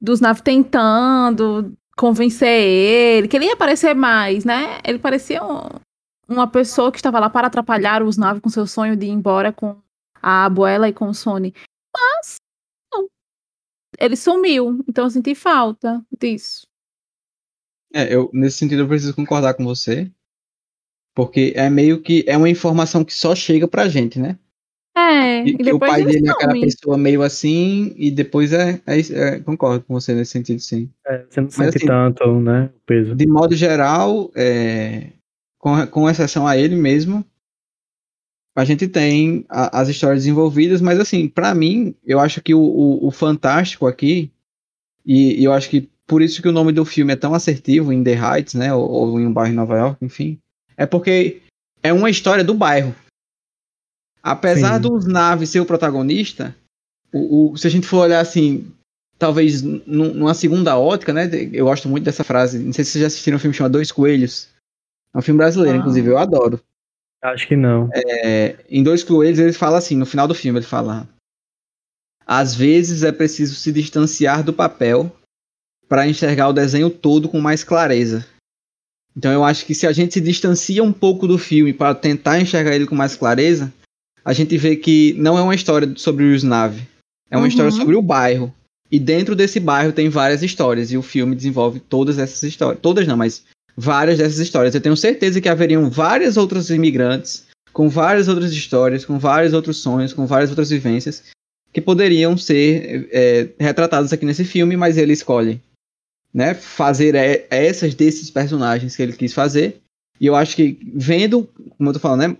dos 0.01 0.19
naves 0.19 0.41
tentando 0.41 1.73
convencer 1.97 2.47
ele, 2.47 3.27
que 3.27 3.35
ele 3.37 3.45
ia 3.45 3.53
aparecer 3.53 3.93
mais, 3.93 4.43
né? 4.45 4.79
Ele 4.83 4.99
parecia 4.99 5.43
um- 5.43 5.69
uma 6.27 6.47
pessoa 6.47 6.91
que 6.91 6.97
estava 6.97 7.19
lá 7.19 7.29
para 7.29 7.47
atrapalhar 7.47 8.01
os 8.01 8.17
naves 8.17 8.41
com 8.41 8.49
seu 8.49 8.65
sonho 8.65 8.95
de 8.95 9.05
ir 9.05 9.09
embora 9.09 9.51
com 9.51 9.79
a 10.21 10.45
abuela 10.45 10.87
e 10.89 10.93
com 10.93 11.07
o 11.09 11.13
Sony. 11.13 11.53
Mas, 11.95 12.37
não. 12.93 13.07
Ele 13.99 14.15
sumiu, 14.15 14.83
então 14.87 15.05
eu 15.05 15.09
senti 15.11 15.35
falta 15.35 16.03
disso. 16.19 16.65
É, 17.93 18.13
eu, 18.13 18.29
nesse 18.33 18.57
sentido 18.57 18.83
eu 18.83 18.87
preciso 18.87 19.15
concordar 19.15 19.53
com 19.53 19.63
você. 19.63 20.11
Porque 21.15 21.53
é 21.55 21.69
meio 21.69 22.01
que 22.01 22.25
é 22.27 22.35
uma 22.35 22.49
informação 22.49 23.05
que 23.05 23.13
só 23.13 23.35
chega 23.35 23.67
pra 23.67 23.87
gente, 23.87 24.17
né? 24.19 24.39
É, 24.95 25.43
E 25.43 25.57
e, 25.59 25.71
o 25.73 25.79
pai 25.79 26.01
ele 26.01 26.11
dele 26.13 26.27
é 26.27 26.31
aquela 26.31 26.53
pessoa 26.53 26.97
meio 26.97 27.23
assim, 27.23 27.93
e 27.97 28.11
depois 28.11 28.53
é, 28.53 28.79
é, 28.85 28.99
isso- 28.99 29.15
é, 29.15 29.39
Concordo 29.39 29.83
com 29.83 29.93
você 29.95 30.13
nesse 30.13 30.31
sentido, 30.31 30.59
sim. 30.59 30.87
É, 31.07 31.25
você 31.27 31.41
não 31.41 31.49
sente 31.49 31.77
assim- 31.77 31.85
tanto, 31.87 32.39
né? 32.39 32.69
O 32.75 32.79
peso. 32.85 33.15
De 33.15 33.27
modo 33.27 33.55
geral, 33.55 34.31
é, 34.35 35.07
com, 35.57 35.87
com 35.87 36.09
exceção 36.09 36.45
a 36.45 36.55
ele 36.57 36.75
mesmo, 36.75 37.25
a 38.55 38.63
gente 38.63 38.87
tem 38.87 39.45
a- 39.49 39.79
as 39.81 39.89
histórias 39.89 40.19
desenvolvidas, 40.23 40.79
mas 40.79 40.99
assim, 40.99 41.27
pra 41.27 41.55
mim, 41.55 41.95
eu 42.05 42.19
acho 42.19 42.39
que 42.41 42.53
o, 42.53 42.61
o, 42.61 43.07
o 43.07 43.11
fantástico 43.11 43.87
aqui, 43.87 44.31
e, 45.03 45.41
e 45.41 45.43
eu 45.43 45.51
acho 45.53 45.69
que 45.69 45.89
por 46.05 46.21
isso 46.21 46.39
que 46.41 46.47
o 46.49 46.51
nome 46.53 46.71
do 46.71 46.85
filme 46.85 47.13
é 47.13 47.15
tão 47.15 47.33
assertivo, 47.33 47.91
em 47.91 48.03
The 48.03 48.13
Heights, 48.13 48.53
né, 48.53 48.71
ou, 48.73 48.87
ou 48.87 49.19
em 49.19 49.25
um 49.25 49.33
bairro 49.33 49.51
em 49.53 49.55
Nova 49.55 49.75
York, 49.75 50.05
enfim, 50.05 50.37
é 50.77 50.85
porque 50.85 51.41
é 51.81 51.91
uma 51.91 52.09
história 52.11 52.43
do 52.43 52.53
bairro. 52.53 52.93
Apesar 54.23 54.75
Sim. 54.75 54.81
dos 54.81 55.05
naves 55.05 55.49
ser 55.49 55.59
o 55.59 55.65
protagonista, 55.65 56.55
o, 57.13 57.51
o- 57.51 57.57
se 57.57 57.67
a 57.67 57.69
gente 57.69 57.85
for 57.85 57.97
olhar 57.97 58.21
assim, 58.21 58.71
talvez 59.19 59.61
num- 59.61 60.13
numa 60.13 60.33
segunda 60.33 60.77
ótica, 60.77 61.11
né? 61.11 61.29
Eu 61.51 61.65
gosto 61.65 61.89
muito 61.89 62.05
dessa 62.05 62.23
frase. 62.23 62.57
Não 62.59 62.71
sei 62.71 62.85
se 62.85 62.91
vocês 62.91 63.01
já 63.01 63.07
assistiram 63.07 63.35
um 63.35 63.39
filme 63.39 63.53
chamado 63.55 63.73
Dois 63.73 63.91
Coelhos. 63.91 64.47
É 65.13 65.17
um 65.17 65.21
filme 65.21 65.37
brasileiro, 65.37 65.77
Ah. 65.77 65.79
inclusive, 65.81 66.07
eu 66.07 66.17
adoro. 66.17 66.59
Acho 67.21 67.47
que 67.47 67.55
não. 67.55 67.89
É, 67.93 68.57
em 68.69 68.81
Dois 68.83 69.03
Coelhos, 69.03 69.39
ele 69.39 69.53
fala 69.53 69.77
assim, 69.77 69.95
no 69.95 70.05
final 70.05 70.27
do 70.27 70.33
filme, 70.35 70.59
ele 70.59 70.65
fala: 70.65 71.07
Às 72.25 72.55
vezes 72.55 73.03
é 73.03 73.11
preciso 73.11 73.55
se 73.55 73.71
distanciar 73.71 74.43
do 74.43 74.53
papel 74.53 75.11
para 75.87 76.07
enxergar 76.07 76.47
o 76.47 76.53
desenho 76.53 76.89
todo 76.89 77.27
com 77.29 77.39
mais 77.39 77.63
clareza. 77.63 78.25
Então 79.15 79.31
eu 79.31 79.43
acho 79.43 79.65
que 79.65 79.75
se 79.75 79.85
a 79.85 79.91
gente 79.91 80.13
se 80.13 80.21
distancia 80.21 80.83
um 80.83 80.91
pouco 80.93 81.27
do 81.27 81.37
filme 81.37 81.71
para 81.73 81.93
tentar 81.93 82.39
enxergar 82.41 82.73
ele 82.75 82.87
com 82.87 82.95
mais 82.95 83.15
clareza, 83.15 83.71
a 84.23 84.33
gente 84.33 84.57
vê 84.57 84.75
que 84.75 85.13
não 85.17 85.37
é 85.37 85.41
uma 85.41 85.55
história 85.55 85.91
sobre 85.95 86.25
os 86.33 86.43
nave, 86.43 86.81
é 87.29 87.35
uma 87.35 87.43
Uhum. 87.43 87.47
história 87.47 87.71
sobre 87.71 87.95
o 87.95 88.01
bairro. 88.01 88.53
E 88.91 88.99
dentro 88.99 89.35
desse 89.35 89.59
bairro 89.59 89.91
tem 89.91 90.07
várias 90.09 90.43
histórias 90.43 90.91
e 90.91 90.97
o 90.97 91.01
filme 91.01 91.35
desenvolve 91.35 91.79
todas 91.79 92.19
essas 92.19 92.43
histórias, 92.43 92.79
todas 92.81 93.07
não, 93.07 93.17
mas 93.17 93.43
várias 93.75 94.19
dessas 94.19 94.37
histórias. 94.37 94.75
Eu 94.75 94.81
tenho 94.81 94.95
certeza 94.95 95.41
que 95.41 95.49
haveriam 95.49 95.89
várias 95.89 96.37
outras 96.37 96.69
imigrantes 96.69 97.45
com 97.71 97.89
várias 97.89 98.27
outras 98.27 98.51
histórias, 98.53 99.03
com 99.03 99.17
vários 99.17 99.51
outros 99.53 99.77
sonhos, 99.77 100.13
com 100.13 100.27
várias 100.27 100.51
outras 100.51 100.69
vivências 100.69 101.23
que 101.73 101.81
poderiam 101.81 102.37
ser 102.37 103.09
é, 103.11 103.49
retratados 103.59 104.13
aqui 104.13 104.25
nesse 104.27 104.45
filme, 104.45 104.77
mas 104.77 104.95
ele 104.95 105.11
escolhe 105.11 105.59
né, 106.31 106.53
fazer 106.53 107.15
essas 107.49 107.95
desses 107.95 108.29
personagens 108.29 108.95
que 108.95 109.01
ele 109.01 109.13
quis 109.13 109.33
fazer. 109.33 109.77
E 110.21 110.27
eu 110.27 110.35
acho 110.35 110.55
que 110.55 110.77
vendo, 110.93 111.49
como 111.75 111.89
eu 111.89 111.93
tô 111.93 111.99
falando, 111.99 112.19
né, 112.27 112.37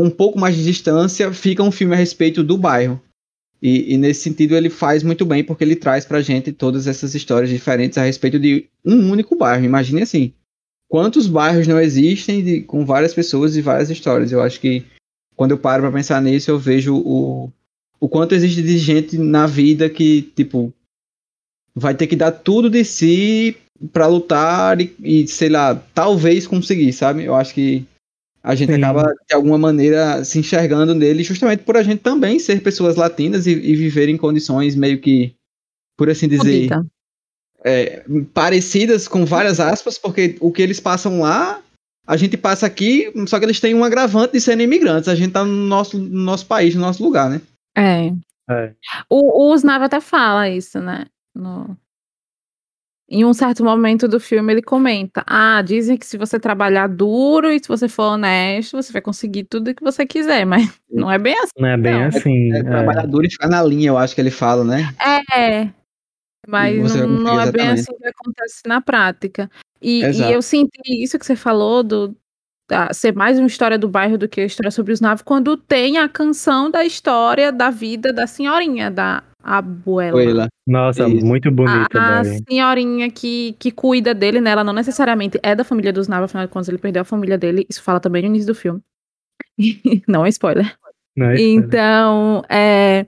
com 0.00 0.06
um 0.06 0.10
pouco 0.10 0.38
mais 0.38 0.56
de 0.56 0.64
distância, 0.64 1.30
fica 1.30 1.62
um 1.62 1.70
filme 1.70 1.92
a 1.92 1.98
respeito 1.98 2.42
do 2.42 2.56
bairro. 2.56 2.98
E, 3.60 3.92
e, 3.92 3.98
nesse 3.98 4.22
sentido 4.22 4.56
ele 4.56 4.70
faz 4.70 5.02
muito 5.02 5.26
bem, 5.26 5.44
porque 5.44 5.62
ele 5.62 5.76
traz 5.76 6.06
pra 6.06 6.22
gente 6.22 6.52
todas 6.52 6.86
essas 6.86 7.14
histórias 7.14 7.50
diferentes 7.50 7.98
a 7.98 8.04
respeito 8.04 8.38
de 8.38 8.66
um 8.82 9.10
único 9.10 9.36
bairro. 9.36 9.62
Imagine 9.62 10.00
assim, 10.00 10.32
quantos 10.88 11.26
bairros 11.26 11.66
não 11.66 11.78
existem 11.78 12.42
de, 12.42 12.62
com 12.62 12.86
várias 12.86 13.12
pessoas 13.12 13.56
e 13.56 13.60
várias 13.60 13.90
histórias. 13.90 14.32
Eu 14.32 14.40
acho 14.40 14.58
que 14.58 14.86
quando 15.36 15.50
eu 15.50 15.58
paro 15.58 15.82
pra 15.82 15.92
pensar 15.92 16.22
nisso, 16.22 16.50
eu 16.50 16.58
vejo 16.58 16.96
o, 16.96 17.52
o 18.00 18.08
quanto 18.08 18.34
existe 18.34 18.62
de 18.62 18.78
gente 18.78 19.18
na 19.18 19.46
vida 19.46 19.90
que, 19.90 20.22
tipo, 20.34 20.72
vai 21.74 21.94
ter 21.94 22.06
que 22.06 22.16
dar 22.16 22.32
tudo 22.32 22.70
de 22.70 22.86
si 22.86 23.54
para 23.92 24.06
lutar 24.06 24.80
e, 24.80 24.94
e, 24.98 25.28
sei 25.28 25.50
lá, 25.50 25.74
talvez 25.74 26.46
conseguir, 26.46 26.90
sabe? 26.94 27.24
Eu 27.24 27.34
acho 27.34 27.52
que 27.52 27.84
a 28.42 28.54
gente 28.54 28.72
Sim. 28.74 28.82
acaba, 28.82 29.14
de 29.28 29.34
alguma 29.34 29.58
maneira, 29.58 30.24
se 30.24 30.38
enxergando 30.38 30.94
nele, 30.94 31.22
justamente 31.22 31.62
por 31.62 31.76
a 31.76 31.82
gente 31.82 32.00
também 32.00 32.38
ser 32.38 32.62
pessoas 32.62 32.96
latinas 32.96 33.46
e, 33.46 33.52
e 33.52 33.76
viver 33.76 34.08
em 34.08 34.16
condições 34.16 34.74
meio 34.74 35.00
que, 35.00 35.34
por 35.96 36.08
assim 36.08 36.26
dizer, 36.26 36.70
é, 37.62 38.04
parecidas 38.32 39.06
com 39.06 39.26
várias 39.26 39.60
aspas, 39.60 39.98
porque 39.98 40.36
o 40.40 40.50
que 40.50 40.62
eles 40.62 40.80
passam 40.80 41.20
lá, 41.20 41.62
a 42.06 42.16
gente 42.16 42.36
passa 42.36 42.66
aqui, 42.66 43.12
só 43.26 43.38
que 43.38 43.44
eles 43.44 43.60
têm 43.60 43.74
um 43.74 43.84
agravante 43.84 44.32
de 44.32 44.40
serem 44.40 44.64
imigrantes. 44.64 45.08
A 45.08 45.14
gente 45.14 45.32
tá 45.32 45.44
no 45.44 45.52
nosso, 45.52 45.98
no 45.98 46.22
nosso 46.22 46.46
país, 46.46 46.74
no 46.74 46.80
nosso 46.80 47.04
lugar, 47.04 47.28
né? 47.28 47.42
É. 47.76 48.06
é. 48.50 48.74
O, 49.08 49.50
o 49.50 49.54
Snav 49.54 49.84
até 49.84 50.00
fala 50.00 50.48
isso, 50.48 50.80
né? 50.80 51.04
No, 51.34 51.76
em 53.10 53.24
um 53.24 53.34
certo 53.34 53.64
momento 53.64 54.06
do 54.06 54.20
filme 54.20 54.52
ele 54.52 54.62
comenta: 54.62 55.24
Ah, 55.26 55.60
dizem 55.62 55.96
que 55.96 56.06
se 56.06 56.16
você 56.16 56.38
trabalhar 56.38 56.86
duro 56.86 57.50
e 57.50 57.58
se 57.58 57.66
você 57.66 57.88
for 57.88 58.12
honesto, 58.12 58.76
você 58.76 58.92
vai 58.92 59.02
conseguir 59.02 59.44
tudo 59.44 59.74
que 59.74 59.82
você 59.82 60.06
quiser, 60.06 60.46
mas 60.46 60.80
não 60.88 61.10
é 61.10 61.18
bem 61.18 61.34
assim. 61.34 61.52
Não 61.58 61.68
é 61.68 61.76
bem 61.76 61.94
não. 61.94 62.04
assim. 62.04 62.52
É, 62.52 62.56
é, 62.56 62.60
é. 62.60 62.62
Trabalhar 62.62 63.06
duro 63.06 63.26
e 63.26 63.30
ficar 63.30 63.48
na 63.48 63.62
linha, 63.62 63.88
eu 63.88 63.98
acho 63.98 64.14
que 64.14 64.20
ele 64.20 64.30
fala, 64.30 64.62
né? 64.64 64.94
É. 65.36 65.68
Mas 66.46 66.94
não, 66.94 67.08
não 67.08 67.40
é 67.40 67.50
bem 67.50 67.68
assim 67.68 67.92
que 67.96 68.06
acontece 68.06 68.62
na 68.66 68.80
prática. 68.80 69.50
E, 69.82 70.02
e, 70.02 70.32
eu 70.32 70.42
senti 70.42 71.02
isso 71.02 71.18
que 71.18 71.24
você 71.26 71.34
falou 71.34 71.82
do 71.82 72.16
ser 72.92 73.14
mais 73.14 73.38
uma 73.38 73.46
história 73.46 73.78
do 73.78 73.88
bairro 73.88 74.18
do 74.18 74.28
que 74.28 74.40
a 74.40 74.44
história 74.44 74.70
sobre 74.70 74.92
os 74.92 75.00
naves, 75.00 75.22
quando 75.22 75.56
tem 75.56 75.98
a 75.98 76.08
canção 76.08 76.70
da 76.70 76.84
história 76.84 77.52
da 77.52 77.70
vida 77.70 78.12
da 78.12 78.26
senhorinha, 78.26 78.90
da 78.90 79.22
abuela. 79.42 80.48
Nossa, 80.66 81.08
Isso. 81.08 81.24
muito 81.24 81.50
bonita. 81.50 81.98
A, 81.98 82.20
a 82.20 82.24
senhorinha 82.24 83.10
que, 83.10 83.56
que 83.58 83.70
cuida 83.70 84.14
dele, 84.14 84.40
né? 84.40 84.50
Ela 84.50 84.64
não 84.64 84.72
necessariamente 84.72 85.38
é 85.42 85.54
da 85.54 85.64
família 85.64 85.92
dos 85.92 86.08
Nava, 86.08 86.26
afinal 86.26 86.46
de 86.46 86.52
contas, 86.52 86.68
ele 86.68 86.78
perdeu 86.78 87.02
a 87.02 87.04
família 87.04 87.38
dele. 87.38 87.66
Isso 87.68 87.82
fala 87.82 88.00
também 88.00 88.22
no 88.22 88.28
início 88.28 88.46
do 88.46 88.54
filme. 88.54 88.80
não 90.06 90.24
é 90.24 90.28
spoiler. 90.28 90.76
Não 91.16 91.26
é 91.26 91.34
spoiler. 91.34 91.64
Então, 91.64 92.42
é, 92.48 93.06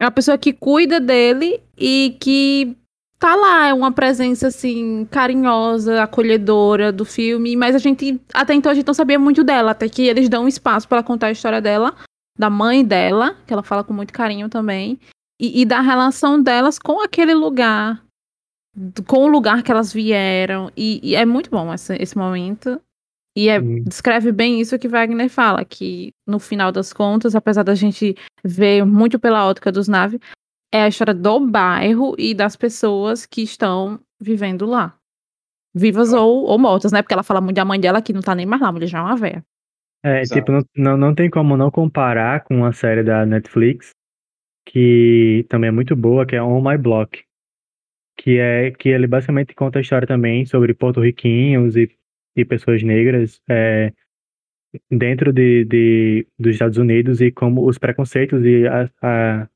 é 0.00 0.04
uma 0.04 0.10
pessoa 0.10 0.38
que 0.38 0.52
cuida 0.52 1.00
dele 1.00 1.60
e 1.76 2.16
que 2.20 2.76
tá 3.22 3.36
lá, 3.36 3.68
é 3.68 3.72
uma 3.72 3.92
presença 3.92 4.48
assim, 4.48 5.06
carinhosa, 5.08 6.02
acolhedora 6.02 6.90
do 6.90 7.04
filme, 7.04 7.54
mas 7.54 7.76
a 7.76 7.78
gente, 7.78 8.20
até 8.34 8.52
então 8.52 8.72
a 8.72 8.74
gente 8.74 8.88
não 8.88 8.92
sabia 8.92 9.16
muito 9.16 9.44
dela, 9.44 9.70
até 9.70 9.88
que 9.88 10.08
eles 10.08 10.28
dão 10.28 10.42
um 10.42 10.48
espaço 10.48 10.88
para 10.88 11.04
contar 11.04 11.28
a 11.28 11.30
história 11.30 11.60
dela, 11.60 11.94
da 12.36 12.50
mãe 12.50 12.84
dela, 12.84 13.36
que 13.46 13.52
ela 13.52 13.62
fala 13.62 13.84
com 13.84 13.92
muito 13.92 14.12
carinho 14.12 14.48
também, 14.48 14.98
e, 15.40 15.60
e 15.60 15.64
da 15.64 15.80
relação 15.80 16.42
delas 16.42 16.80
com 16.80 17.00
aquele 17.00 17.32
lugar, 17.32 18.02
com 19.06 19.18
o 19.18 19.28
lugar 19.28 19.62
que 19.62 19.70
elas 19.70 19.92
vieram. 19.92 20.72
E, 20.76 20.98
e 21.04 21.14
é 21.14 21.24
muito 21.24 21.48
bom 21.48 21.72
esse, 21.72 21.94
esse 22.02 22.18
momento. 22.18 22.80
E 23.36 23.48
é, 23.48 23.60
descreve 23.60 24.32
bem 24.32 24.60
isso 24.60 24.78
que 24.78 24.88
Wagner 24.88 25.30
fala, 25.30 25.64
que 25.64 26.10
no 26.26 26.40
final 26.40 26.72
das 26.72 26.92
contas, 26.92 27.36
apesar 27.36 27.62
da 27.62 27.74
gente 27.76 28.16
ver 28.44 28.84
muito 28.84 29.16
pela 29.18 29.46
ótica 29.46 29.70
dos 29.70 29.86
naves, 29.86 30.18
é 30.72 30.82
a 30.82 30.88
história 30.88 31.12
do 31.12 31.40
bairro 31.40 32.14
e 32.18 32.34
das 32.34 32.56
pessoas 32.56 33.26
que 33.26 33.42
estão 33.42 34.00
vivendo 34.20 34.64
lá. 34.64 34.96
Vivas 35.74 36.12
ou, 36.12 36.44
ou 36.44 36.58
mortas, 36.58 36.92
né? 36.92 37.02
Porque 37.02 37.12
ela 37.12 37.22
fala 37.22 37.40
muito 37.40 37.56
da 37.56 37.64
mãe 37.64 37.78
dela 37.78 38.02
que 38.02 38.12
não 38.12 38.22
tá 38.22 38.34
nem 38.34 38.46
mais 38.46 38.60
lá, 38.60 38.68
a 38.68 38.72
mulher 38.72 38.86
já 38.86 38.98
é 38.98 39.02
uma 39.02 39.16
véia. 39.16 39.44
É, 40.04 40.20
Exato. 40.20 40.40
tipo, 40.40 40.52
não, 40.52 40.62
não, 40.76 40.96
não 40.96 41.14
tem 41.14 41.30
como 41.30 41.56
não 41.56 41.70
comparar 41.70 42.42
com 42.44 42.64
a 42.64 42.72
série 42.72 43.02
da 43.02 43.24
Netflix, 43.24 43.90
que 44.66 45.46
também 45.48 45.68
é 45.68 45.70
muito 45.70 45.94
boa, 45.94 46.26
que 46.26 46.34
é 46.34 46.42
On 46.42 46.60
My 46.60 46.76
Block, 46.76 47.22
que 48.18 48.38
é 48.38 48.70
que 48.72 48.88
ele 48.88 49.06
basicamente 49.06 49.54
conta 49.54 49.78
a 49.78 49.82
história 49.82 50.06
também 50.06 50.44
sobre 50.44 50.74
porto-riquinhos 50.74 51.76
e, 51.76 51.90
e 52.36 52.44
pessoas 52.44 52.82
negras 52.82 53.40
é, 53.48 53.92
dentro 54.90 55.32
de, 55.32 55.64
de, 55.64 56.26
dos 56.38 56.52
Estados 56.52 56.78
Unidos 56.78 57.20
e 57.20 57.30
como 57.30 57.66
os 57.66 57.78
preconceitos 57.78 58.44
e 58.44 58.66
a, 58.66 58.90
a 59.02 59.48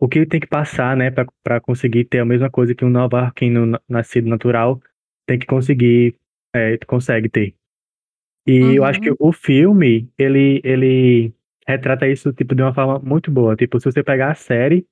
o 0.00 0.08
que 0.08 0.26
tem 0.26 0.40
que 0.40 0.46
passar, 0.46 0.96
né, 0.96 1.10
para 1.10 1.60
conseguir 1.60 2.04
ter 2.04 2.18
a 2.18 2.24
mesma 2.24 2.50
coisa 2.50 2.74
que 2.74 2.84
um 2.84 2.90
nova-iorquino 2.90 3.78
nascido 3.88 4.28
natural 4.28 4.80
tem 5.26 5.38
que 5.38 5.46
conseguir, 5.46 6.16
é, 6.54 6.76
consegue 6.86 7.28
ter. 7.28 7.54
E 8.46 8.60
uhum. 8.60 8.72
eu 8.72 8.84
acho 8.84 9.00
que 9.00 9.10
uhum. 9.10 9.16
o 9.18 9.32
filme, 9.32 10.10
ele, 10.18 10.60
ele 10.62 11.32
retrata 11.66 12.06
isso 12.06 12.32
tipo 12.32 12.54
de 12.54 12.62
uma 12.62 12.74
forma 12.74 12.98
muito 12.98 13.30
boa. 13.30 13.56
Tipo, 13.56 13.80
se 13.80 13.90
você 13.90 14.02
pegar 14.02 14.32
a 14.32 14.34
série 14.34 14.86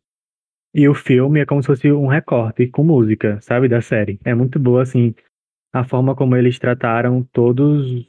e 0.75 0.88
o 0.88 0.95
filme 0.95 1.41
é 1.41 1.47
como 1.47 1.62
se 1.62 1.67
fosse 1.67 1.93
um 1.93 2.07
recorte 2.07 2.67
com 2.69 2.83
música, 2.83 3.41
sabe, 3.41 3.69
da 3.69 3.81
série. 3.83 4.19
É 4.25 4.35
muito 4.35 4.59
boa 4.59 4.83
assim 4.83 5.15
a 5.73 5.85
forma 5.85 6.15
como 6.15 6.37
eles 6.37 6.59
trataram 6.59 7.27
todos 7.33 8.07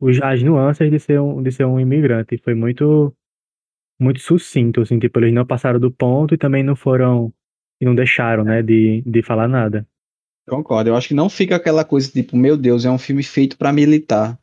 os, 0.00 0.20
as 0.22 0.42
nuances 0.42 0.90
de 0.90 0.98
ser 0.98 1.20
um 1.20 1.42
de 1.42 1.52
ser 1.52 1.64
um 1.64 1.78
imigrante. 1.78 2.38
Foi 2.38 2.54
muito 2.54 3.14
muito 4.02 4.20
sucinto, 4.20 4.82
assim, 4.82 4.98
tipo, 4.98 5.18
eles 5.20 5.32
não 5.32 5.46
passaram 5.46 5.78
do 5.78 5.90
ponto 5.90 6.34
e 6.34 6.38
também 6.38 6.62
não 6.62 6.76
foram 6.76 7.32
e 7.80 7.84
não 7.84 7.94
deixaram, 7.94 8.44
né, 8.44 8.62
de, 8.62 9.02
de 9.06 9.22
falar 9.22 9.48
nada. 9.48 9.86
Concordo, 10.48 10.90
eu 10.90 10.96
acho 10.96 11.08
que 11.08 11.14
não 11.14 11.28
fica 11.28 11.56
aquela 11.56 11.84
coisa 11.84 12.10
tipo, 12.10 12.36
meu 12.36 12.56
Deus, 12.56 12.84
é 12.84 12.90
um 12.90 12.98
filme 12.98 13.22
feito 13.22 13.56
para 13.56 13.72
militar. 13.72 14.38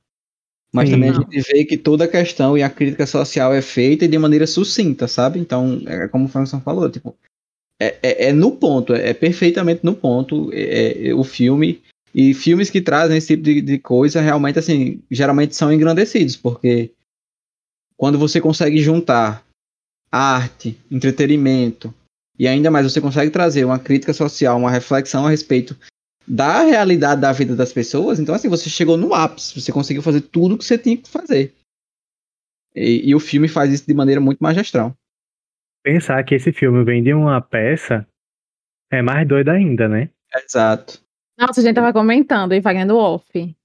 Mas 0.72 0.88
Sim, 0.88 0.96
também 0.96 1.12
não. 1.12 1.20
a 1.20 1.22
gente 1.22 1.52
vê 1.52 1.66
que 1.66 1.78
toda 1.78 2.06
a 2.06 2.08
questão 2.08 2.58
e 2.58 2.64
a 2.64 2.70
crítica 2.70 3.06
social 3.06 3.54
é 3.54 3.62
feita 3.62 4.08
de 4.08 4.18
maneira 4.18 4.46
sucinta, 4.46 5.08
sabe? 5.08 5.40
Então, 5.40 5.82
é 5.88 6.08
como 6.08 6.26
o 6.26 6.28
Franson 6.28 6.62
falou, 6.62 6.90
tipo, 6.90 7.18
é, 7.80 7.98
é, 8.04 8.26
é, 8.28 8.34
no 8.34 8.52
ponto, 8.52 8.94
é, 8.94 9.14
perfeitamente 9.14 9.82
no 9.84 9.96
ponto 9.96 10.50
é, 10.54 11.10
é, 11.10 11.14
o 11.14 11.24
filme. 11.24 11.82
E 12.14 12.34
filmes 12.34 12.70
que 12.70 12.82
trazem 12.82 13.18
esse 13.18 13.28
tipo 13.28 13.44
de, 13.44 13.62
de, 13.62 13.78
coisa 13.78 14.20
realmente, 14.20 14.58
assim, 14.58 15.02
geralmente 15.12 15.56
são 15.56 15.72
engrandecidos, 15.72 16.36
porque 16.36 16.92
quando 17.96 18.18
você 18.18 18.42
consegue 18.42 18.80
juntar 18.80 19.46
arte, 20.12 20.80
entretenimento, 20.90 21.94
e 22.38 22.48
ainda 22.48 22.72
mais 22.72 22.92
você 22.92 23.02
consegue 23.02 23.32
trazer 23.32 23.66
uma 23.66 23.80
crítica 23.80 24.14
social, 24.14 24.58
uma 24.58 24.72
reflexão 24.72 25.26
a 25.26 25.30
respeito 25.30 25.78
da 26.28 26.62
realidade 26.62 27.22
da 27.22 27.32
vida 27.32 27.56
das 27.56 27.74
pessoas, 27.74 28.20
então 28.20 28.36
assim, 28.36 28.48
você 28.48 28.70
chegou 28.70 28.96
no 28.96 29.14
ápice, 29.14 29.60
você 29.60 29.72
conseguiu 29.72 30.04
fazer 30.04 30.22
tudo 30.22 30.56
o 30.56 30.58
que 30.58 30.64
você 30.64 30.78
tinha 30.78 30.96
que 30.96 31.10
fazer. 31.10 31.54
E, 32.76 33.10
e, 33.10 33.16
o 33.16 33.20
filme 33.20 33.48
faz 33.48 33.74
isso 33.74 33.88
de 33.88 33.94
maneira 33.94 34.22
muito 34.22 34.40
magistral. 34.40 34.96
Pensar 35.84 36.24
que 36.24 36.36
esse 36.36 36.52
filme 36.52 36.84
vem 36.84 37.02
de 37.02 37.14
uma 37.14 37.42
peça 37.42 38.08
é 38.92 39.02
mais 39.02 39.28
doido 39.28 39.50
ainda, 39.50 39.88
né? 39.88 40.10
Exato. 40.36 41.02
Nossa, 41.38 41.62
a 41.62 41.64
gente 41.64 41.76
tava 41.76 41.92
comentando 41.92 42.52
aí, 42.52 42.62
Fagando 42.62 42.96
Off, 42.96 43.56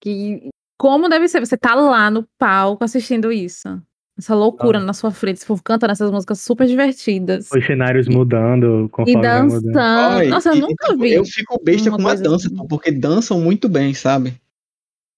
que 0.00 0.48
como 0.78 1.08
deve 1.08 1.28
ser 1.28 1.40
você 1.40 1.56
tá 1.56 1.74
lá 1.74 2.10
no 2.10 2.26
palco 2.38 2.84
assistindo 2.84 3.32
isso. 3.32 3.82
Essa 4.18 4.34
loucura 4.34 4.78
ah. 4.78 4.82
na 4.82 4.92
sua 4.92 5.10
frente, 5.10 5.38
esse 5.38 5.46
povo 5.46 5.62
cantando 5.62 5.92
essas 5.92 6.10
músicas 6.10 6.40
super 6.40 6.66
divertidas. 6.66 7.48
Os 7.50 7.64
cenários 7.64 8.06
mudando 8.08 8.88
conforme 8.90 9.18
E 9.18 9.22
dançando. 9.22 10.28
Nossa, 10.28 10.50
eu 10.50 10.56
nunca 10.56 10.88
tipo, 10.88 10.98
vi. 10.98 11.12
Eu 11.12 11.24
fico 11.24 11.60
besta 11.62 11.90
com 11.90 12.06
a 12.06 12.14
dança, 12.14 12.48
assim. 12.48 12.66
porque 12.68 12.90
dançam 12.90 13.40
muito 13.40 13.68
bem, 13.68 13.94
sabe? 13.94 14.34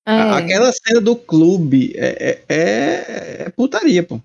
É. 0.06 0.12
Aquela 0.12 0.70
cena 0.70 1.00
do 1.00 1.16
clube 1.16 1.92
é, 1.96 2.42
é, 2.48 2.54
é, 2.54 3.42
é 3.46 3.50
putaria, 3.50 4.02
pô. 4.02 4.20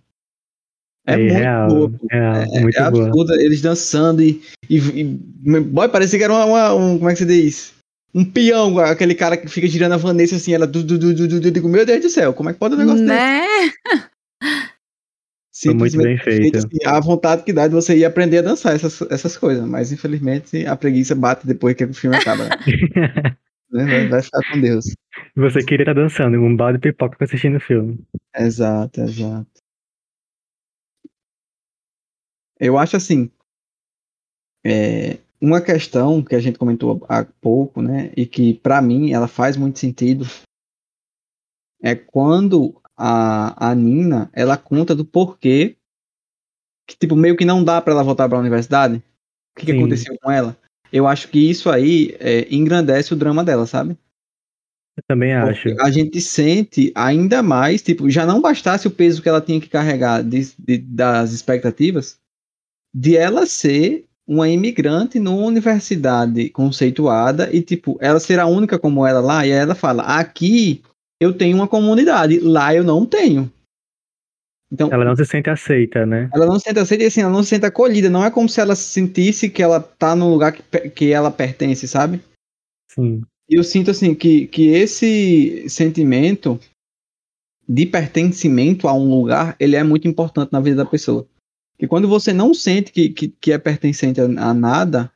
É, 1.08 1.14
é 1.14 1.18
muito 1.18 1.34
real, 1.34 1.68
boa, 1.70 1.90
pô. 1.90 2.08
Real, 2.12 2.36
é, 2.36 2.60
muito 2.60 2.78
é 2.78 2.82
absurda, 2.82 3.42
eles 3.42 3.62
dançando 3.62 4.22
e, 4.22 4.42
e, 4.70 4.78
e 4.78 5.04
boy, 5.62 5.88
parecia 5.90 6.20
que 6.20 6.24
era 6.24 6.34
uma, 6.34 6.46
uma, 6.46 6.74
um, 6.76 6.98
como 6.98 7.10
é 7.10 7.14
que 7.14 7.20
se 7.20 7.26
diz? 7.26 7.74
Um 8.14 8.26
peão, 8.26 8.78
aquele 8.80 9.16
cara 9.16 9.38
que 9.38 9.48
fica 9.48 9.68
girando 9.68 9.94
a 9.94 9.98
Vanessa 9.98 10.36
assim, 10.36 10.54
ela 10.54 10.68
du, 10.68 10.84
du, 10.84 10.98
du, 11.00 11.14
du, 11.14 11.40
du, 11.40 11.52
du, 11.52 11.70
meu 11.70 11.86
Deus 11.86 12.02
do 12.02 12.10
céu, 12.10 12.34
como 12.34 12.50
é 12.50 12.54
que 12.54 12.60
pode 12.60 12.76
um 12.76 12.78
negócio 12.78 13.04
né? 13.04 13.42
desse? 13.42 13.74
Foi 15.62 15.74
muito 15.74 15.98
bem 15.98 16.18
feito. 16.18 16.58
Assim, 16.58 16.78
a 16.86 17.00
vontade 17.00 17.44
que 17.44 17.52
dá 17.52 17.68
de 17.68 17.74
você 17.74 17.98
ir 17.98 18.06
aprender 18.06 18.40
a 18.40 18.44
dançar 18.44 18.76
essas, 18.76 19.02
essas 19.12 19.38
coisas, 19.38 19.68
mas 19.68 19.92
infelizmente 19.92 20.66
a 20.66 20.76
preguiça 20.76 21.16
bate 21.16 21.46
depois 21.46 21.76
que 21.76 21.84
o 21.84 21.94
filme 21.94 22.16
acaba. 22.16 22.46
Né? 22.46 22.50
Né? 23.72 23.86
vai, 23.86 24.08
vai, 24.08 24.24
ficar 24.24 24.40
com 24.52 24.60
Deus. 24.60 24.96
Você 25.36 25.64
queria 25.64 25.84
estar 25.84 25.94
dançando 25.94 26.40
um 26.40 26.56
balde 26.56 26.80
de 26.80 26.90
pipoca 26.90 27.24
assistindo 27.24 27.58
o 27.58 27.60
filme. 27.60 28.00
Exato, 28.36 29.02
exato. 29.02 29.48
Eu 32.60 32.80
acho 32.80 32.98
assim. 32.98 33.30
É, 34.66 35.20
uma 35.40 35.62
questão 35.62 36.24
que 36.24 36.34
a 36.34 36.40
gente 36.40 36.58
comentou 36.58 37.06
há 37.08 37.24
pouco, 37.24 37.80
né, 37.80 38.12
e 38.18 38.26
que 38.26 38.56
para 38.56 38.82
mim 38.82 39.14
ela 39.14 39.28
faz 39.28 39.56
muito 39.56 39.78
sentido, 39.78 40.26
é 41.82 41.96
quando 41.96 42.79
a, 43.02 43.70
a 43.70 43.74
Nina, 43.74 44.30
ela 44.34 44.58
conta 44.58 44.94
do 44.94 45.06
porquê 45.06 45.78
que, 46.86 46.98
tipo, 46.98 47.16
meio 47.16 47.38
que 47.38 47.46
não 47.46 47.64
dá 47.64 47.82
para 47.82 47.94
ela 47.94 48.04
voltar 48.04 48.28
para 48.28 48.38
a 48.38 48.42
universidade. 48.42 48.98
O 48.98 49.60
que, 49.60 49.68
que, 49.68 49.72
aconteceu 49.72 50.18
com 50.22 50.30
ela? 50.30 50.58
Eu 50.92 51.08
acho 51.08 51.30
que 51.30 51.40
isso 51.40 51.70
aí 51.70 52.18
é, 52.20 52.54
engrandece 52.54 53.14
o 53.14 53.18
drama 53.18 53.44
dela, 53.44 53.66
sabe? 53.66 53.98
Eu 54.98 55.04
também 55.08 55.34
acho. 55.34 55.70
Porque 55.70 55.82
a 55.82 55.90
gente 55.90 56.20
sente 56.20 56.92
ainda 56.94 57.42
mais, 57.42 57.82
tipo, 57.82 58.10
já 58.10 58.26
não 58.26 58.42
bastasse 58.42 58.88
o 58.88 58.92
peso 58.92 59.22
que 59.22 59.30
ela 59.30 59.40
tinha 59.40 59.62
que 59.62 59.70
carregar 59.70 60.22
de, 60.22 60.54
de, 60.60 60.78
das 60.80 61.32
expectativas, 61.32 62.20
de 62.94 63.16
ela 63.16 63.46
ser 63.46 64.06
uma 64.28 64.50
imigrante 64.50 65.20
numa 65.20 65.46
universidade 65.46 66.50
conceituada 66.50 67.50
e, 67.56 67.62
tipo, 67.62 67.98
ela 68.02 68.20
ser 68.20 68.40
a 68.40 68.46
única 68.46 68.78
como 68.78 69.06
ela 69.06 69.22
lá, 69.22 69.46
e 69.46 69.54
aí 69.54 69.60
ela 69.60 69.76
fala: 69.76 70.04
aqui 70.04 70.82
eu 71.20 71.34
tenho 71.34 71.56
uma 71.58 71.68
comunidade, 71.68 72.40
lá 72.40 72.74
eu 72.74 72.84
não 72.84 73.06
tenho. 73.06 73.52
Então, 74.72 74.90
ela 74.92 75.04
não 75.04 75.16
se 75.16 75.26
sente 75.26 75.50
aceita, 75.50 76.06
né? 76.06 76.30
Ela 76.34 76.46
não 76.46 76.60
se 76.60 76.66
sente 76.66 76.80
aceita 76.80 77.04
e 77.04 77.08
assim, 77.08 77.22
ela 77.22 77.32
não 77.32 77.42
se 77.42 77.50
sente 77.50 77.66
acolhida. 77.66 78.10
Não 78.10 78.24
é 78.24 78.30
como 78.30 78.48
se 78.48 78.62
ela 78.62 78.76
sentisse 78.76 79.50
que 79.50 79.64
ela 79.64 79.80
tá 79.80 80.16
no 80.16 80.30
lugar 80.30 80.52
que, 80.52 80.90
que 80.92 81.12
ela 81.12 81.32
pertence, 81.32 81.88
sabe? 81.88 82.22
Sim. 82.88 83.24
E 83.50 83.56
eu 83.56 83.64
sinto 83.64 83.90
assim 83.90 84.14
que, 84.14 84.46
que 84.48 84.68
esse 84.68 85.68
sentimento 85.68 86.60
de 87.68 87.86
pertencimento 87.86 88.88
a 88.88 88.94
um 88.94 89.10
lugar, 89.10 89.56
ele 89.60 89.76
é 89.76 89.84
muito 89.84 90.08
importante 90.08 90.54
na 90.54 90.60
vida 90.60 90.78
da 90.78 90.90
pessoa. 90.90 91.28
Que 91.78 91.88
quando 91.88 92.08
você 92.08 92.32
não 92.32 92.54
sente 92.54 92.92
que, 92.92 93.10
que, 93.10 93.28
que 93.28 93.52
é 93.52 93.58
pertencente 93.58 94.22
a, 94.22 94.26
a 94.26 94.54
nada, 94.54 95.12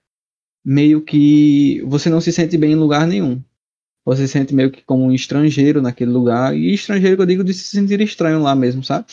meio 0.65 1.01
que 1.01 1.81
você 1.83 2.09
não 2.09 2.19
se 2.19 2.31
sente 2.31 2.57
bem 2.57 2.71
em 2.71 2.75
lugar 2.75 3.05
nenhum 3.05 3.39
você 4.05 4.27
se 4.27 4.33
sente 4.33 4.53
meio 4.53 4.71
que 4.71 4.81
como 4.81 5.05
um 5.05 5.11
estrangeiro 5.11 5.81
naquele 5.81 6.11
lugar. 6.11 6.55
E 6.55 6.73
estrangeiro 6.73 7.15
que 7.15 7.21
eu 7.21 7.27
digo 7.27 7.43
de 7.43 7.53
se 7.53 7.63
sentir 7.63 8.01
estranho 8.01 8.41
lá 8.41 8.55
mesmo, 8.55 8.83
sabe? 8.83 9.05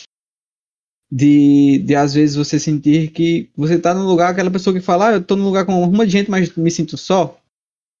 De, 1.11 1.79
de 1.79 1.95
às 1.95 2.13
vezes 2.13 2.35
você 2.35 2.59
sentir 2.59 3.11
que 3.11 3.49
você 3.55 3.77
tá 3.77 3.93
no 3.93 4.07
lugar, 4.07 4.31
aquela 4.31 4.51
pessoa 4.51 4.73
que 4.73 4.81
fala, 4.81 5.09
ah, 5.09 5.13
eu 5.13 5.23
tô 5.23 5.35
no 5.35 5.43
lugar 5.43 5.65
com 5.65 5.81
uma 5.83 6.05
de 6.05 6.11
gente, 6.11 6.31
mas 6.31 6.55
me 6.55 6.71
sinto 6.71 6.97
só. 6.97 7.37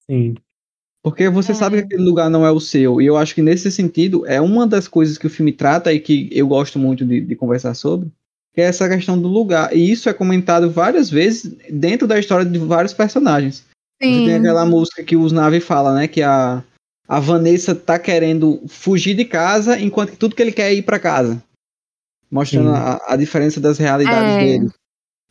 Sim. 0.09 0.35
Porque 1.03 1.29
você 1.29 1.51
é. 1.51 1.55
sabe 1.55 1.77
que 1.77 1.83
aquele 1.85 2.03
lugar 2.03 2.29
não 2.29 2.45
é 2.45 2.51
o 2.51 2.59
seu. 2.59 3.01
E 3.01 3.05
eu 3.05 3.17
acho 3.17 3.33
que 3.33 3.41
nesse 3.41 3.71
sentido, 3.71 4.25
é 4.27 4.39
uma 4.39 4.67
das 4.67 4.87
coisas 4.87 5.17
que 5.17 5.27
o 5.27 5.29
filme 5.29 5.51
trata 5.51 5.91
e 5.91 5.99
que 5.99 6.29
eu 6.31 6.47
gosto 6.47 6.77
muito 6.77 7.05
de, 7.05 7.21
de 7.21 7.35
conversar 7.35 7.73
sobre, 7.73 8.09
que 8.53 8.61
é 8.61 8.65
essa 8.65 8.87
questão 8.87 9.19
do 9.19 9.27
lugar. 9.27 9.75
E 9.75 9.91
isso 9.91 10.09
é 10.09 10.13
comentado 10.13 10.69
várias 10.69 11.09
vezes 11.09 11.55
dentro 11.69 12.07
da 12.07 12.19
história 12.19 12.45
de 12.45 12.59
vários 12.59 12.93
personagens. 12.93 13.65
Sim. 14.01 14.19
Você 14.19 14.25
tem 14.25 14.35
aquela 14.35 14.65
música 14.65 15.03
que 15.03 15.15
os 15.15 15.31
Nave 15.31 15.59
fala, 15.59 15.95
né? 15.95 16.07
Que 16.07 16.21
a, 16.21 16.63
a 17.07 17.19
Vanessa 17.19 17.75
tá 17.75 17.99
querendo 17.99 18.61
fugir 18.67 19.13
de 19.15 19.25
casa, 19.25 19.79
enquanto 19.79 20.11
que 20.11 20.17
tudo 20.17 20.35
que 20.35 20.41
ele 20.41 20.51
quer 20.51 20.71
é 20.71 20.75
ir 20.75 20.83
para 20.83 20.99
casa. 20.99 21.43
Mostrando 22.29 22.69
a, 22.69 23.01
a, 23.07 23.15
diferença 23.17 23.59
das 23.59 23.77
realidades 23.77 24.31
é. 24.31 24.39
dele. 24.39 24.69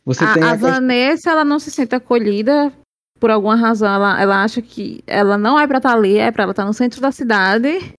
Você 0.05 0.23
a, 0.23 0.33
tem 0.33 0.43
a, 0.43 0.51
a 0.51 0.55
Vanessa, 0.55 1.31
ela 1.31 1.43
não 1.43 1.57
se 1.57 1.71
sente 1.71 1.95
acolhida 1.95 2.71
por 3.19 3.31
alguma 3.31 3.55
razão. 3.55 3.91
Ela, 3.91 4.21
ela 4.21 4.43
acha 4.43 4.61
que 4.61 5.03
ela 5.07 5.37
não 5.37 5.59
é 5.59 5.65
pra 5.65 5.77
estar 5.77 5.89
tá 5.89 5.95
ali, 5.95 6.17
é 6.17 6.31
pra 6.31 6.43
ela 6.43 6.51
estar 6.51 6.63
tá 6.63 6.67
no 6.67 6.73
centro 6.73 7.01
da 7.01 7.11
cidade. 7.11 7.93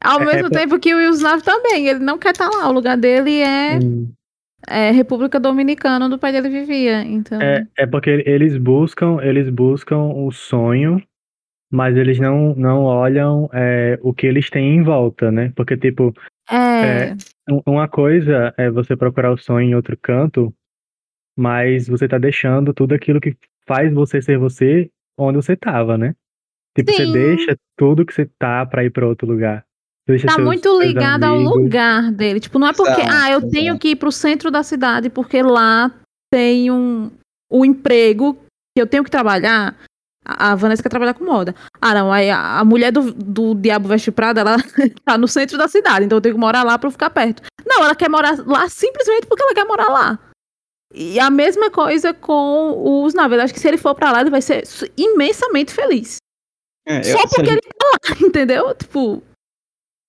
Ao 0.00 0.22
é, 0.22 0.24
mesmo 0.24 0.46
é 0.46 0.50
tempo 0.50 0.78
que 0.78 0.94
o 0.94 0.96
Wilson 0.96 1.40
também, 1.40 1.88
ele 1.88 1.98
não 1.98 2.16
quer 2.16 2.30
estar 2.30 2.48
tá 2.48 2.56
lá. 2.56 2.68
O 2.70 2.72
lugar 2.72 2.96
dele 2.96 3.42
é, 3.42 3.78
é 4.66 4.90
República 4.90 5.38
Dominicana, 5.38 6.06
onde 6.06 6.14
o 6.14 6.18
pai 6.18 6.32
dele 6.32 6.48
vivia. 6.48 7.02
Então... 7.02 7.40
É, 7.40 7.66
é 7.76 7.86
porque 7.86 8.22
eles 8.24 8.56
buscam, 8.56 9.18
eles 9.20 9.50
buscam 9.50 9.98
o 9.98 10.30
sonho 10.32 11.02
mas 11.70 11.96
eles 11.96 12.18
não, 12.18 12.54
não 12.54 12.82
olham 12.82 13.48
é, 13.52 13.98
o 14.02 14.12
que 14.12 14.26
eles 14.26 14.50
têm 14.50 14.76
em 14.76 14.82
volta, 14.82 15.30
né? 15.30 15.52
Porque, 15.54 15.76
tipo, 15.76 16.12
é... 16.50 17.10
é... 17.10 17.16
uma 17.64 17.88
coisa 17.88 18.52
é 18.56 18.70
você 18.70 18.96
procurar 18.96 19.32
o 19.32 19.38
sonho 19.38 19.70
em 19.70 19.74
outro 19.74 19.96
canto, 19.96 20.52
mas 21.36 21.88
você 21.88 22.08
tá 22.08 22.18
deixando 22.18 22.74
tudo 22.74 22.94
aquilo 22.94 23.20
que 23.20 23.36
faz 23.66 23.92
você 23.92 24.20
ser 24.20 24.36
você 24.38 24.90
onde 25.16 25.36
você 25.36 25.54
tava, 25.54 25.96
né? 25.96 26.14
Tipo, 26.76 26.92
Sim. 26.92 26.96
você 26.96 27.12
deixa 27.12 27.56
tudo 27.76 28.04
que 28.04 28.12
você 28.12 28.28
tá 28.38 28.64
pra 28.66 28.84
ir 28.84 28.90
pra 28.90 29.06
outro 29.06 29.28
lugar. 29.28 29.64
Deixa 30.06 30.26
tá 30.26 30.34
seus, 30.34 30.44
muito 30.44 30.80
ligado 30.80 31.24
ao 31.24 31.38
lugar 31.38 32.10
dele. 32.10 32.40
Tipo, 32.40 32.58
não 32.58 32.68
é 32.68 32.72
porque, 32.72 33.00
exato, 33.00 33.14
ah, 33.14 33.30
eu 33.30 33.48
tenho 33.48 33.78
que 33.78 33.90
ir 33.90 33.96
pro 33.96 34.10
centro 34.10 34.50
da 34.50 34.62
cidade 34.62 35.08
porque 35.08 35.42
lá 35.42 35.92
tem 36.32 36.70
um, 36.70 37.10
um 37.50 37.64
emprego 37.64 38.34
que 38.74 38.80
eu 38.80 38.86
tenho 38.86 39.04
que 39.04 39.10
trabalhar. 39.10 39.76
A 40.24 40.54
Vanessa 40.54 40.82
quer 40.82 40.90
trabalhar 40.90 41.14
com 41.14 41.24
moda. 41.24 41.54
Ah, 41.80 41.94
não, 41.94 42.12
aí 42.12 42.30
a, 42.30 42.62
mulher 42.64 42.92
do, 42.92 43.12
do 43.12 43.54
Diabo 43.54 43.88
Veste 43.88 44.10
Prada, 44.10 44.42
ela 44.42 44.56
tá 45.04 45.16
no 45.16 45.26
centro 45.26 45.56
da 45.56 45.66
cidade, 45.66 46.04
então 46.04 46.18
eu 46.18 46.22
tenho 46.22 46.34
que 46.34 46.40
morar 46.40 46.62
lá 46.62 46.78
pra 46.78 46.88
eu 46.88 46.92
ficar 46.92 47.10
perto. 47.10 47.42
Não, 47.66 47.82
ela 47.82 47.94
quer 47.94 48.08
morar 48.08 48.36
lá 48.46 48.68
simplesmente 48.68 49.26
porque 49.26 49.42
ela 49.42 49.54
quer 49.54 49.64
morar 49.64 49.88
lá. 49.88 50.18
E 50.92 51.20
a 51.20 51.30
mesma 51.30 51.70
coisa 51.70 52.12
com 52.12 53.04
os 53.04 53.14
navios. 53.14 53.42
Acho 53.42 53.54
que 53.54 53.60
se 53.60 53.68
ele 53.68 53.78
for 53.78 53.94
pra 53.94 54.10
lá, 54.10 54.20
ele 54.20 54.30
vai 54.30 54.42
ser 54.42 54.64
imensamente 54.96 55.72
feliz. 55.72 56.16
É, 56.86 57.02
Só 57.02 57.26
porque 57.28 57.50
gente... 57.50 57.64
ele 57.64 57.74
tá 57.78 57.86
lá, 57.86 58.16
entendeu? 58.26 58.74
Tipo. 58.74 59.22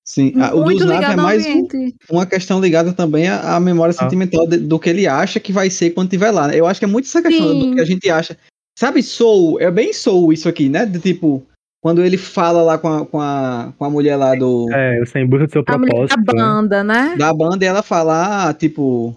Sim, 0.04 0.34
a, 0.42 0.54
o 0.54 0.64
dos 0.64 0.82
é 0.82 1.16
mais 1.16 1.46
um, 1.46 1.68
uma 2.10 2.26
questão 2.26 2.60
ligada 2.60 2.92
também 2.92 3.30
à, 3.30 3.56
à 3.56 3.60
memória 3.60 3.96
ah. 3.98 4.04
sentimental 4.04 4.48
de, 4.48 4.58
do 4.58 4.80
que 4.80 4.90
ele 4.90 5.08
acha 5.08 5.40
que 5.40 5.54
vai 5.54 5.70
ser 5.70 5.92
quando 5.92 6.08
estiver 6.08 6.32
lá. 6.32 6.54
Eu 6.54 6.66
acho 6.66 6.80
que 6.82 6.86
é 6.86 6.88
muito 6.88 7.06
essa 7.06 7.22
questão 7.22 7.48
Sim. 7.48 7.70
do 7.70 7.76
que 7.76 7.82
a 7.82 7.86
gente 7.86 8.10
acha. 8.10 8.38
Sabe, 8.82 9.04
Soul, 9.04 9.62
é 9.62 9.70
bem 9.70 9.94
Soul 9.94 10.34
isso 10.34 10.50
aqui, 10.50 10.68
né? 10.68 10.88
De 10.88 10.98
tipo, 11.00 11.46
quando 11.80 12.04
ele 12.04 12.18
fala 12.18 12.64
lá 12.64 12.80
com 12.80 12.88
a, 12.88 13.06
com 13.06 13.22
a, 13.22 13.72
com 13.78 13.86
a 13.86 13.90
mulher 13.92 14.16
lá 14.16 14.34
do. 14.34 14.68
É, 14.74 14.98
você 15.02 15.20
em 15.20 15.28
busca 15.28 15.46
do 15.46 15.52
seu 15.52 15.64
propósito. 15.64 16.20
Da 16.24 16.34
né? 16.34 16.42
banda, 16.42 16.84
né? 16.84 17.16
Da 17.16 17.32
banda 17.32 17.64
e 17.64 17.68
ela 17.68 17.84
fala, 17.84 18.48
ah, 18.50 18.54
tipo. 18.56 19.16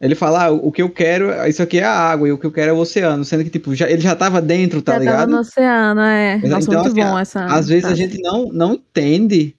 Ele 0.00 0.14
fala, 0.14 0.44
ah, 0.44 0.52
o 0.52 0.70
que 0.70 0.80
eu 0.80 0.88
quero, 0.88 1.32
isso 1.48 1.60
aqui 1.60 1.80
é 1.80 1.82
a 1.82 1.90
água, 1.90 2.28
e 2.28 2.30
o 2.30 2.38
que 2.38 2.46
eu 2.46 2.52
quero 2.52 2.70
é 2.70 2.72
o 2.72 2.78
oceano. 2.78 3.24
Sendo 3.24 3.42
que, 3.42 3.50
tipo, 3.50 3.74
já, 3.74 3.90
ele 3.90 4.00
já 4.00 4.14
tava 4.14 4.40
dentro, 4.40 4.80
tá 4.80 4.92
já 4.92 4.98
ligado? 5.00 5.18
Tava 5.18 5.32
no 5.32 5.38
oceano, 5.40 6.00
é. 6.00 6.36
Nossa, 6.36 6.68
então, 6.68 6.84
muito 6.84 6.92
assim, 6.92 7.10
bom 7.10 7.18
essa. 7.18 7.44
Às 7.46 7.66
vezes 7.66 7.86
a 7.86 7.96
gente 7.96 8.22
não, 8.22 8.46
não 8.52 8.74
entende 8.74 9.56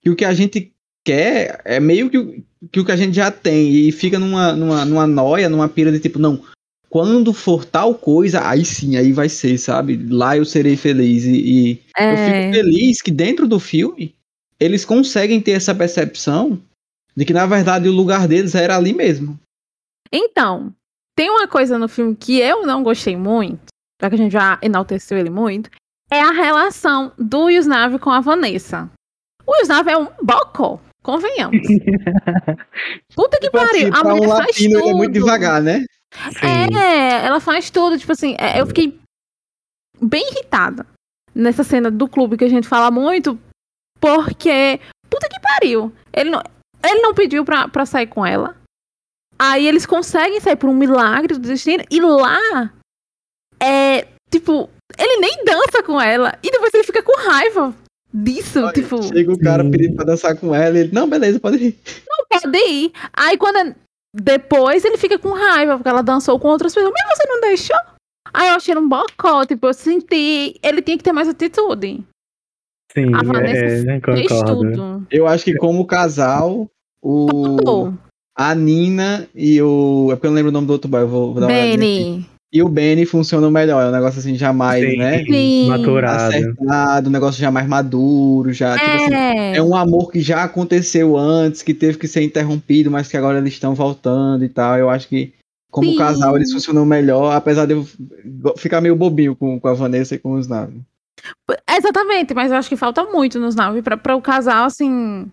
que 0.00 0.10
o 0.10 0.14
que 0.14 0.24
a 0.24 0.32
gente 0.32 0.72
quer 1.04 1.60
é 1.64 1.80
meio 1.80 2.08
que, 2.08 2.44
que 2.70 2.78
o 2.78 2.84
que 2.84 2.92
a 2.92 2.96
gente 2.96 3.14
já 3.14 3.32
tem. 3.32 3.68
E 3.68 3.90
fica 3.90 4.16
numa, 4.16 4.52
numa, 4.52 4.84
numa 4.84 5.06
noia, 5.08 5.48
numa 5.48 5.68
pira 5.68 5.90
de 5.90 5.98
tipo, 5.98 6.20
não, 6.20 6.40
quando 6.90 7.32
for 7.32 7.64
tal 7.64 7.94
coisa, 7.94 8.46
aí 8.46 8.64
sim, 8.64 8.96
aí 8.96 9.12
vai 9.12 9.28
ser, 9.28 9.56
sabe? 9.56 9.96
Lá 10.10 10.36
eu 10.36 10.44
serei 10.44 10.76
feliz. 10.76 11.24
E, 11.24 11.30
e 11.30 11.82
é. 11.96 12.12
eu 12.12 12.16
fico 12.16 12.54
feliz 12.54 13.00
que 13.00 13.12
dentro 13.12 13.46
do 13.46 13.60
filme 13.60 14.12
eles 14.58 14.84
conseguem 14.84 15.40
ter 15.40 15.52
essa 15.52 15.72
percepção 15.72 16.60
de 17.16 17.24
que, 17.24 17.32
na 17.32 17.46
verdade, 17.46 17.88
o 17.88 17.92
lugar 17.92 18.26
deles 18.26 18.56
era 18.56 18.76
ali 18.76 18.92
mesmo. 18.92 19.38
Então, 20.12 20.74
tem 21.16 21.30
uma 21.30 21.46
coisa 21.46 21.78
no 21.78 21.88
filme 21.88 22.16
que 22.16 22.38
eu 22.40 22.66
não 22.66 22.82
gostei 22.82 23.16
muito, 23.16 23.66
já 24.02 24.08
que 24.08 24.14
a 24.16 24.18
gente 24.18 24.32
já 24.32 24.58
enalteceu 24.60 25.16
ele 25.16 25.30
muito, 25.30 25.70
é 26.10 26.20
a 26.20 26.32
relação 26.32 27.12
do 27.16 27.48
Yusnav 27.48 28.00
com 28.00 28.10
a 28.10 28.20
Vanessa. 28.20 28.90
O 29.46 29.56
Yusnav 29.60 29.88
é 29.88 29.96
um 29.96 30.08
bocó, 30.20 30.80
convenhamos. 31.04 31.60
Puta 33.14 33.38
que 33.38 33.46
tipo 33.46 33.58
pariu, 33.58 33.92
assim, 33.92 34.00
a 34.00 34.04
mulher 34.04 34.28
um 34.28 34.36
faz 34.36 34.56
tudo. 34.56 34.88
É 34.88 34.94
muito 34.94 35.12
devagar, 35.12 35.62
né? 35.62 35.84
Sim. 36.12 36.76
É, 36.76 37.26
ela 37.26 37.40
faz 37.40 37.70
tudo, 37.70 37.98
tipo 37.98 38.12
assim, 38.12 38.34
é, 38.38 38.60
eu 38.60 38.66
fiquei 38.66 38.98
bem 40.00 40.28
irritada 40.32 40.86
nessa 41.34 41.62
cena 41.62 41.90
do 41.90 42.08
clube 42.08 42.36
que 42.36 42.44
a 42.44 42.48
gente 42.48 42.66
fala 42.66 42.90
muito, 42.90 43.38
porque, 44.00 44.80
puta 45.08 45.28
que 45.28 45.40
pariu, 45.40 45.92
ele 46.12 46.30
não, 46.30 46.42
ele 46.84 47.00
não 47.00 47.14
pediu 47.14 47.44
pra, 47.44 47.68
pra 47.68 47.86
sair 47.86 48.08
com 48.08 48.26
ela, 48.26 48.56
aí 49.38 49.66
eles 49.66 49.86
conseguem 49.86 50.40
sair 50.40 50.56
por 50.56 50.68
um 50.68 50.74
milagre 50.74 51.34
do 51.34 51.48
destino, 51.48 51.84
e 51.90 52.00
lá, 52.00 52.72
é, 53.62 54.08
tipo, 54.30 54.68
ele 54.98 55.20
nem 55.20 55.44
dança 55.44 55.82
com 55.84 56.00
ela, 56.00 56.36
e 56.42 56.50
depois 56.50 56.74
ele 56.74 56.84
fica 56.84 57.02
com 57.02 57.16
raiva 57.16 57.74
disso, 58.12 58.60
Olha, 58.64 58.72
tipo... 58.72 59.00
Chega 59.04 59.32
o 59.32 59.38
cara 59.38 59.62
pedindo 59.70 59.94
pra 59.94 60.04
dançar 60.04 60.36
com 60.36 60.52
ela, 60.52 60.76
e 60.76 60.80
ele, 60.80 60.92
não, 60.92 61.08
beleza, 61.08 61.38
pode 61.38 61.56
ir. 61.62 61.78
Não, 62.08 62.40
pode 62.40 62.58
ir. 62.58 62.92
Aí 63.12 63.36
quando 63.36 63.76
depois 64.14 64.84
ele 64.84 64.98
fica 64.98 65.18
com 65.18 65.30
raiva, 65.30 65.76
porque 65.76 65.88
ela 65.88 66.02
dançou 66.02 66.38
com 66.38 66.48
outras 66.48 66.74
pessoas. 66.74 66.92
Mas 66.92 67.18
você 67.18 67.28
não 67.28 67.40
deixou? 67.40 67.76
Aí 68.32 68.48
eu 68.48 68.54
achei 68.54 68.76
um 68.76 68.88
bocó, 68.88 69.44
tipo, 69.46 69.66
eu 69.66 69.74
senti. 69.74 70.58
Ele 70.62 70.82
tinha 70.82 70.96
que 70.96 71.04
ter 71.04 71.12
mais 71.12 71.28
atitude. 71.28 72.04
Sim, 72.92 73.14
a 73.14 73.22
Vanessa 73.22 73.64
é, 73.64 74.00
fez 74.00 74.42
tudo. 74.42 75.06
Eu 75.10 75.26
acho 75.26 75.44
que 75.44 75.54
como 75.56 75.86
casal, 75.86 76.68
o. 77.02 77.26
Tudo. 77.26 77.98
A 78.36 78.54
Nina 78.54 79.28
e 79.34 79.60
o. 79.62 80.08
É 80.10 80.16
porque 80.16 80.26
eu 80.26 80.30
não 80.30 80.36
lembro 80.36 80.50
o 80.50 80.52
nome 80.52 80.66
do 80.66 80.72
outro 80.72 80.90
boy, 80.90 81.02
eu 81.02 81.08
vou, 81.08 81.32
vou 81.32 81.40
dar 81.40 81.46
Benny 81.46 82.26
e 82.52 82.62
o 82.62 82.68
Benny 82.68 83.06
funciona 83.06 83.48
melhor. 83.50 83.84
É 83.84 83.88
um 83.88 83.92
negócio 83.92 84.18
assim, 84.18 84.34
jamais, 84.34 84.84
Sim. 84.84 84.96
né? 84.96 85.24
Sim. 85.24 85.68
Maturado. 85.68 86.34
Acertado, 86.34 87.08
um 87.08 87.12
negócio 87.12 87.40
já 87.40 87.50
mais 87.50 87.68
maduro, 87.68 88.52
já. 88.52 88.74
É. 88.74 88.78
Tipo 88.78 88.90
assim, 88.90 89.14
é. 89.14 89.56
é 89.56 89.62
um 89.62 89.74
amor 89.76 90.10
que 90.10 90.20
já 90.20 90.42
aconteceu 90.42 91.16
antes, 91.16 91.62
que 91.62 91.72
teve 91.72 91.98
que 91.98 92.08
ser 92.08 92.22
interrompido, 92.22 92.90
mas 92.90 93.08
que 93.08 93.16
agora 93.16 93.38
eles 93.38 93.52
estão 93.52 93.74
voltando 93.74 94.44
e 94.44 94.48
tal. 94.48 94.76
Eu 94.76 94.90
acho 94.90 95.08
que 95.08 95.32
como 95.70 95.88
Sim. 95.88 95.96
casal 95.96 96.36
eles 96.36 96.52
funcionam 96.52 96.84
melhor, 96.84 97.32
apesar 97.32 97.66
de 97.66 97.74
eu 97.74 97.86
ficar 98.56 98.80
meio 98.80 98.96
bobinho 98.96 99.36
com, 99.36 99.60
com 99.60 99.68
a 99.68 99.74
Vanessa 99.74 100.16
e 100.16 100.18
com 100.18 100.32
os 100.32 100.48
Navi. 100.48 100.80
Exatamente, 101.68 102.34
mas 102.34 102.50
eu 102.50 102.56
acho 102.56 102.68
que 102.68 102.76
falta 102.76 103.04
muito 103.04 103.38
nos 103.38 103.54
Nave 103.54 103.82
pra, 103.82 103.96
pra 103.96 104.16
o 104.16 104.22
casal, 104.22 104.64
assim. 104.64 105.30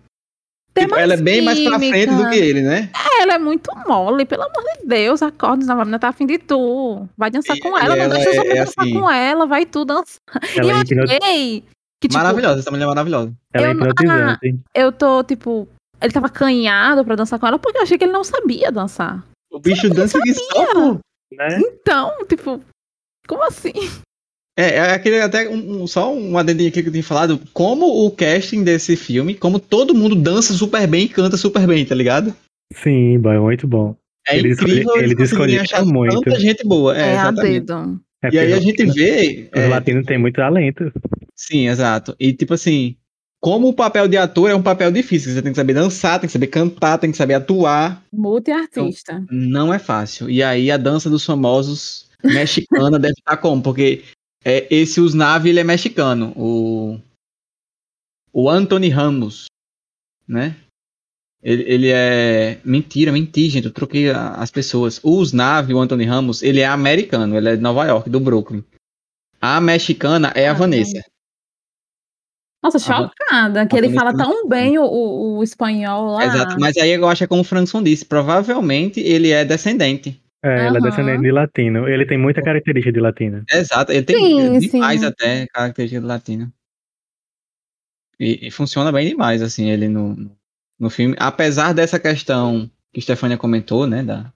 Tipo, 0.76 0.94
ela 0.94 1.14
é 1.14 1.16
bem 1.16 1.42
mais 1.42 1.58
pra 1.60 1.78
frente 1.78 2.14
do 2.14 2.30
que 2.30 2.36
ele, 2.36 2.62
né? 2.62 2.88
Ela 3.20 3.34
é 3.34 3.38
muito 3.38 3.68
mole, 3.86 4.24
pelo 4.24 4.42
amor 4.44 4.62
de 4.80 4.86
Deus. 4.86 5.22
Acorda, 5.22 5.72
a 5.72 5.76
menina 5.76 5.98
tá 5.98 6.08
afim 6.08 6.24
de 6.24 6.38
tu. 6.38 7.08
Vai 7.16 7.30
dançar 7.32 7.56
E- 7.56 7.60
com 7.60 7.76
e 7.76 7.80
ela, 7.80 7.96
não 7.96 8.02
ela 8.04 8.14
deixa 8.14 8.34
só 8.34 8.40
é- 8.40 8.44
pra 8.44 8.52
é 8.54 8.58
dançar 8.64 8.84
assim- 8.84 9.00
com 9.00 9.10
ela, 9.10 9.46
vai 9.46 9.66
tu 9.66 9.84
dançar. 9.84 10.20
E 10.54 10.58
Ela 10.60 10.70
eu 10.72 10.76
é, 10.76 10.80
hipno- 10.82 11.02
achei 11.04 11.60
que, 12.00 12.08
tipo, 12.08 12.14
maravilhosa, 12.14 12.60
essa 12.60 12.70
mulher 12.70 12.84
é 12.84 12.86
maravilhosa. 12.86 13.32
ela 13.52 13.66
é 13.66 13.70
eu 13.70 13.74
não- 13.74 13.86
hipnotizante. 13.88 14.58
eu 14.72 14.92
tô, 14.92 15.24
tipo, 15.24 15.68
ele 16.00 16.12
tava 16.12 16.28
canhado 16.28 17.04
pra 17.04 17.16
dançar 17.16 17.40
com 17.40 17.46
ela 17.48 17.58
porque 17.58 17.78
eu 17.78 17.82
achei 17.82 17.98
que 17.98 18.04
ele 18.04 18.12
não 18.12 18.22
sabia 18.22 18.70
dançar. 18.70 19.24
O 19.50 19.58
bicho 19.58 19.88
dança 19.90 20.16
só, 20.52 20.66
pô. 20.74 20.98
Né? 21.32 21.58
Então, 21.58 22.12
tipo, 22.28 22.60
como 23.26 23.42
assim? 23.44 23.72
É, 24.58 24.74
é 24.74 24.80
aquele 24.92 25.20
até 25.20 25.48
um, 25.48 25.86
só 25.86 26.12
um 26.12 26.36
adendinho 26.36 26.68
aqui 26.68 26.82
que 26.82 26.88
eu 26.88 26.92
tinha 26.92 27.04
falado. 27.04 27.40
Como 27.52 28.04
o 28.04 28.10
casting 28.10 28.64
desse 28.64 28.96
filme, 28.96 29.34
como 29.34 29.60
todo 29.60 29.94
mundo 29.94 30.16
dança 30.16 30.52
super 30.52 30.84
bem 30.88 31.04
e 31.04 31.08
canta 31.08 31.36
super 31.36 31.64
bem, 31.66 31.84
tá 31.84 31.94
ligado? 31.94 32.34
Sim, 32.74 33.18
boy, 33.20 33.38
muito 33.38 33.68
bom. 33.68 33.94
É 34.26 34.36
Eles 34.36 34.58
incrível 34.58 34.80
escolhe- 34.82 35.04
eles 35.04 35.14
conseguirem 35.30 35.58
achar 35.60 35.84
muito. 35.84 36.20
tanta 36.22 36.40
gente 36.40 36.66
boa. 36.66 36.96
É, 36.96 37.00
É, 37.00 37.04
a 37.04 37.12
exatamente. 37.30 37.52
dedo. 37.60 38.00
É, 38.24 38.30
E 38.34 38.38
aí 38.40 38.52
a 38.52 38.58
gente 38.60 38.84
vê. 38.86 39.48
Os 39.54 39.62
é, 39.62 39.68
latinos 39.68 40.04
têm 40.04 40.18
muito 40.18 40.34
talento. 40.34 40.92
Sim, 41.36 41.68
exato. 41.68 42.16
E 42.18 42.32
tipo 42.32 42.52
assim, 42.54 42.96
como 43.40 43.68
o 43.68 43.72
papel 43.72 44.08
de 44.08 44.16
ator 44.16 44.50
é 44.50 44.54
um 44.56 44.62
papel 44.62 44.90
difícil, 44.90 45.32
você 45.32 45.40
tem 45.40 45.52
que 45.52 45.56
saber 45.56 45.72
dançar, 45.72 46.18
tem 46.18 46.26
que 46.26 46.32
saber 46.32 46.48
cantar, 46.48 46.98
tem 46.98 47.12
que 47.12 47.16
saber 47.16 47.34
atuar. 47.34 48.02
Multiartista. 48.12 49.24
Não 49.30 49.72
é 49.72 49.78
fácil. 49.78 50.28
E 50.28 50.42
aí 50.42 50.68
a 50.70 50.76
dança 50.76 51.08
dos 51.08 51.24
famosos 51.24 52.08
mexicana 52.24 52.98
deve 52.98 53.14
estar 53.16 53.36
como? 53.36 53.62
Porque 53.62 54.02
é, 54.44 54.66
esse 54.74 55.00
Usnavi, 55.00 55.50
ele 55.50 55.60
é 55.60 55.64
mexicano. 55.64 56.32
O, 56.36 56.98
o 58.32 58.48
Anthony 58.48 58.88
Ramos, 58.88 59.46
né? 60.26 60.56
Ele, 61.42 61.62
ele 61.62 61.88
é... 61.90 62.60
Mentira, 62.64 63.12
mentira, 63.12 63.50
gente. 63.50 63.64
Eu 63.66 63.72
troquei 63.72 64.10
a- 64.10 64.34
as 64.34 64.50
pessoas. 64.50 64.98
O 65.04 65.10
Usnavi, 65.18 65.72
o 65.72 65.80
Anthony 65.80 66.04
Ramos, 66.04 66.42
ele 66.42 66.60
é 66.60 66.66
americano. 66.66 67.36
Ele 67.36 67.48
é 67.50 67.56
de 67.56 67.62
Nova 67.62 67.84
York, 67.86 68.10
do 68.10 68.18
Brooklyn. 68.18 68.64
A 69.40 69.60
mexicana 69.60 70.32
é 70.34 70.48
a 70.48 70.50
Ah, 70.50 70.54
Vanessa. 70.54 71.00
Nossa, 72.60 72.80
chocada, 72.80 73.64
que 73.68 73.76
ele 73.76 73.94
fala 73.94 74.10
é 74.10 74.16
tão 74.16 74.48
bem 74.48 74.78
o, 74.78 74.82
o, 74.82 75.38
o 75.38 75.42
espanhol 75.44 76.14
lá. 76.14 76.24
Exato. 76.24 76.56
Mas 76.58 76.76
aí 76.76 76.90
eu 76.90 77.06
acho 77.08 77.18
que 77.20 77.24
é 77.24 77.28
como 77.28 77.42
o 77.42 77.44
Frankson 77.44 77.80
disse. 77.80 78.04
Provavelmente 78.04 78.98
ele 78.98 79.30
é 79.30 79.44
descendente. 79.44 80.20
É, 80.42 80.66
ela 80.66 80.78
é 80.78 80.80
descendente 80.80 81.22
de 81.22 81.32
latino. 81.32 81.88
Ele 81.88 82.06
tem 82.06 82.16
muita 82.16 82.42
característica 82.42 82.92
de 82.92 83.00
latino. 83.00 83.44
Exato, 83.50 83.90
ele 83.92 84.04
tem 84.04 84.16
Sim, 84.16 84.58
demais 84.58 85.00
sim. 85.00 85.06
até 85.06 85.46
característica 85.48 86.00
do 86.00 86.06
latino. 86.06 86.52
E, 88.18 88.48
e 88.48 88.50
funciona 88.50 88.90
bem 88.92 89.08
demais, 89.08 89.42
assim, 89.42 89.70
ele 89.70 89.88
no, 89.88 90.30
no- 90.78 90.90
filme. 90.90 91.14
Apesar 91.18 91.72
dessa 91.72 91.98
questão 92.00 92.70
que 92.92 93.00
Stefania 93.00 93.38
comentou, 93.38 93.86
né, 93.86 94.02
da 94.02 94.32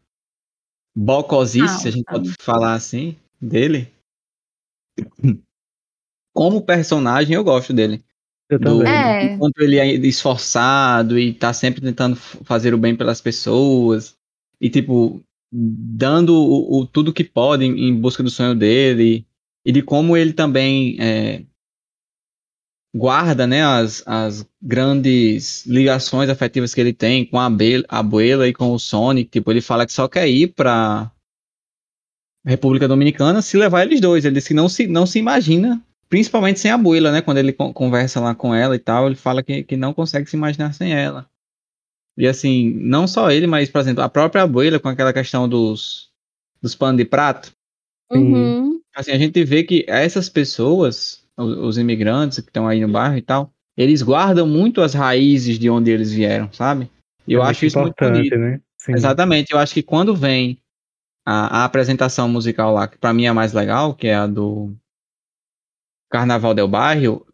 bocosice, 0.95 1.81
se 1.81 1.89
a 1.89 1.91
gente 1.91 2.05
Ah, 2.09 2.13
pode 2.13 2.33
falar 2.41 2.75
assim, 2.75 3.17
dele. 3.41 3.93
Como 6.35 6.65
personagem, 6.65 7.35
eu 7.35 7.45
gosto 7.45 7.73
dele. 7.73 8.05
Eu 8.49 8.59
Do, 8.59 8.79
também. 8.79 8.93
É. 8.93 9.35
Enquanto 9.35 9.59
ele 9.61 9.79
é 9.79 9.87
esforçado 9.87 11.19
e 11.19 11.33
tá 11.33 11.53
sempre 11.53 11.81
tentando 11.81 12.17
fazer 12.17 12.75
o 12.75 12.79
bem 12.79 12.97
pelas 12.97 13.21
pessoas. 13.21 14.17
E, 14.61 14.71
tipo, 14.71 15.23
dando 15.53 16.35
o, 16.35 16.81
o- 16.81 16.87
tudo 16.87 17.13
que 17.13 17.25
pode 17.25 17.65
em, 17.65 17.89
em 17.89 17.95
busca 17.95 18.23
do 18.23 18.31
sonho 18.31 18.55
dele. 18.55 19.27
E 19.65 19.71
de 19.73 19.83
como 19.83 20.17
ele 20.17 20.33
também 20.33 20.97
é, 20.99 21.45
guarda, 22.95 23.47
né, 23.47 23.63
as, 23.63 24.03
as 24.07 24.47
grandes 24.61 25.65
ligações 25.67 26.29
afetivas 26.29 26.75
que 26.75 26.81
ele 26.81 26.93
tem 26.93 27.25
com 27.25 27.39
a 27.39 27.47
a 27.89 27.99
Abuela 27.99 28.49
e 28.49 28.53
com 28.53 28.73
o 28.73 28.79
Sonic. 28.79 29.31
Tipo, 29.31 29.51
ele 29.51 29.61
fala 29.61 29.87
que 29.87 29.93
só 29.93 30.09
quer 30.09 30.29
ir 30.29 30.49
pra 30.49 31.11
República 32.45 32.89
Dominicana 32.89 33.41
se 33.41 33.57
levar 33.57 33.83
eles 33.85 34.01
dois. 34.01 34.25
Ele 34.25 34.35
disse 34.35 34.49
que 34.49 34.55
não 34.55 34.69
se, 34.69 34.87
não 34.87 35.07
se 35.07 35.19
imagina 35.19 35.83
principalmente 36.09 36.61
sem 36.61 36.71
a 36.71 36.75
Abuela, 36.75 37.11
né? 37.11 37.23
Quando 37.23 37.39
ele 37.39 37.55
con- 37.55 37.73
conversa 37.73 38.21
lá 38.21 38.35
com 38.35 38.55
ela 38.55 38.77
e 38.77 38.79
tal, 38.79 39.07
ele 39.07 39.15
fala 39.17 39.43
que, 39.43 39.63
que 39.65 39.79
não 39.79 39.95
consegue 39.95 40.29
se 40.29 40.37
imaginar 40.37 40.75
sem 40.75 40.93
ela. 40.93 41.27
E 42.17 42.27
assim, 42.27 42.71
não 42.75 43.07
só 43.07 43.31
ele, 43.31 43.47
mas, 43.47 43.71
por 43.71 43.81
exemplo, 43.81 44.03
a 44.03 44.09
própria 44.09 44.43
Abuela 44.43 44.79
com 44.79 44.89
aquela 44.89 45.13
questão 45.13 45.49
dos, 45.49 46.11
dos 46.61 46.75
panos 46.75 46.99
de 46.99 47.05
prato. 47.05 47.53
Uhum. 48.11 48.81
Assim, 48.95 49.13
a 49.13 49.19
gente 49.19 49.43
vê 49.45 49.65
que 49.65 49.85
essas 49.89 50.29
pessoas, 50.29 51.25
os, 51.37 51.57
os 51.57 51.79
imigrantes 51.79 52.41
que 52.41 52.49
estão 52.49 52.69
aí 52.69 52.81
no 52.81 52.93
bairro 52.93 53.17
e 53.17 53.23
tal, 53.23 53.51
eles 53.77 54.03
guardam 54.03 54.47
muito 54.47 54.83
as 54.83 54.93
raízes 54.93 55.59
de 55.59 55.71
onde 55.71 55.91
eles 55.91 56.13
vieram, 56.13 56.53
sabe? 56.53 56.91
E 57.27 57.33
eu 57.33 57.43
É 57.43 57.47
acho 57.49 57.65
isso 57.65 57.79
muito 57.79 57.93
importante, 57.93 58.29
bonito. 58.29 58.39
né? 58.39 58.61
Sim. 58.77 58.93
Exatamente, 58.93 59.53
eu 59.53 59.59
acho 59.59 59.73
que 59.73 59.83
quando 59.83 60.15
vem 60.15 60.59
a, 61.25 61.61
a 61.61 61.65
apresentação 61.65 62.29
musical 62.29 62.75
lá, 62.75 62.87
que 62.89 62.99
pra 62.99 63.15
mim 63.15 63.25
é 63.25 63.29
a 63.29 63.35
mais 63.35 63.53
legal, 63.53 63.95
que 63.95 64.09
é 64.09 64.15
a 64.15 64.27
do 64.27 64.75
Carnaval 66.11 66.53
del 66.53 66.69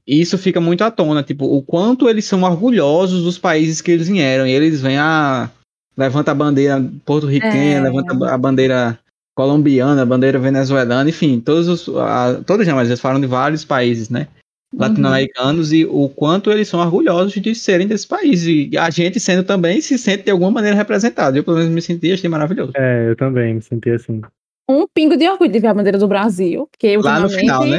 Bairro, 0.09 0.22
isso 0.22 0.38
fica 0.38 0.61
muito 0.61 0.82
à 0.82 0.90
tona, 0.90 1.22
tipo, 1.22 1.44
o 1.44 1.62
quanto 1.62 2.09
eles 2.09 2.24
são 2.24 2.42
orgulhosos 2.42 3.24
dos 3.24 3.38
países 3.38 3.80
que 3.80 3.90
eles 3.90 4.09
vieram, 4.09 4.46
e 4.46 4.52
eles 4.52 4.80
vêm 4.80 4.98
a 4.98 5.50
levanta 5.96 6.30
a 6.30 6.34
bandeira 6.34 6.84
porto-riquenha, 7.04 7.78
É. 7.78 7.80
levanta 7.80 8.32
a 8.32 8.38
bandeira 8.38 8.98
colombiana, 9.36 10.02
a 10.02 10.06
bandeira 10.06 10.38
venezuelana, 10.38 11.11
enfim, 11.11 11.40
todos 11.40 11.68
os 11.68 11.96
a, 11.96 12.40
todos 12.46 12.66
não, 12.66 12.76
mas 12.76 12.88
eles 12.88 13.00
falam 13.00 13.20
de 13.20 13.26
vários 13.26 13.64
países, 13.64 14.09
né? 14.09 14.28
Uhum. 14.72 14.80
latino-americanos 14.80 15.72
e 15.72 15.86
o 15.86 16.11
quanto 16.11 16.50
eles 16.50 16.68
são 16.68 16.78
orgulhosos 16.80 17.32
de 17.32 17.54
serem 17.54 17.86
desse 17.86 18.06
país. 18.06 18.46
E 18.46 18.70
a 18.78 18.90
gente 18.90 19.18
sendo 19.18 19.42
também 19.42 19.80
se 19.80 19.96
sente 19.96 20.24
de 20.24 20.30
alguma 20.30 20.50
maneira 20.50 20.76
representado. 20.76 21.38
Eu, 21.38 21.42
pelo 21.42 21.56
menos, 21.56 21.72
me 21.72 21.80
senti 21.80 22.12
achei 22.12 22.28
maravilhoso. 22.28 22.72
É, 22.76 23.09
eu 23.09 23.16
também 23.16 23.54
me 23.54 23.62
senti 23.62 23.88
assim. 23.88 24.20
Um 24.68 24.86
pingo 24.86 25.16
de 25.16 25.26
orgulho 25.26 25.50
de 25.50 25.59
ver 25.59 25.68
a 25.68 25.74
bandeira 25.74 25.96
do 25.96 26.06
Brasil. 26.06 26.68
Porque 26.70 26.98
Lá 26.98 27.18
no 27.18 27.30
final, 27.30 27.64
né? 27.64 27.78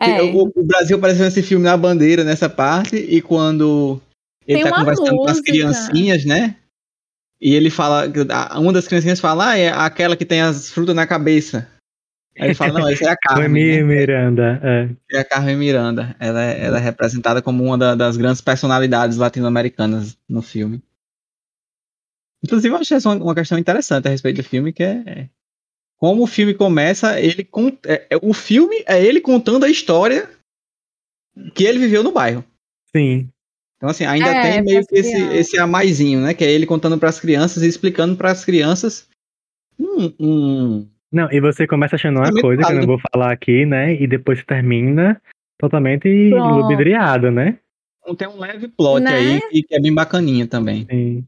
É. 0.00 0.22
O, 0.22 0.42
o 0.54 0.64
Brasil 0.64 0.96
apareceu 0.96 1.24
nesse 1.24 1.42
filme 1.42 1.64
na 1.64 1.76
bandeira, 1.76 2.24
nessa 2.24 2.48
parte, 2.48 2.96
e 2.96 3.20
quando 3.20 4.00
ele 4.46 4.62
Tem 4.62 4.70
tá 4.72 4.78
conversando 4.78 5.10
com 5.16 5.24
as 5.24 5.30
música. 5.38 5.52
criancinhas, 5.52 6.24
né? 6.24 6.56
E 7.40 7.54
ele 7.54 7.70
fala, 7.70 8.04
a- 8.30 8.58
uma 8.58 8.72
das 8.72 8.86
criancinhas 8.88 9.20
fala, 9.20 9.50
ah, 9.50 9.58
é 9.58 9.68
aquela 9.70 10.16
que 10.16 10.24
tem 10.24 10.40
as 10.40 10.70
frutas 10.70 10.94
na 10.94 11.06
cabeça. 11.06 11.68
Aí 12.38 12.46
ele 12.48 12.54
fala, 12.54 12.78
não, 12.80 12.88
essa 12.88 13.04
é 13.04 13.08
a 13.10 13.16
Carmen. 13.20 13.76
Né? 13.76 13.82
Miranda, 13.82 14.60
é. 14.62 15.16
É 15.16 15.20
a 15.20 15.24
Carmen 15.24 15.56
Miranda. 15.56 16.16
Ela 16.18 16.42
é, 16.42 16.64
ela 16.64 16.78
é 16.78 16.80
representada 16.80 17.42
como 17.42 17.62
uma 17.64 17.76
da- 17.76 17.94
das 17.94 18.16
grandes 18.16 18.40
personalidades 18.40 19.16
latino-americanas 19.18 20.16
no 20.28 20.40
filme. 20.40 20.82
Inclusive, 22.42 22.74
eu 22.74 22.78
achei 22.78 22.96
essa 22.96 23.08
uma, 23.10 23.22
uma 23.22 23.34
questão 23.34 23.58
interessante 23.58 24.06
a 24.08 24.10
respeito 24.10 24.36
do 24.36 24.44
filme, 24.48 24.72
que 24.72 24.82
é 24.82 25.28
como 26.00 26.22
o 26.22 26.26
filme 26.26 26.54
começa, 26.54 27.20
ele 27.20 27.46
é- 27.86 28.06
é- 28.10 28.18
o 28.22 28.32
filme 28.32 28.82
é 28.86 29.04
ele 29.04 29.20
contando 29.20 29.64
a 29.64 29.68
história 29.68 30.28
que 31.54 31.64
ele 31.64 31.78
viveu 31.78 32.02
no 32.02 32.10
bairro. 32.10 32.42
Sim. 32.94 33.28
Então, 33.76 33.90
assim, 33.90 34.04
ainda 34.04 34.28
É, 34.30 34.42
tem 34.42 34.62
meio 34.62 34.86
que 34.86 34.98
esse, 34.98 35.16
esse 35.34 35.58
a 35.58 35.66
maisinho, 35.66 36.20
né? 36.20 36.34
Que 36.34 36.44
é 36.44 36.50
ele 36.50 36.66
contando 36.66 36.98
para 36.98 37.08
as 37.08 37.20
crianças 37.20 37.62
e 37.62 37.68
explicando 37.68 38.16
para 38.16 38.30
as 38.30 38.44
crianças 38.44 39.08
um, 39.78 40.12
um- 40.18 40.88
Não, 41.12 41.30
e 41.32 41.40
você 41.40 41.66
começa 41.66 41.96
achando 41.96 42.16
uma 42.18 42.26
Também 42.26 42.42
coisa 42.42 42.62
que 42.62 42.72
eu 42.72 42.76
não 42.76 42.86
vou 42.86 43.00
falar 43.12 43.32
aqui, 43.32 43.64
né? 43.66 43.94
E 43.94 44.06
depois 44.06 44.44
termina 44.44 45.20
totalmente 45.58 46.30
Pronto. 46.30 46.62
ludibriado, 46.62 47.30
né? 47.30 47.58
um- 48.06 48.14
tem 48.14 48.26
um 48.26 48.38
leve 48.38 48.66
plot 48.68 49.02
Né? 49.02 49.14
aí 49.14 49.40
que, 49.50 49.62
que 49.62 49.74
é 49.74 49.80
bem 49.80 49.92
bacaninha 49.94 50.46
também. 50.46 50.86
Sim. 50.90 51.24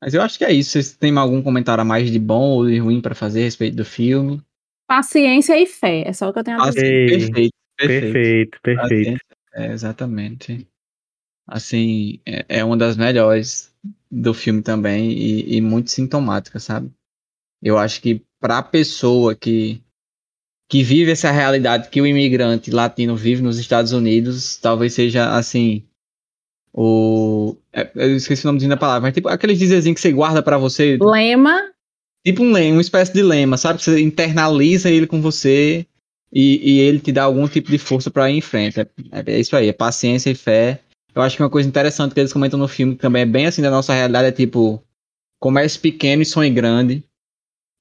Mas 0.00 0.14
eu 0.14 0.22
acho 0.22 0.38
que 0.38 0.44
é 0.44 0.52
isso. 0.52 0.70
Vocês 0.72 0.96
têm 0.96 1.16
algum 1.16 1.42
comentário 1.42 1.82
a 1.82 1.84
mais 1.84 2.10
de 2.10 2.18
bom 2.18 2.50
ou 2.50 2.66
de 2.66 2.78
ruim 2.78 3.00
para 3.00 3.14
fazer 3.14 3.40
a 3.40 3.44
respeito 3.44 3.76
do 3.76 3.84
filme? 3.84 4.42
Paciência 4.86 5.58
e 5.60 5.66
fé. 5.66 6.06
É 6.06 6.12
só 6.12 6.28
o 6.28 6.32
que 6.32 6.38
eu 6.38 6.44
tenho 6.44 6.60
a 6.60 6.68
dizer. 6.68 7.08
perfeito, 7.10 7.52
perfeito. 7.76 8.12
Perfeito, 8.12 8.60
perfeito. 8.62 9.20
É, 9.54 9.72
exatamente. 9.72 10.68
Assim, 11.46 12.20
é, 12.26 12.44
é 12.48 12.64
uma 12.64 12.76
das 12.76 12.96
melhores 12.96 13.74
do 14.10 14.34
filme 14.34 14.62
também 14.62 15.12
e, 15.12 15.56
e 15.56 15.60
muito 15.60 15.90
sintomática, 15.90 16.58
sabe? 16.58 16.90
Eu 17.62 17.78
acho 17.78 18.02
que 18.02 18.22
pra 18.40 18.62
pessoa 18.62 19.34
que, 19.34 19.82
que 20.68 20.82
vive 20.82 21.10
essa 21.10 21.30
realidade 21.30 21.88
que 21.88 22.00
o 22.00 22.06
imigrante 22.06 22.70
latino 22.70 23.16
vive 23.16 23.42
nos 23.42 23.58
Estados 23.58 23.92
Unidos, 23.92 24.56
talvez 24.58 24.92
seja, 24.92 25.36
assim, 25.36 25.85
o... 26.76 27.56
é, 27.72 27.90
eu 27.94 28.16
esqueci 28.16 28.44
o 28.44 28.48
nomezinho 28.48 28.70
da 28.70 28.76
palavra, 28.76 29.00
mas 29.02 29.14
tipo 29.14 29.28
aqueles 29.28 29.58
dizezinhos 29.58 29.96
que 29.96 30.00
você 30.02 30.12
guarda 30.12 30.42
pra 30.42 30.58
você, 30.58 30.98
Lema. 31.00 31.70
tipo 32.24 32.42
um 32.42 32.52
lema, 32.52 32.76
uma 32.76 32.80
espécie 32.82 33.12
de 33.12 33.22
lema, 33.22 33.56
sabe? 33.56 33.82
Você 33.82 34.00
internaliza 34.00 34.90
ele 34.90 35.06
com 35.06 35.20
você 35.22 35.86
e, 36.32 36.74
e 36.76 36.80
ele 36.80 36.98
te 37.00 37.10
dá 37.12 37.24
algum 37.24 37.48
tipo 37.48 37.70
de 37.70 37.78
força 37.78 38.10
pra 38.10 38.30
ir 38.30 38.36
em 38.36 38.40
frente. 38.42 38.78
É, 38.80 38.86
é 39.12 39.40
isso 39.40 39.56
aí, 39.56 39.68
é 39.68 39.72
paciência 39.72 40.30
e 40.30 40.34
fé. 40.34 40.80
Eu 41.14 41.22
acho 41.22 41.36
que 41.36 41.42
uma 41.42 41.48
coisa 41.50 41.66
interessante 41.68 42.12
que 42.12 42.20
eles 42.20 42.32
comentam 42.32 42.58
no 42.58 42.68
filme 42.68 42.94
que 42.94 43.00
também 43.00 43.22
é 43.22 43.26
bem 43.26 43.46
assim 43.46 43.62
da 43.62 43.70
nossa 43.70 43.94
realidade 43.94 44.28
é 44.28 44.32
tipo 44.32 44.82
comércio 45.40 45.80
pequeno 45.80 46.20
e 46.22 46.26
sonho 46.26 46.52
grande. 46.52 47.02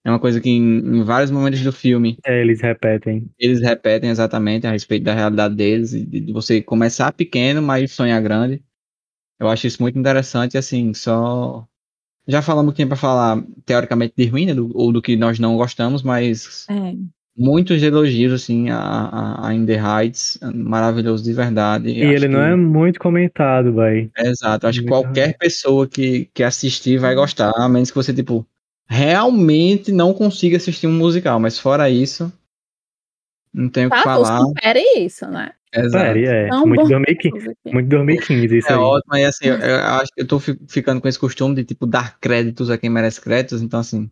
É 0.05 0.09
uma 0.09 0.19
coisa 0.19 0.39
que 0.39 0.49
em, 0.49 0.77
em 0.99 1.03
vários 1.03 1.31
momentos 1.31 1.61
do 1.61 1.73
filme 1.73 2.17
É, 2.23 2.39
eles 2.39 2.61
repetem. 2.61 3.27
eles 3.39 3.59
repetem 3.59 4.09
exatamente 4.09 4.67
a 4.67 4.71
respeito 4.71 5.03
da 5.03 5.13
realidade 5.15 5.55
deles, 5.55 5.89
de 5.91 6.05
de 6.21 6.31
você 6.31 6.61
começar 6.61 7.11
pequeno, 7.11 7.61
mas 7.61 7.91
sonhar 7.91 8.21
grande. 8.21 8.61
Eu 9.39 9.47
acho 9.49 9.67
isso 9.67 9.81
muito 9.81 9.97
interessante, 9.99 10.57
assim, 10.57 10.93
só. 10.93 11.65
Já 12.27 12.41
falamos 12.41 12.73
que 12.73 12.77
tem 12.77 12.87
pra 12.87 12.95
falar, 12.95 13.43
teoricamente, 13.65 14.13
de 14.17 14.25
ruim, 14.27 14.45
né, 14.47 14.53
do- 14.53 14.71
ou 14.75 14.91
do 14.91 15.01
que 15.01 15.15
nós 15.15 15.37
não 15.37 15.57
gostamos, 15.57 16.01
mas 16.01 16.65
É. 16.69 16.95
muitos 17.37 17.83
elogios, 17.83 18.33
assim, 18.33 18.69
a, 18.69 18.79
a, 18.79 19.47
a 19.49 19.53
In 19.53 19.65
The 19.65 19.75
Heights, 19.79 20.39
maravilhoso 20.53 21.23
de 21.23 21.33
verdade. 21.33 21.89
E 21.89 22.01
ele 22.01 22.27
não 22.27 22.41
é 22.41 22.55
muito 22.55 22.99
comentado, 22.99 23.73
vai. 23.73 24.09
Exato, 24.17 24.65
acho 24.67 24.81
que 24.81 24.87
qualquer 24.87 25.37
pessoa 25.37 25.87
que, 25.87 26.25
que 26.33 26.41
assistir 26.41 26.97
vai 26.97 27.13
gostar, 27.13 27.51
a 27.55 27.69
menos 27.69 27.91
que 27.91 27.95
você, 27.95 28.13
tipo, 28.13 28.45
realmente 28.87 29.91
não 29.91 30.13
consiga 30.13 30.57
assistir 30.57 30.87
um 30.87 30.93
musical, 30.93 31.39
mas 31.39 31.59
fora 31.59 31.89
isso, 31.89 32.31
não 33.55 33.69
tenho 33.69 33.87
o 33.87 33.91
que 33.91 33.97
Tá, 33.97 34.03
falar. 34.03 34.41
supere 34.41 34.83
isso, 34.97 35.25
né? 35.27 35.51
Exato. 35.73 36.05
Sério, 36.05 36.27
é. 36.29 36.47
Não, 36.49 36.65
muito, 36.67 36.81
bom. 36.83 36.87
2015, 36.89 37.55
muito 37.65 37.87
2015 37.89 38.57
isso 38.57 38.69
É 38.69 38.73
aí. 38.73 38.77
ótimo, 38.79 39.15
e 39.15 39.25
assim, 39.25 39.45
eu, 39.47 39.55
eu 39.55 39.77
acho 39.79 40.11
que 40.13 40.21
eu 40.21 40.27
tô 40.27 40.39
fi- 40.39 40.59
ficando 40.67 41.01
com 41.01 41.07
esse 41.07 41.19
costume 41.19 41.55
de, 41.55 41.63
tipo, 41.63 41.85
dar 41.85 42.19
créditos 42.19 42.69
a 42.69 42.77
quem 42.77 42.89
merece 42.89 43.19
créditos, 43.19 43.61
então, 43.61 43.79
assim, 43.79 44.09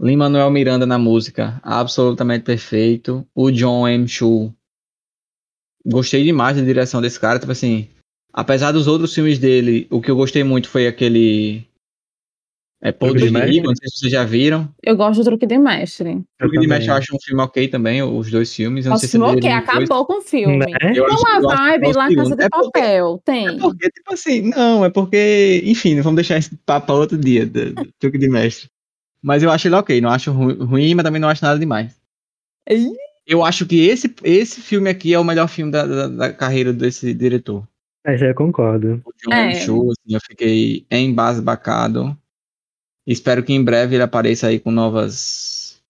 Lin-Manuel 0.00 0.50
Miranda 0.50 0.86
na 0.86 0.98
música, 0.98 1.60
absolutamente 1.62 2.44
perfeito, 2.44 3.26
o 3.34 3.50
John 3.50 3.86
M. 3.88 4.06
Chu, 4.08 4.52
gostei 5.84 6.24
demais 6.24 6.56
da 6.56 6.62
direção 6.62 7.00
desse 7.00 7.20
cara, 7.20 7.38
tipo 7.38 7.52
assim, 7.52 7.88
apesar 8.32 8.72
dos 8.72 8.86
outros 8.86 9.14
filmes 9.14 9.38
dele, 9.38 9.86
o 9.90 10.00
que 10.00 10.10
eu 10.10 10.16
gostei 10.16 10.42
muito 10.44 10.68
foi 10.68 10.86
aquele 10.86 11.67
é 12.80 12.92
Paul 12.92 13.10
Truque 13.12 13.26
de 13.26 13.32
Mestre? 13.32 13.60
Não 13.60 13.74
sei 13.74 13.88
se 13.88 13.98
vocês 13.98 14.12
já 14.12 14.24
viram, 14.24 14.68
Eu 14.82 14.96
gosto 14.96 15.18
do 15.20 15.24
truque 15.24 15.46
de 15.46 15.58
mestre. 15.58 16.10
Eu 16.10 16.24
Truque 16.38 16.58
de. 16.60 16.66
Mestre 16.68 16.88
eu 16.88 16.94
acho 16.94 17.16
um 17.16 17.18
filme 17.20 17.42
ok 17.42 17.68
também, 17.68 18.02
os 18.02 18.30
dois 18.30 18.54
filmes, 18.54 18.86
eu 18.86 18.90
não 18.90 18.98
sei 18.98 19.08
se 19.08 19.18
filme 19.18 19.36
ok, 19.36 19.50
acabou 19.50 20.06
com 20.06 20.18
o 20.18 20.20
filme. 20.22 20.58
Né? 20.58 20.66
Eu 20.94 21.06
Não 21.08 21.14
a 21.14 21.36
acho 21.36 21.42
vibe 21.48 21.86
é 21.86 21.92
lá. 21.92 22.14
Casa 22.14 22.36
de 22.36 22.42
É 22.44 22.48
porque- 22.48 22.70
Papel, 22.80 23.22
tem. 23.24 23.48
É 23.48 23.58
porque, 23.58 23.90
tipo 23.90 24.12
assim, 24.14 24.40
não, 24.50 24.84
é 24.84 24.90
porque, 24.90 25.62
enfim, 25.64 26.00
vamos 26.00 26.16
deixar 26.16 26.38
esse 26.38 26.56
papo 26.64 26.86
pra 26.86 26.94
outro 26.94 27.18
dia, 27.18 27.44
do, 27.46 27.72
do 27.74 27.88
truque 27.98 28.18
de 28.18 28.28
mestre. 28.28 28.68
Mas 29.20 29.42
eu 29.42 29.50
acho 29.50 29.66
ele 29.66 29.74
ok, 29.74 30.00
não 30.00 30.10
acho 30.10 30.30
ru- 30.30 30.64
ruim, 30.64 30.94
mas 30.94 31.04
também 31.04 31.20
não 31.20 31.28
acho 31.28 31.44
nada 31.44 31.58
demais. 31.58 31.96
Eu 33.26 33.44
acho 33.44 33.66
que 33.66 33.86
esse, 33.88 34.14
esse 34.24 34.60
filme 34.60 34.88
aqui 34.88 35.12
é 35.12 35.18
o 35.18 35.24
melhor 35.24 35.48
filme 35.48 35.70
da, 35.72 35.84
da, 35.84 36.08
da 36.08 36.32
carreira 36.32 36.72
desse 36.72 37.12
diretor. 37.12 37.66
É, 38.06 38.16
já 38.16 38.32
concordo. 38.32 39.02
O 39.04 39.32
É. 39.34 39.54
Chu, 39.54 39.90
assim, 39.90 40.14
eu 40.14 40.20
fiquei 40.20 40.86
embasbacado. 40.90 42.16
Espero 43.08 43.42
que 43.42 43.54
em 43.54 43.64
breve 43.64 43.96
ele 43.96 44.02
apareça 44.02 44.48
aí 44.48 44.60
com 44.60 44.70
novas 44.70 45.82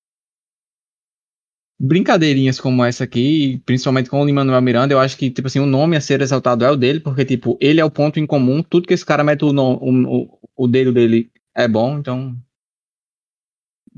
brincadeirinhas 1.80 2.60
como 2.60 2.84
essa 2.84 3.02
aqui, 3.02 3.60
principalmente 3.66 4.08
com 4.08 4.20
o 4.20 4.24
Lin-Manuel 4.24 4.62
Miranda, 4.62 4.94
eu 4.94 5.00
acho 5.00 5.16
que, 5.16 5.28
tipo 5.28 5.48
assim, 5.48 5.58
o 5.58 5.66
nome 5.66 5.96
a 5.96 6.00
ser 6.00 6.20
exaltado 6.20 6.64
é 6.64 6.70
o 6.70 6.76
dele, 6.76 7.00
porque, 7.00 7.24
tipo, 7.24 7.58
ele 7.60 7.80
é 7.80 7.84
o 7.84 7.90
ponto 7.90 8.20
em 8.20 8.26
comum, 8.26 8.62
tudo 8.62 8.86
que 8.86 8.94
esse 8.94 9.04
cara 9.04 9.24
mete 9.24 9.44
o, 9.44 9.52
no- 9.52 9.78
o, 9.82 10.38
o, 10.56 10.68
dedo 10.68 10.92
dele 10.92 11.28
é 11.54 11.66
bom, 11.66 11.98
então 11.98 12.36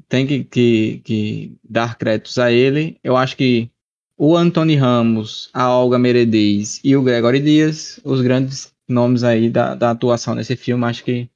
tem 0.08 0.26
que, 0.26 0.44
que, 0.44 0.98
que 1.04 1.56
dar 1.62 1.96
créditos 1.98 2.38
a 2.38 2.50
ele. 2.50 2.98
Eu 3.04 3.16
acho 3.16 3.36
que 3.36 3.70
o 4.16 4.36
Anthony 4.36 4.76
Ramos, 4.76 5.50
a 5.52 5.70
Olga 5.74 5.98
Meredez 5.98 6.80
e 6.84 6.96
o 6.96 7.02
Gregory 7.02 7.40
Dias, 7.40 8.00
os 8.04 8.20
grandes 8.20 8.72
nomes 8.88 9.24
aí 9.24 9.48
da, 9.50 9.74
da 9.74 9.90
atuação 9.90 10.34
nesse 10.34 10.56
filme, 10.56 10.84
acho 10.84 11.04
que 11.04 11.28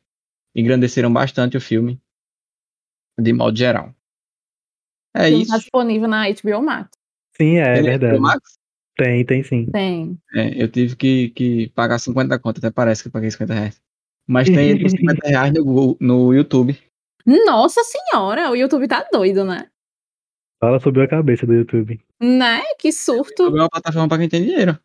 engrandeceram 0.54 1.12
bastante 1.12 1.56
o 1.56 1.60
filme, 1.60 2.00
de 3.18 3.32
modo 3.32 3.56
geral. 3.56 3.94
É 5.16 5.28
isso. 5.30 5.50
tá 5.50 5.58
disponível 5.58 6.08
na 6.08 6.24
HBO 6.28 6.62
Max. 6.62 6.90
Sim, 7.36 7.58
é, 7.58 7.78
Ele 7.78 7.88
verdade. 7.90 8.14
do 8.16 8.20
Max? 8.20 8.58
Tem, 8.96 9.24
tem 9.24 9.42
sim. 9.42 9.66
Tem. 9.66 10.18
É, 10.34 10.62
eu 10.62 10.68
tive 10.68 10.94
que, 10.96 11.30
que 11.30 11.68
pagar 11.70 11.98
50 11.98 12.38
contas, 12.38 12.62
até 12.62 12.72
parece 12.72 13.02
que 13.02 13.08
eu 13.08 13.12
paguei 13.12 13.30
50 13.30 13.54
reais. 13.54 13.82
Mas 14.26 14.48
tem 14.48 14.70
ele 14.70 14.82
por 14.82 14.90
50 14.90 15.28
reais 15.28 15.52
no, 15.52 15.64
Google- 15.64 15.96
no 16.00 16.32
YouTube. 16.32 16.78
Nossa 17.26 17.80
senhora, 17.84 18.50
o 18.50 18.56
YouTube 18.56 18.86
tá 18.88 19.06
doido, 19.12 19.44
né? 19.44 19.68
Fala 20.60 20.78
sobre 20.80 21.02
a 21.02 21.08
cabeça 21.08 21.46
do 21.46 21.52
YouTube. 21.54 22.00
Né? 22.20 22.62
Que 22.78 22.92
surto. 22.92 23.42
YouTube 23.42 23.58
é 23.58 23.62
uma 23.62 23.68
plataforma 23.68 24.08
pra 24.08 24.18
quem 24.18 24.28
tem 24.28 24.42
dinheiro. 24.44 24.78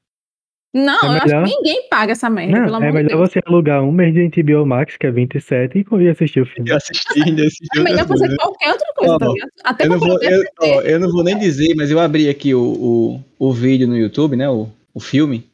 Não, 0.72 1.00
É 1.02 1.06
eu 1.06 1.12
acho 1.14 1.26
melhor- 1.28 1.46
que 1.48 1.56
ninguém 1.56 1.90
paga 1.90 2.12
essa 2.12 2.30
merda, 2.30 2.54
pelo 2.66 2.80
Não, 2.80 2.84
é 2.84 2.92
melhor 2.92 3.08
Deus. 3.18 3.30
você 3.32 3.40
alugar 3.44 3.82
um 3.84 3.92
mês 3.92 4.14
de 4.14 4.22
HBO 4.44 4.66
Max, 4.68 4.98
que 4.98 5.08
é 5.08 5.12
27, 5.12 5.80
e 5.80 6.04
ir 6.04 6.10
assistir 6.10 6.42
o 6.42 6.46
filme. 6.46 6.70
Eu 6.70 6.76
assisti, 6.78 7.24
ainda 7.26 7.42
assisti 7.42 7.80
É 7.80 7.82
melhor 7.82 8.02
outras 8.02 8.08
fazer 8.20 8.20
coisas. 8.28 8.38
qualquer 8.38 8.72
outra 8.72 8.94
coisa, 8.96 9.18
tá 9.18 9.26
Ó, 9.30 9.34
ligado? 9.34 9.50
Até 9.64 9.86
Eu 9.86 9.90
não, 9.90 10.00
vou, 10.00 10.22
eu, 10.24 10.44
ó, 10.62 10.82
eu 10.82 11.00
não 11.00 11.12
vou 11.12 11.24
nem 11.24 11.40
dizer, 11.40 11.74
mas 11.76 11.90
eu 11.90 12.00
abri 12.00 12.30
aqui 12.30 12.54
o, 12.54 12.62
o, 12.62 13.48
o 13.50 13.52
vídeo 13.54 13.88
no 13.88 13.98
YouTube, 13.98 14.36
né? 14.36 14.48
O, 14.48 14.70
o 14.94 15.00
filme. 15.00 15.50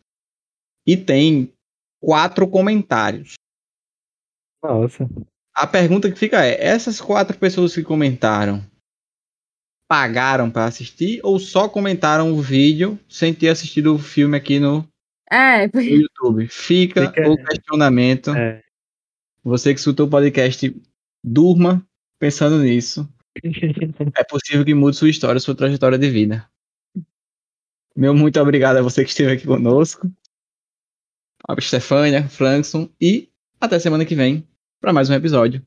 E 0.86 0.97
tem 0.97 1.49
quatro 2.01 2.45
comentários. 2.45 3.36
Nossa. 4.61 5.07
A 5.55 5.66
pergunta 5.66 6.11
que 6.11 6.20
fica 6.20 6.43
é: 6.45 6.61
essas 6.61 6.99
quatro 6.99 7.38
pessoas 7.38 7.74
que 7.74 7.84
comentaram 7.84 8.61
pagaram 9.89 10.51
pra 10.51 10.66
assistir 10.66 11.22
ou 11.24 11.39
só 11.39 11.70
comentaram 11.70 12.34
o 12.34 12.41
vídeo 12.41 12.99
sem 13.07 13.34
ter 13.34 13.47
assistido 13.49 13.95
o 13.95 13.99
filme 13.99 14.36
aqui 14.36 14.59
no, 14.59 14.86
É, 15.32 15.67
no 15.73 15.82
YouTube? 15.82 16.47
Fica 16.47 17.07
Fica- 17.11 17.30
o 17.30 17.38
questionamento. 17.43 18.32
É. 18.36 18.61
Você 19.43 19.73
que 19.73 19.80
escutou 19.80 20.07
o 20.07 20.09
podcast, 20.09 20.76
durma 21.23 21.86
pensando 22.19 22.59
nisso. 22.59 23.07
É 24.17 24.23
possível 24.23 24.63
que 24.63 24.73
mude 24.73 24.95
sua 24.95 25.09
história, 25.09 25.39
sua 25.41 25.53
trajetória 25.55 25.97
de 25.97 26.09
vida. 26.09 26.47
Meu 27.95 28.13
muito 28.13 28.39
obrigado 28.39 28.78
a 28.78 28.82
você 28.82 29.03
que 29.03 29.09
esteve 29.09 29.34
aqui 29.34 29.45
conosco. 29.45 30.09
A 31.47 31.59
Stefânia, 31.61 32.28
Frankson 32.28 32.89
e 32.99 33.30
até 33.59 33.78
semana 33.78 34.05
que 34.05 34.15
vem 34.15 34.47
para 34.82 34.93
mais 34.93 35.09
um 35.09 35.13
episódio. 35.13 35.61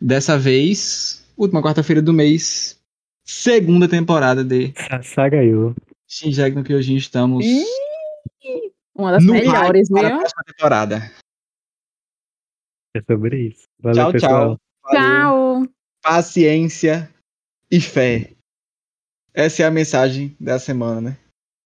Dessa 0.00 0.38
vez, 0.38 1.24
última 1.36 1.62
quarta-feira 1.62 2.00
do 2.02 2.12
mês, 2.12 2.80
segunda 3.24 3.86
temporada 3.88 4.42
de 4.44 4.72
Sa- 4.76 5.02
Saga 5.02 5.42
eu. 5.44 5.74
Shinjek 6.08 6.54
no 6.56 6.64
Kyojin. 6.64 6.96
Estamos 6.96 7.44
Ih, 7.44 7.64
uma 8.98 9.12
das 9.12 9.24
no 9.24 9.32
melhores, 9.32 9.88
hype 9.90 10.00
para 10.00 10.06
a 10.06 10.10
viu? 10.10 10.18
próxima 10.18 10.42
temporada. 10.44 11.12
É 12.96 13.02
sobre 13.02 13.48
isso. 13.48 13.68
Valeu, 13.78 14.04
Tchau, 14.04 14.12
pessoal. 14.12 14.56
tchau. 14.56 14.60
Valeu. 14.84 15.64
Tchau. 15.66 15.74
Paciência 16.02 17.10
e 17.70 17.80
fé. 17.80 18.32
Essa 19.34 19.64
é 19.64 19.66
a 19.66 19.70
mensagem 19.70 20.34
da 20.40 20.58
semana, 20.58 21.00
né? 21.00 21.18